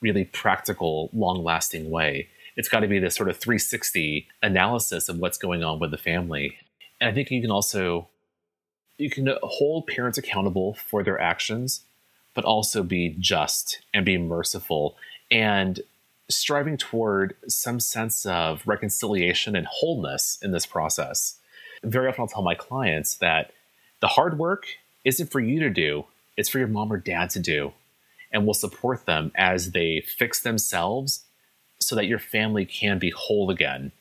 really 0.00 0.24
practical, 0.24 1.10
long 1.12 1.42
lasting 1.42 1.90
way 1.90 2.28
it's 2.56 2.68
got 2.68 2.80
to 2.80 2.88
be 2.88 2.98
this 2.98 3.14
sort 3.14 3.28
of 3.28 3.36
360 3.36 4.26
analysis 4.42 5.08
of 5.08 5.18
what's 5.18 5.38
going 5.38 5.64
on 5.64 5.78
with 5.80 5.90
the 5.90 5.98
family. 5.98 6.56
And 7.00 7.10
I 7.10 7.12
think 7.12 7.30
you 7.30 7.40
can 7.40 7.50
also 7.50 8.08
you 8.96 9.10
can 9.10 9.28
hold 9.42 9.88
parents 9.88 10.18
accountable 10.18 10.74
for 10.74 11.02
their 11.02 11.20
actions, 11.20 11.82
but 12.32 12.44
also 12.44 12.84
be 12.84 13.16
just 13.18 13.80
and 13.92 14.06
be 14.06 14.16
merciful 14.18 14.96
and 15.32 15.80
striving 16.28 16.76
toward 16.76 17.34
some 17.48 17.80
sense 17.80 18.24
of 18.24 18.62
reconciliation 18.66 19.56
and 19.56 19.66
wholeness 19.66 20.38
in 20.42 20.52
this 20.52 20.64
process. 20.64 21.40
Very 21.84 22.08
often 22.08 22.22
I'll 22.22 22.28
tell 22.28 22.42
my 22.42 22.54
clients 22.54 23.16
that 23.16 23.52
the 24.00 24.08
hard 24.08 24.38
work 24.38 24.66
isn't 25.04 25.30
for 25.30 25.40
you 25.40 25.60
to 25.60 25.70
do, 25.70 26.06
it's 26.36 26.48
for 26.48 26.58
your 26.58 26.68
mom 26.68 26.92
or 26.92 26.96
dad 26.96 27.30
to 27.30 27.38
do. 27.38 27.72
And 28.32 28.44
we'll 28.44 28.54
support 28.54 29.06
them 29.06 29.30
as 29.36 29.70
they 29.70 30.00
fix 30.00 30.40
themselves 30.40 31.24
so 31.78 31.94
that 31.94 32.06
your 32.06 32.18
family 32.18 32.64
can 32.64 32.98
be 32.98 33.10
whole 33.10 33.50
again. 33.50 33.92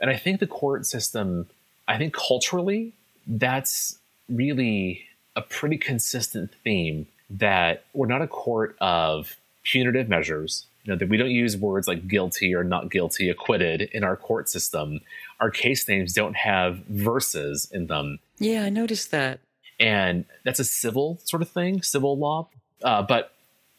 And 0.00 0.10
I 0.10 0.16
think 0.16 0.40
the 0.40 0.46
court 0.46 0.84
system, 0.84 1.46
I 1.88 1.96
think 1.96 2.12
culturally, 2.12 2.92
that's 3.26 3.98
really 4.28 5.04
a 5.36 5.42
pretty 5.42 5.78
consistent 5.78 6.50
theme 6.64 7.06
that 7.30 7.84
we're 7.94 8.06
not 8.06 8.20
a 8.20 8.26
court 8.26 8.76
of 8.80 9.36
punitive 9.62 10.08
measures. 10.08 10.66
You 10.84 10.92
know, 10.92 10.98
that 10.98 11.08
we 11.08 11.16
don't 11.16 11.30
use 11.30 11.56
words 11.56 11.86
like 11.86 12.08
guilty 12.08 12.54
or 12.54 12.64
not 12.64 12.90
guilty, 12.90 13.28
acquitted 13.30 13.82
in 13.92 14.02
our 14.02 14.16
court 14.16 14.48
system. 14.48 15.00
Our 15.38 15.50
case 15.50 15.86
names 15.86 16.12
don't 16.12 16.34
have 16.34 16.78
versus 16.88 17.68
in 17.70 17.86
them. 17.86 18.18
Yeah, 18.38 18.64
I 18.64 18.68
noticed 18.68 19.12
that. 19.12 19.40
And 19.78 20.24
that's 20.44 20.58
a 20.58 20.64
civil 20.64 21.20
sort 21.24 21.42
of 21.42 21.48
thing, 21.48 21.82
civil 21.82 22.18
law. 22.18 22.48
Uh, 22.82 23.02
but 23.02 23.32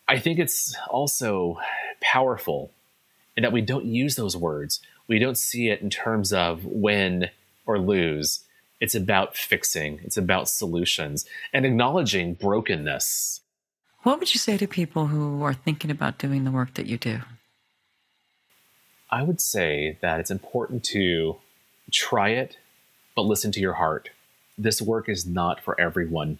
I 0.08 0.20
think 0.20 0.40
it's 0.40 0.76
also 0.90 1.60
powerful 2.02 2.72
in 3.36 3.44
that 3.44 3.52
we 3.52 3.62
don't 3.62 3.86
use 3.86 4.16
those 4.16 4.38
words. 4.38 4.80
We 5.08 5.20
don't 5.20 5.38
see 5.38 5.70
it 5.70 5.82
in 5.82 5.90
terms 5.90 6.32
of 6.32 6.66
win 6.66 7.30
or 7.66 7.80
lose. 7.80 8.44
It's 8.80 8.96
about 8.96 9.36
fixing, 9.38 10.02
it's 10.04 10.18
about 10.18 10.50
solutions 10.50 11.26
and 11.54 11.66
acknowledging 11.66 12.34
brokenness. 12.34 13.42
What 14.04 14.20
would 14.20 14.34
you 14.34 14.40
say 14.40 14.58
to 14.58 14.68
people 14.68 15.08
who 15.08 15.44
are 15.44 15.54
thinking 15.54 15.90
about 15.90 16.18
doing 16.18 16.44
the 16.44 16.52
work 16.52 16.74
that 16.74 16.88
you 16.88 16.98
do? 16.98 17.22
I 19.10 19.24
would 19.24 19.40
say 19.40 19.98
that 20.02 20.20
it's 20.20 20.32
important 20.32 20.84
to 20.86 21.38
try 21.90 22.30
it, 22.30 22.58
but 23.16 23.22
listen 23.22 23.54
to 23.54 23.62
your 23.62 23.74
heart. 23.74 24.10
This 24.58 24.82
work 24.82 25.08
is 25.08 25.26
not 25.26 25.62
for 25.62 25.80
everyone. 25.80 26.40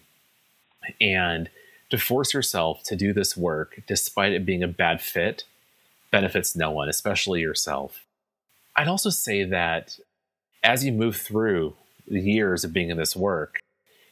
And 1.00 1.48
to 1.88 1.96
force 1.96 2.34
yourself 2.34 2.82
to 2.84 2.96
do 2.96 3.14
this 3.14 3.34
work, 3.34 3.80
despite 3.86 4.32
it 4.32 4.44
being 4.44 4.62
a 4.62 4.68
bad 4.68 5.00
fit, 5.00 5.44
benefits 6.10 6.54
no 6.54 6.70
one, 6.70 6.90
especially 6.90 7.40
yourself. 7.40 8.04
I'd 8.76 8.88
also 8.88 9.08
say 9.08 9.42
that 9.44 9.98
as 10.62 10.84
you 10.84 10.92
move 10.92 11.16
through 11.16 11.74
the 12.06 12.20
years 12.20 12.62
of 12.64 12.74
being 12.74 12.90
in 12.90 12.98
this 12.98 13.16
work, 13.16 13.60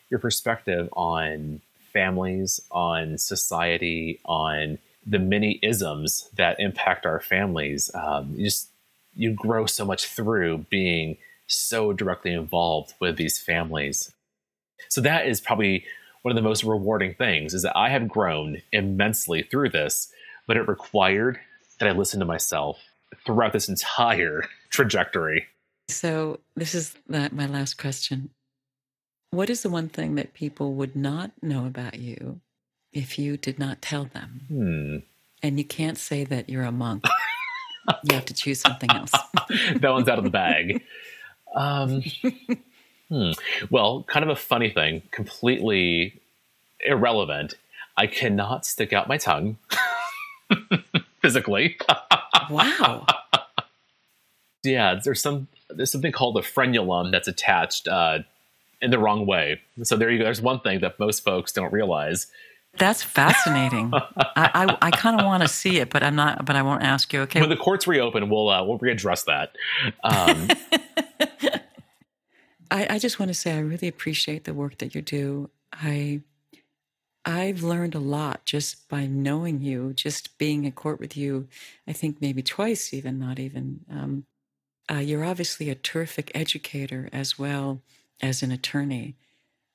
your 0.09 0.21
perspective 0.21 0.89
on 0.93 1.61
families, 1.93 2.61
on 2.71 3.19
society, 3.19 4.21
on 4.25 4.79
the 5.07 5.19
many 5.19 5.59
isms 5.63 6.29
that 6.37 6.61
impact 6.61 7.07
our 7.07 7.21
families, 7.21 7.91
um, 7.95 8.35
you 8.37 8.45
just 8.45 8.69
you 9.15 9.33
grow 9.33 9.67
so 9.67 9.85
much 9.85 10.07
through 10.07 10.59
being 10.71 11.19
so 11.47 11.93
directly 11.93 12.33
involved 12.33 12.95
with 13.01 13.17
these 13.17 13.39
families. 13.39 14.13
So 14.89 15.01
that 15.03 15.27
is 15.27 15.41
probably 15.41 15.85
one 16.23 16.33
of 16.33 16.37
the 16.37 16.49
most 16.49 16.65
rewarding 16.65 17.15
things 17.15 17.53
is 17.53 17.63
that 17.63 17.77
I 17.77 17.91
have 17.91 18.09
grown 18.09 18.63
immensely 18.73 19.43
through 19.43 19.71
this, 19.71 20.11
but 20.47 20.57
it 20.57 20.69
required 20.69 21.39
that 21.79 21.89
I 21.89 21.93
listen 21.93 22.21
to 22.21 22.27
myself 22.27 22.79
throughout 23.27 23.53
this 23.53 23.69
entire 23.69 24.45
trajectory. 24.71 25.47
So, 25.89 26.41
this 26.57 26.75
is 26.75 26.95
my 27.09 27.29
last 27.29 27.77
question. 27.77 28.31
What 29.33 29.49
is 29.49 29.63
the 29.63 29.71
one 29.71 29.89
thing 29.89 30.17
that 30.17 30.35
people 30.35 30.75
would 30.75 30.95
not 30.95 31.31
know 31.41 31.65
about 31.65 31.99
you 31.99 32.41
if 32.93 33.19
you 33.19 33.39
did 33.39 33.59
not 33.59 33.81
tell 33.81 34.05
them? 34.05 34.43
Hmm. 34.49 34.97
And 35.43 35.59
you 35.59 35.65
can't 35.65 35.97
say 35.97 36.25
that 36.25 36.51
you're 36.51 36.65
a 36.65 36.71
monk. 36.71 37.05
you 38.05 38.15
have 38.15 38.27
to 38.27 38.35
choose 38.35 38.61
something 38.61 38.91
else. 38.91 39.11
that 39.75 39.91
one's 39.91 40.09
out 40.11 40.19
of 40.19 40.25
the 40.25 40.31
bag. 40.31 40.83
Um, 41.55 42.03
hmm. 43.09 43.31
Well, 43.71 44.05
kind 44.07 44.23
of 44.23 44.29
a 44.29 44.37
funny 44.37 44.69
thing, 44.69 45.01
completely 45.11 46.21
irrelevant. 46.81 47.55
I 47.97 48.09
cannot 48.09 48.67
stick 48.67 48.93
out 48.93 49.09
my 49.09 49.17
tongue 49.17 49.57
physically. 51.23 51.79
wow. 52.51 53.07
Yeah, 54.65 55.01
there's 55.03 55.21
some 55.21 55.49
there's 55.71 55.91
something 55.91 56.13
called 56.13 56.37
a 56.37 56.41
frenulum 56.41 57.11
that's 57.11 57.27
attached 57.27 57.89
uh, 57.89 58.21
in 58.83 58.91
the 58.91 58.99
wrong 58.99 59.25
way. 59.27 59.61
So 59.85 59.97
there 59.97 60.11
you 60.11 60.19
go. 60.19 60.25
There's 60.25 60.43
one 60.43 60.61
thing 60.61 60.81
that 60.81 60.99
most 60.99 61.25
folks 61.25 61.53
don't 61.53 61.73
realize. 61.73 62.27
That's 62.79 63.03
fascinating. 63.03 63.91
I, 63.95 64.11
I, 64.37 64.79
I 64.83 64.91
kind 64.91 65.19
of 65.21 65.25
want 65.27 65.43
to 65.43 65.49
see 65.49 65.79
it, 65.79 65.91
but 65.91 66.03
I'm 66.03 66.17
not. 66.17 66.45
But 66.45 66.57
I 66.57 66.63
won't 66.63 66.83
ask 66.83 67.13
you. 67.13 67.21
Okay. 67.23 67.41
When 67.41 67.51
the 67.51 67.57
courts 67.57 67.87
reopen, 67.87 68.29
we'll 68.29 68.49
uh, 68.49 68.65
we'll 68.65 68.79
readdress 68.79 69.25
that. 69.27 69.57
Um, 70.03 70.49
I, 72.71 72.95
I 72.95 72.99
just 72.99 73.19
want 73.19 73.29
to 73.29 73.35
say 73.35 73.55
I 73.55 73.61
really 73.61 73.89
appreciate 73.89 74.45
the 74.45 74.55
work 74.55 74.79
that 74.79 74.95
you 74.95 75.03
do. 75.03 75.51
I 75.73 76.23
I've 77.25 77.63
learned 77.63 77.95
a 77.95 78.01
lot 78.01 78.45
just 78.47 78.89
by 78.89 79.07
knowing 79.07 79.61
you, 79.61 79.93
just 79.93 80.39
being 80.39 80.65
in 80.65 80.73
court 80.73 80.99
with 80.99 81.17
you. 81.17 81.49
I 81.87 81.93
think 81.93 82.21
maybe 82.21 82.43
twice, 82.43 82.93
even 82.93 83.19
not 83.19 83.39
even. 83.39 83.81
Um, 83.91 84.25
uh, 84.91 84.97
you're 84.97 85.25
obviously 85.25 85.71
a 85.71 85.77
terrific 85.77 86.33
educator 86.35 87.09
as 87.13 87.39
well 87.39 87.81
as 88.23 88.43
an 88.43 88.53
attorney, 88.53 89.17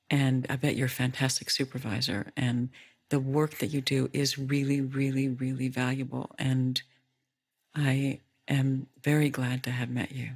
and 0.10 0.48
I 0.50 0.56
bet 0.56 0.76
you're 0.76 0.88
a 0.88 0.90
fantastic 0.90 1.50
supervisor. 1.50 2.32
And 2.38 2.70
the 3.10 3.20
work 3.20 3.58
that 3.58 3.68
you 3.68 3.82
do 3.82 4.10
is 4.14 4.38
really, 4.38 4.82
really, 4.82 5.28
really 5.28 5.68
valuable. 5.68 6.32
And 6.40 6.82
I 7.76 8.20
am 8.48 8.88
very 9.04 9.30
glad 9.30 9.64
to 9.64 9.72
have 9.72 9.90
met 9.90 10.12
you. 10.12 10.30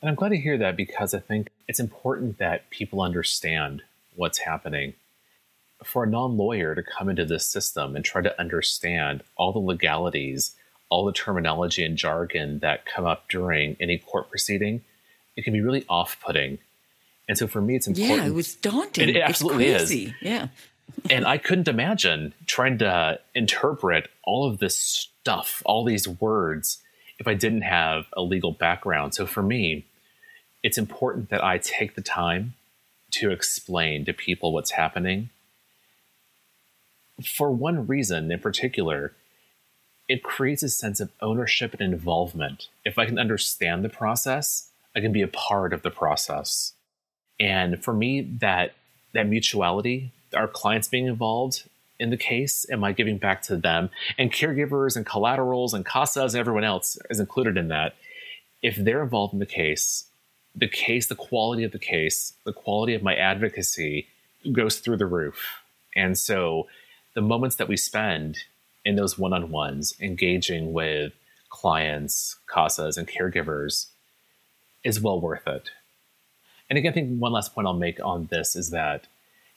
And 0.00 0.10
I'm 0.10 0.14
glad 0.14 0.28
to 0.30 0.36
hear 0.36 0.58
that 0.58 0.76
because 0.76 1.14
I 1.14 1.20
think 1.20 1.50
it's 1.66 1.80
important 1.80 2.38
that 2.38 2.68
people 2.70 3.00
understand 3.00 3.82
what's 4.14 4.38
happening. 4.38 4.94
For 5.84 6.04
a 6.04 6.06
non 6.06 6.36
lawyer 6.36 6.74
to 6.74 6.82
come 6.82 7.08
into 7.08 7.24
this 7.24 7.46
system 7.46 7.96
and 7.96 8.04
try 8.04 8.22
to 8.22 8.38
understand 8.40 9.22
all 9.36 9.52
the 9.52 9.58
legalities, 9.58 10.56
all 10.88 11.04
the 11.04 11.12
terminology 11.12 11.84
and 11.84 11.98
jargon 11.98 12.60
that 12.60 12.86
come 12.86 13.04
up 13.04 13.28
during 13.28 13.76
any 13.78 13.98
court 13.98 14.30
proceeding, 14.30 14.84
it 15.36 15.44
can 15.44 15.52
be 15.52 15.60
really 15.60 15.84
off 15.88 16.18
putting. 16.24 16.58
And 17.28 17.36
so 17.36 17.46
for 17.46 17.60
me, 17.60 17.76
it's 17.76 17.86
important. 17.86 18.18
Yeah, 18.18 18.26
it 18.26 18.34
was 18.34 18.54
daunting. 18.54 19.08
It, 19.08 19.16
it 19.16 19.22
absolutely 19.22 19.66
is. 19.66 20.12
Yeah. 20.20 20.48
and 21.10 21.26
I 21.26 21.38
couldn't 21.38 21.68
imagine 21.68 22.34
trying 22.46 22.78
to 22.78 23.18
interpret 23.34 24.08
all 24.22 24.48
of 24.48 24.58
this 24.58 24.76
stuff, 24.76 25.62
all 25.64 25.84
these 25.84 26.06
words, 26.06 26.82
if 27.18 27.26
I 27.26 27.34
didn't 27.34 27.62
have 27.62 28.06
a 28.16 28.22
legal 28.22 28.52
background. 28.52 29.14
So 29.14 29.26
for 29.26 29.42
me, 29.42 29.86
it's 30.62 30.78
important 30.78 31.30
that 31.30 31.44
I 31.44 31.58
take 31.58 31.94
the 31.94 32.02
time 32.02 32.54
to 33.12 33.30
explain 33.30 34.04
to 34.04 34.12
people 34.12 34.52
what's 34.52 34.72
happening. 34.72 35.30
For 37.24 37.50
one 37.50 37.86
reason 37.86 38.30
in 38.30 38.40
particular, 38.40 39.12
it 40.08 40.22
creates 40.22 40.62
a 40.62 40.68
sense 40.68 41.00
of 41.00 41.10
ownership 41.20 41.74
and 41.74 41.80
involvement. 41.80 42.68
If 42.84 42.98
I 42.98 43.06
can 43.06 43.18
understand 43.18 43.84
the 43.84 43.88
process, 43.88 44.70
I 44.94 45.00
can 45.00 45.12
be 45.12 45.22
a 45.22 45.28
part 45.28 45.72
of 45.72 45.82
the 45.82 45.90
process. 45.90 46.72
And 47.38 47.82
for 47.82 47.92
me, 47.92 48.22
that 48.40 48.74
that 49.12 49.26
mutuality, 49.26 50.12
our 50.34 50.48
clients 50.48 50.88
being 50.88 51.06
involved 51.06 51.68
in 51.98 52.10
the 52.10 52.16
case, 52.16 52.66
am 52.70 52.84
I 52.84 52.92
giving 52.92 53.18
back 53.18 53.42
to 53.42 53.56
them? 53.56 53.90
And 54.18 54.32
caregivers 54.32 54.96
and 54.96 55.06
collaterals 55.06 55.72
and 55.72 55.84
CASAs 55.84 56.32
and 56.32 56.36
everyone 56.36 56.64
else 56.64 56.98
is 57.08 57.20
included 57.20 57.56
in 57.56 57.68
that. 57.68 57.94
If 58.62 58.76
they're 58.76 59.02
involved 59.02 59.32
in 59.32 59.38
the 59.38 59.46
case, 59.46 60.04
the 60.54 60.68
case, 60.68 61.06
the 61.06 61.14
quality 61.14 61.64
of 61.64 61.72
the 61.72 61.78
case, 61.78 62.34
the 62.44 62.52
quality 62.52 62.94
of 62.94 63.02
my 63.02 63.14
advocacy 63.14 64.08
goes 64.52 64.78
through 64.78 64.96
the 64.98 65.06
roof. 65.06 65.62
And 65.94 66.18
so 66.18 66.66
the 67.14 67.22
moments 67.22 67.56
that 67.56 67.68
we 67.68 67.76
spend 67.76 68.38
in 68.84 68.96
those 68.96 69.18
one 69.18 69.32
on 69.32 69.50
ones, 69.50 69.94
engaging 70.00 70.72
with 70.72 71.12
clients, 71.48 72.36
CASAs, 72.48 72.96
and 72.96 73.08
caregivers 73.08 73.86
is 74.84 75.00
well 75.00 75.20
worth 75.20 75.46
it. 75.46 75.70
And 76.68 76.78
again, 76.78 76.92
I 76.92 76.94
think 76.94 77.18
one 77.18 77.32
last 77.32 77.54
point 77.54 77.66
I'll 77.66 77.74
make 77.74 78.00
on 78.04 78.26
this 78.30 78.56
is 78.56 78.70
that 78.70 79.06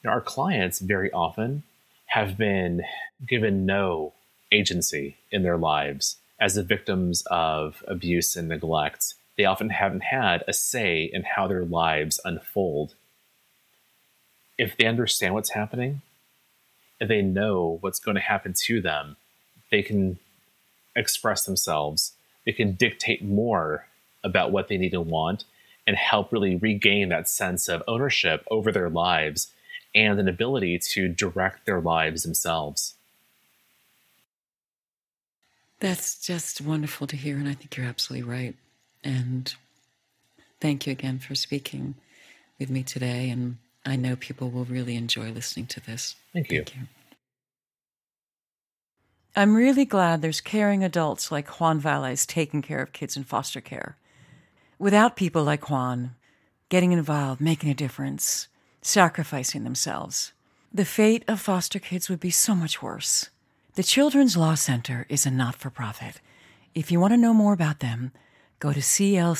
you 0.02 0.08
know, 0.08 0.14
our 0.14 0.20
clients 0.20 0.78
very 0.78 1.10
often 1.12 1.64
have 2.06 2.36
been 2.36 2.82
given 3.26 3.66
no 3.66 4.12
agency 4.52 5.16
in 5.30 5.42
their 5.42 5.56
lives 5.56 6.16
as 6.40 6.54
the 6.54 6.62
victims 6.62 7.22
of 7.30 7.84
abuse 7.86 8.34
and 8.36 8.48
neglect 8.48 9.14
they 9.40 9.46
often 9.46 9.70
haven't 9.70 10.02
had 10.02 10.44
a 10.46 10.52
say 10.52 11.02
in 11.02 11.22
how 11.22 11.48
their 11.48 11.64
lives 11.64 12.20
unfold. 12.26 12.94
If 14.58 14.76
they 14.76 14.84
understand 14.84 15.32
what's 15.32 15.52
happening, 15.52 16.02
if 17.00 17.08
they 17.08 17.22
know 17.22 17.78
what's 17.80 18.00
going 18.00 18.16
to 18.16 18.20
happen 18.20 18.52
to 18.66 18.82
them, 18.82 19.16
they 19.70 19.82
can 19.82 20.18
express 20.94 21.46
themselves. 21.46 22.12
They 22.44 22.52
can 22.52 22.74
dictate 22.74 23.24
more 23.24 23.86
about 24.22 24.52
what 24.52 24.68
they 24.68 24.76
need 24.76 24.92
and 24.92 25.06
want 25.06 25.44
and 25.86 25.96
help 25.96 26.32
really 26.32 26.56
regain 26.56 27.08
that 27.08 27.28
sense 27.28 27.68
of 27.68 27.82
ownership 27.88 28.44
over 28.50 28.70
their 28.70 28.90
lives 28.90 29.52
and 29.94 30.20
an 30.20 30.28
ability 30.28 30.78
to 30.78 31.08
direct 31.08 31.66
their 31.66 31.80
lives 31.80 32.22
themselves. 32.22 32.94
That's 35.80 36.18
just 36.24 36.60
wonderful 36.60 37.06
to 37.06 37.16
hear, 37.16 37.36
and 37.36 37.48
I 37.48 37.54
think 37.54 37.76
you're 37.76 37.86
absolutely 37.86 38.30
right. 38.30 38.54
And 39.02 39.52
thank 40.60 40.86
you 40.86 40.92
again 40.92 41.18
for 41.18 41.34
speaking 41.34 41.94
with 42.58 42.68
me 42.70 42.82
today. 42.82 43.30
And 43.30 43.56
I 43.86 43.96
know 43.96 44.14
people 44.14 44.50
will 44.50 44.66
really 44.66 44.94
enjoy 44.96 45.30
listening 45.30 45.66
to 45.68 45.80
this. 45.80 46.16
Thank 46.34 46.52
you. 46.52 46.64
Thank 46.64 46.76
you. 46.76 46.82
I'm 49.34 49.54
really 49.54 49.84
glad 49.84 50.20
there's 50.20 50.40
caring 50.40 50.84
adults 50.84 51.32
like 51.32 51.60
Juan 51.60 51.78
Valles 51.78 52.26
taking 52.26 52.62
care 52.62 52.82
of 52.82 52.92
kids 52.92 53.16
in 53.16 53.24
foster 53.24 53.60
care. 53.60 53.96
Without 54.80 55.14
people 55.14 55.44
like 55.44 55.68
Juan 55.68 56.16
getting 56.70 56.92
involved, 56.92 57.38
making 57.38 57.68
a 57.68 57.74
difference, 57.74 58.48
sacrificing 58.80 59.62
themselves, 59.62 60.32
the 60.72 60.86
fate 60.86 61.22
of 61.28 61.38
foster 61.38 61.78
kids 61.78 62.08
would 62.08 62.18
be 62.18 62.30
so 62.30 62.54
much 62.54 62.80
worse. 62.80 63.28
The 63.74 63.82
Children's 63.82 64.38
Law 64.38 64.54
Center 64.54 65.04
is 65.10 65.26
a 65.26 65.30
not 65.30 65.54
for 65.54 65.68
profit. 65.68 66.22
If 66.74 66.90
you 66.90 66.98
want 66.98 67.12
to 67.12 67.18
know 67.18 67.34
more 67.34 67.52
about 67.52 67.80
them, 67.80 68.12
go 68.58 68.72
to 68.72 68.80
clccal.org. 68.80 69.36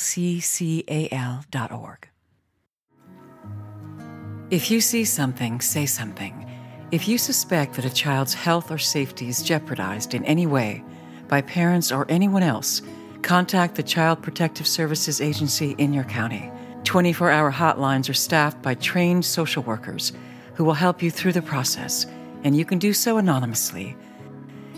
If 4.51 4.69
you 4.69 4.79
see 4.79 5.05
something, 5.05 5.59
say 5.59 5.87
something. 5.87 6.47
If 6.91 7.07
you 7.07 7.17
suspect 7.17 7.73
that 7.73 7.85
a 7.85 7.89
child's 7.91 8.35
health 8.35 8.69
or 8.69 8.77
safety 8.77 9.27
is 9.27 9.41
jeopardized 9.41 10.13
in 10.13 10.23
any 10.25 10.45
way 10.45 10.83
by 11.27 11.41
parents 11.41 11.91
or 11.91 12.05
anyone 12.09 12.43
else, 12.43 12.83
contact 13.21 13.75
the 13.75 13.83
Child 13.83 14.21
Protective 14.21 14.67
Services 14.67 15.21
Agency 15.21 15.75
in 15.77 15.93
your 15.93 16.03
county. 16.03 16.51
24 16.83 17.31
hour 17.31 17.51
hotlines 17.51 18.09
are 18.09 18.13
staffed 18.13 18.61
by 18.61 18.73
trained 18.75 19.23
social 19.23 19.63
workers 19.63 20.13
who 20.55 20.63
will 20.63 20.73
help 20.73 21.01
you 21.01 21.11
through 21.11 21.31
the 21.31 21.41
process, 21.41 22.05
and 22.43 22.55
you 22.55 22.65
can 22.65 22.79
do 22.79 22.93
so 22.93 23.17
anonymously. 23.17 23.95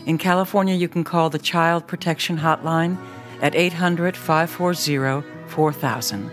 In 0.05 0.17
California, 0.17 0.75
you 0.75 0.87
can 0.87 1.03
call 1.03 1.29
the 1.29 1.39
Child 1.39 1.87
Protection 1.87 2.37
Hotline 2.37 2.97
at 3.41 3.55
800 3.55 4.15
540 4.17 5.27
4000. 5.47 6.31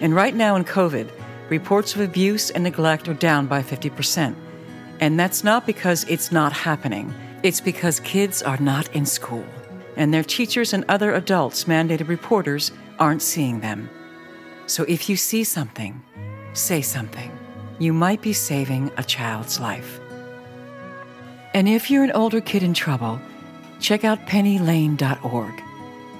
And 0.00 0.14
right 0.14 0.34
now 0.34 0.56
in 0.56 0.64
COVID, 0.64 1.10
reports 1.48 1.94
of 1.94 2.00
abuse 2.00 2.50
and 2.50 2.64
neglect 2.64 3.08
are 3.08 3.14
down 3.14 3.46
by 3.46 3.62
50%. 3.62 4.34
And 5.00 5.18
that's 5.18 5.44
not 5.44 5.66
because 5.66 6.04
it's 6.04 6.32
not 6.32 6.52
happening, 6.52 7.12
it's 7.42 7.60
because 7.60 8.00
kids 8.00 8.42
are 8.42 8.58
not 8.58 8.92
in 8.94 9.06
school, 9.06 9.44
and 9.96 10.12
their 10.12 10.24
teachers 10.24 10.72
and 10.72 10.84
other 10.88 11.14
adults, 11.14 11.64
mandated 11.64 12.08
reporters, 12.08 12.72
aren't 12.98 13.22
seeing 13.22 13.60
them. 13.60 13.88
So 14.66 14.84
if 14.84 15.08
you 15.08 15.16
see 15.16 15.44
something, 15.44 16.02
say 16.52 16.80
something. 16.82 17.30
You 17.78 17.92
might 17.92 18.22
be 18.22 18.32
saving 18.32 18.90
a 18.96 19.02
child's 19.02 19.58
life. 19.58 20.00
And 21.54 21.68
if 21.68 21.90
you're 21.90 22.04
an 22.04 22.12
older 22.12 22.40
kid 22.40 22.62
in 22.62 22.74
trouble, 22.74 23.20
check 23.80 24.04
out 24.04 24.26
pennylane.org. 24.26 25.62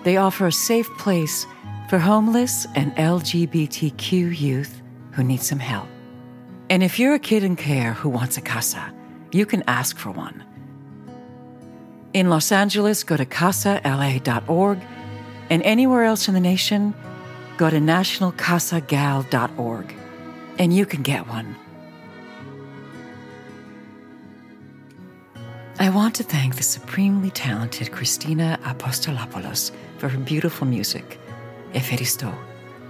They 0.03 0.17
offer 0.17 0.47
a 0.47 0.53
safe 0.53 0.89
place 0.99 1.47
for 1.89 1.99
homeless 1.99 2.67
and 2.75 2.95
LGBTQ 2.97 4.39
youth 4.39 4.83
who 5.13 5.23
need 5.23 5.43
some 5.43 5.59
help. 5.59 5.89
And 6.69 6.83
if 6.83 6.99
you're 6.99 7.15
a 7.15 7.19
kid 7.19 7.45
in 7.45 7.57
care 7.57 7.93
who 7.93 8.09
wants 8.09 8.37
a 8.37 8.41
CASA, 8.41 8.95
you 9.31 9.47
can 9.47 9.63
ask 9.67 9.99
for 9.99 10.11
one. 10.11 10.43
In 12.13 12.29
Los 12.29 12.53
Angeles, 12.53 13.05
go 13.05 13.17
to 13.17 13.25
casala.org, 13.25 14.79
and 15.49 15.63
anywhere 15.63 16.05
else 16.05 16.29
in 16.29 16.35
the 16.35 16.41
nation, 16.41 16.93
go 17.57 17.71
to 17.71 17.79
nationalcasagal.org, 17.79 19.95
and 20.59 20.75
you 20.75 20.85
can 20.85 21.01
get 21.03 21.27
one. 21.29 21.57
I 25.79 25.89
want 25.89 26.15
to 26.17 26.23
thank 26.23 26.57
the 26.57 26.63
supremely 26.63 27.31
talented 27.31 27.93
Christina 27.93 28.59
Apostolopoulos 28.63 29.71
for 29.97 30.11
her 30.11 30.19
beautiful 30.19 30.67
music, 30.67 31.19
Eferisto. 31.73 32.35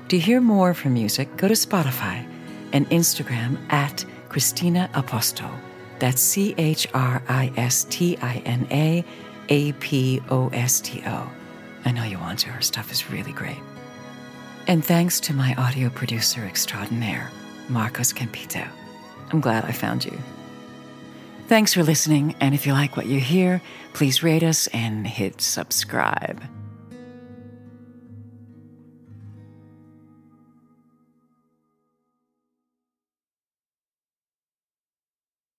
To 0.09 0.19
hear 0.19 0.41
more 0.41 0.71
of 0.71 0.81
her 0.81 0.91
music, 0.91 1.37
go 1.37 1.47
to 1.47 1.55
Spotify 1.55 2.27
and 2.73 2.91
Instagram 2.91 3.57
at 3.71 4.05
Christina 4.29 4.91
Aposto. 4.95 5.49
That's 6.03 6.21
C 6.21 6.53
H 6.59 6.89
R 6.95 7.23
I 7.29 7.53
S 7.57 7.87
T 7.89 8.19
I 8.21 8.43
N 8.45 8.67
A 8.73 9.05
A 9.51 9.73
P 9.75 10.21
O 10.31 10.49
S 10.49 10.81
T 10.81 11.01
O. 11.07 11.31
I 11.85 11.93
know 11.93 12.03
you 12.03 12.19
want 12.19 12.41
to. 12.41 12.49
Her 12.49 12.61
stuff 12.61 12.91
is 12.91 13.09
really 13.09 13.31
great. 13.31 13.61
And 14.67 14.85
thanks 14.85 15.21
to 15.21 15.33
my 15.33 15.55
audio 15.55 15.91
producer 15.91 16.45
extraordinaire, 16.45 17.31
Marcos 17.69 18.13
Campito. 18.13 18.67
I'm 19.31 19.41
glad 19.41 19.65
I 19.65 19.71
found 19.71 20.05
you. 20.05 20.19
Thanks 21.47 21.73
for 21.73 21.85
listening, 21.85 22.35
and 22.41 22.53
if 22.53 22.67
you 22.67 22.73
like 22.73 22.97
what 22.97 23.07
you 23.07 23.21
hear, 23.21 23.63
please 23.93 24.25
rate 24.25 24.43
us 24.43 24.67
and 24.69 25.07
hit 25.07 25.41
subscribe. 25.41 26.43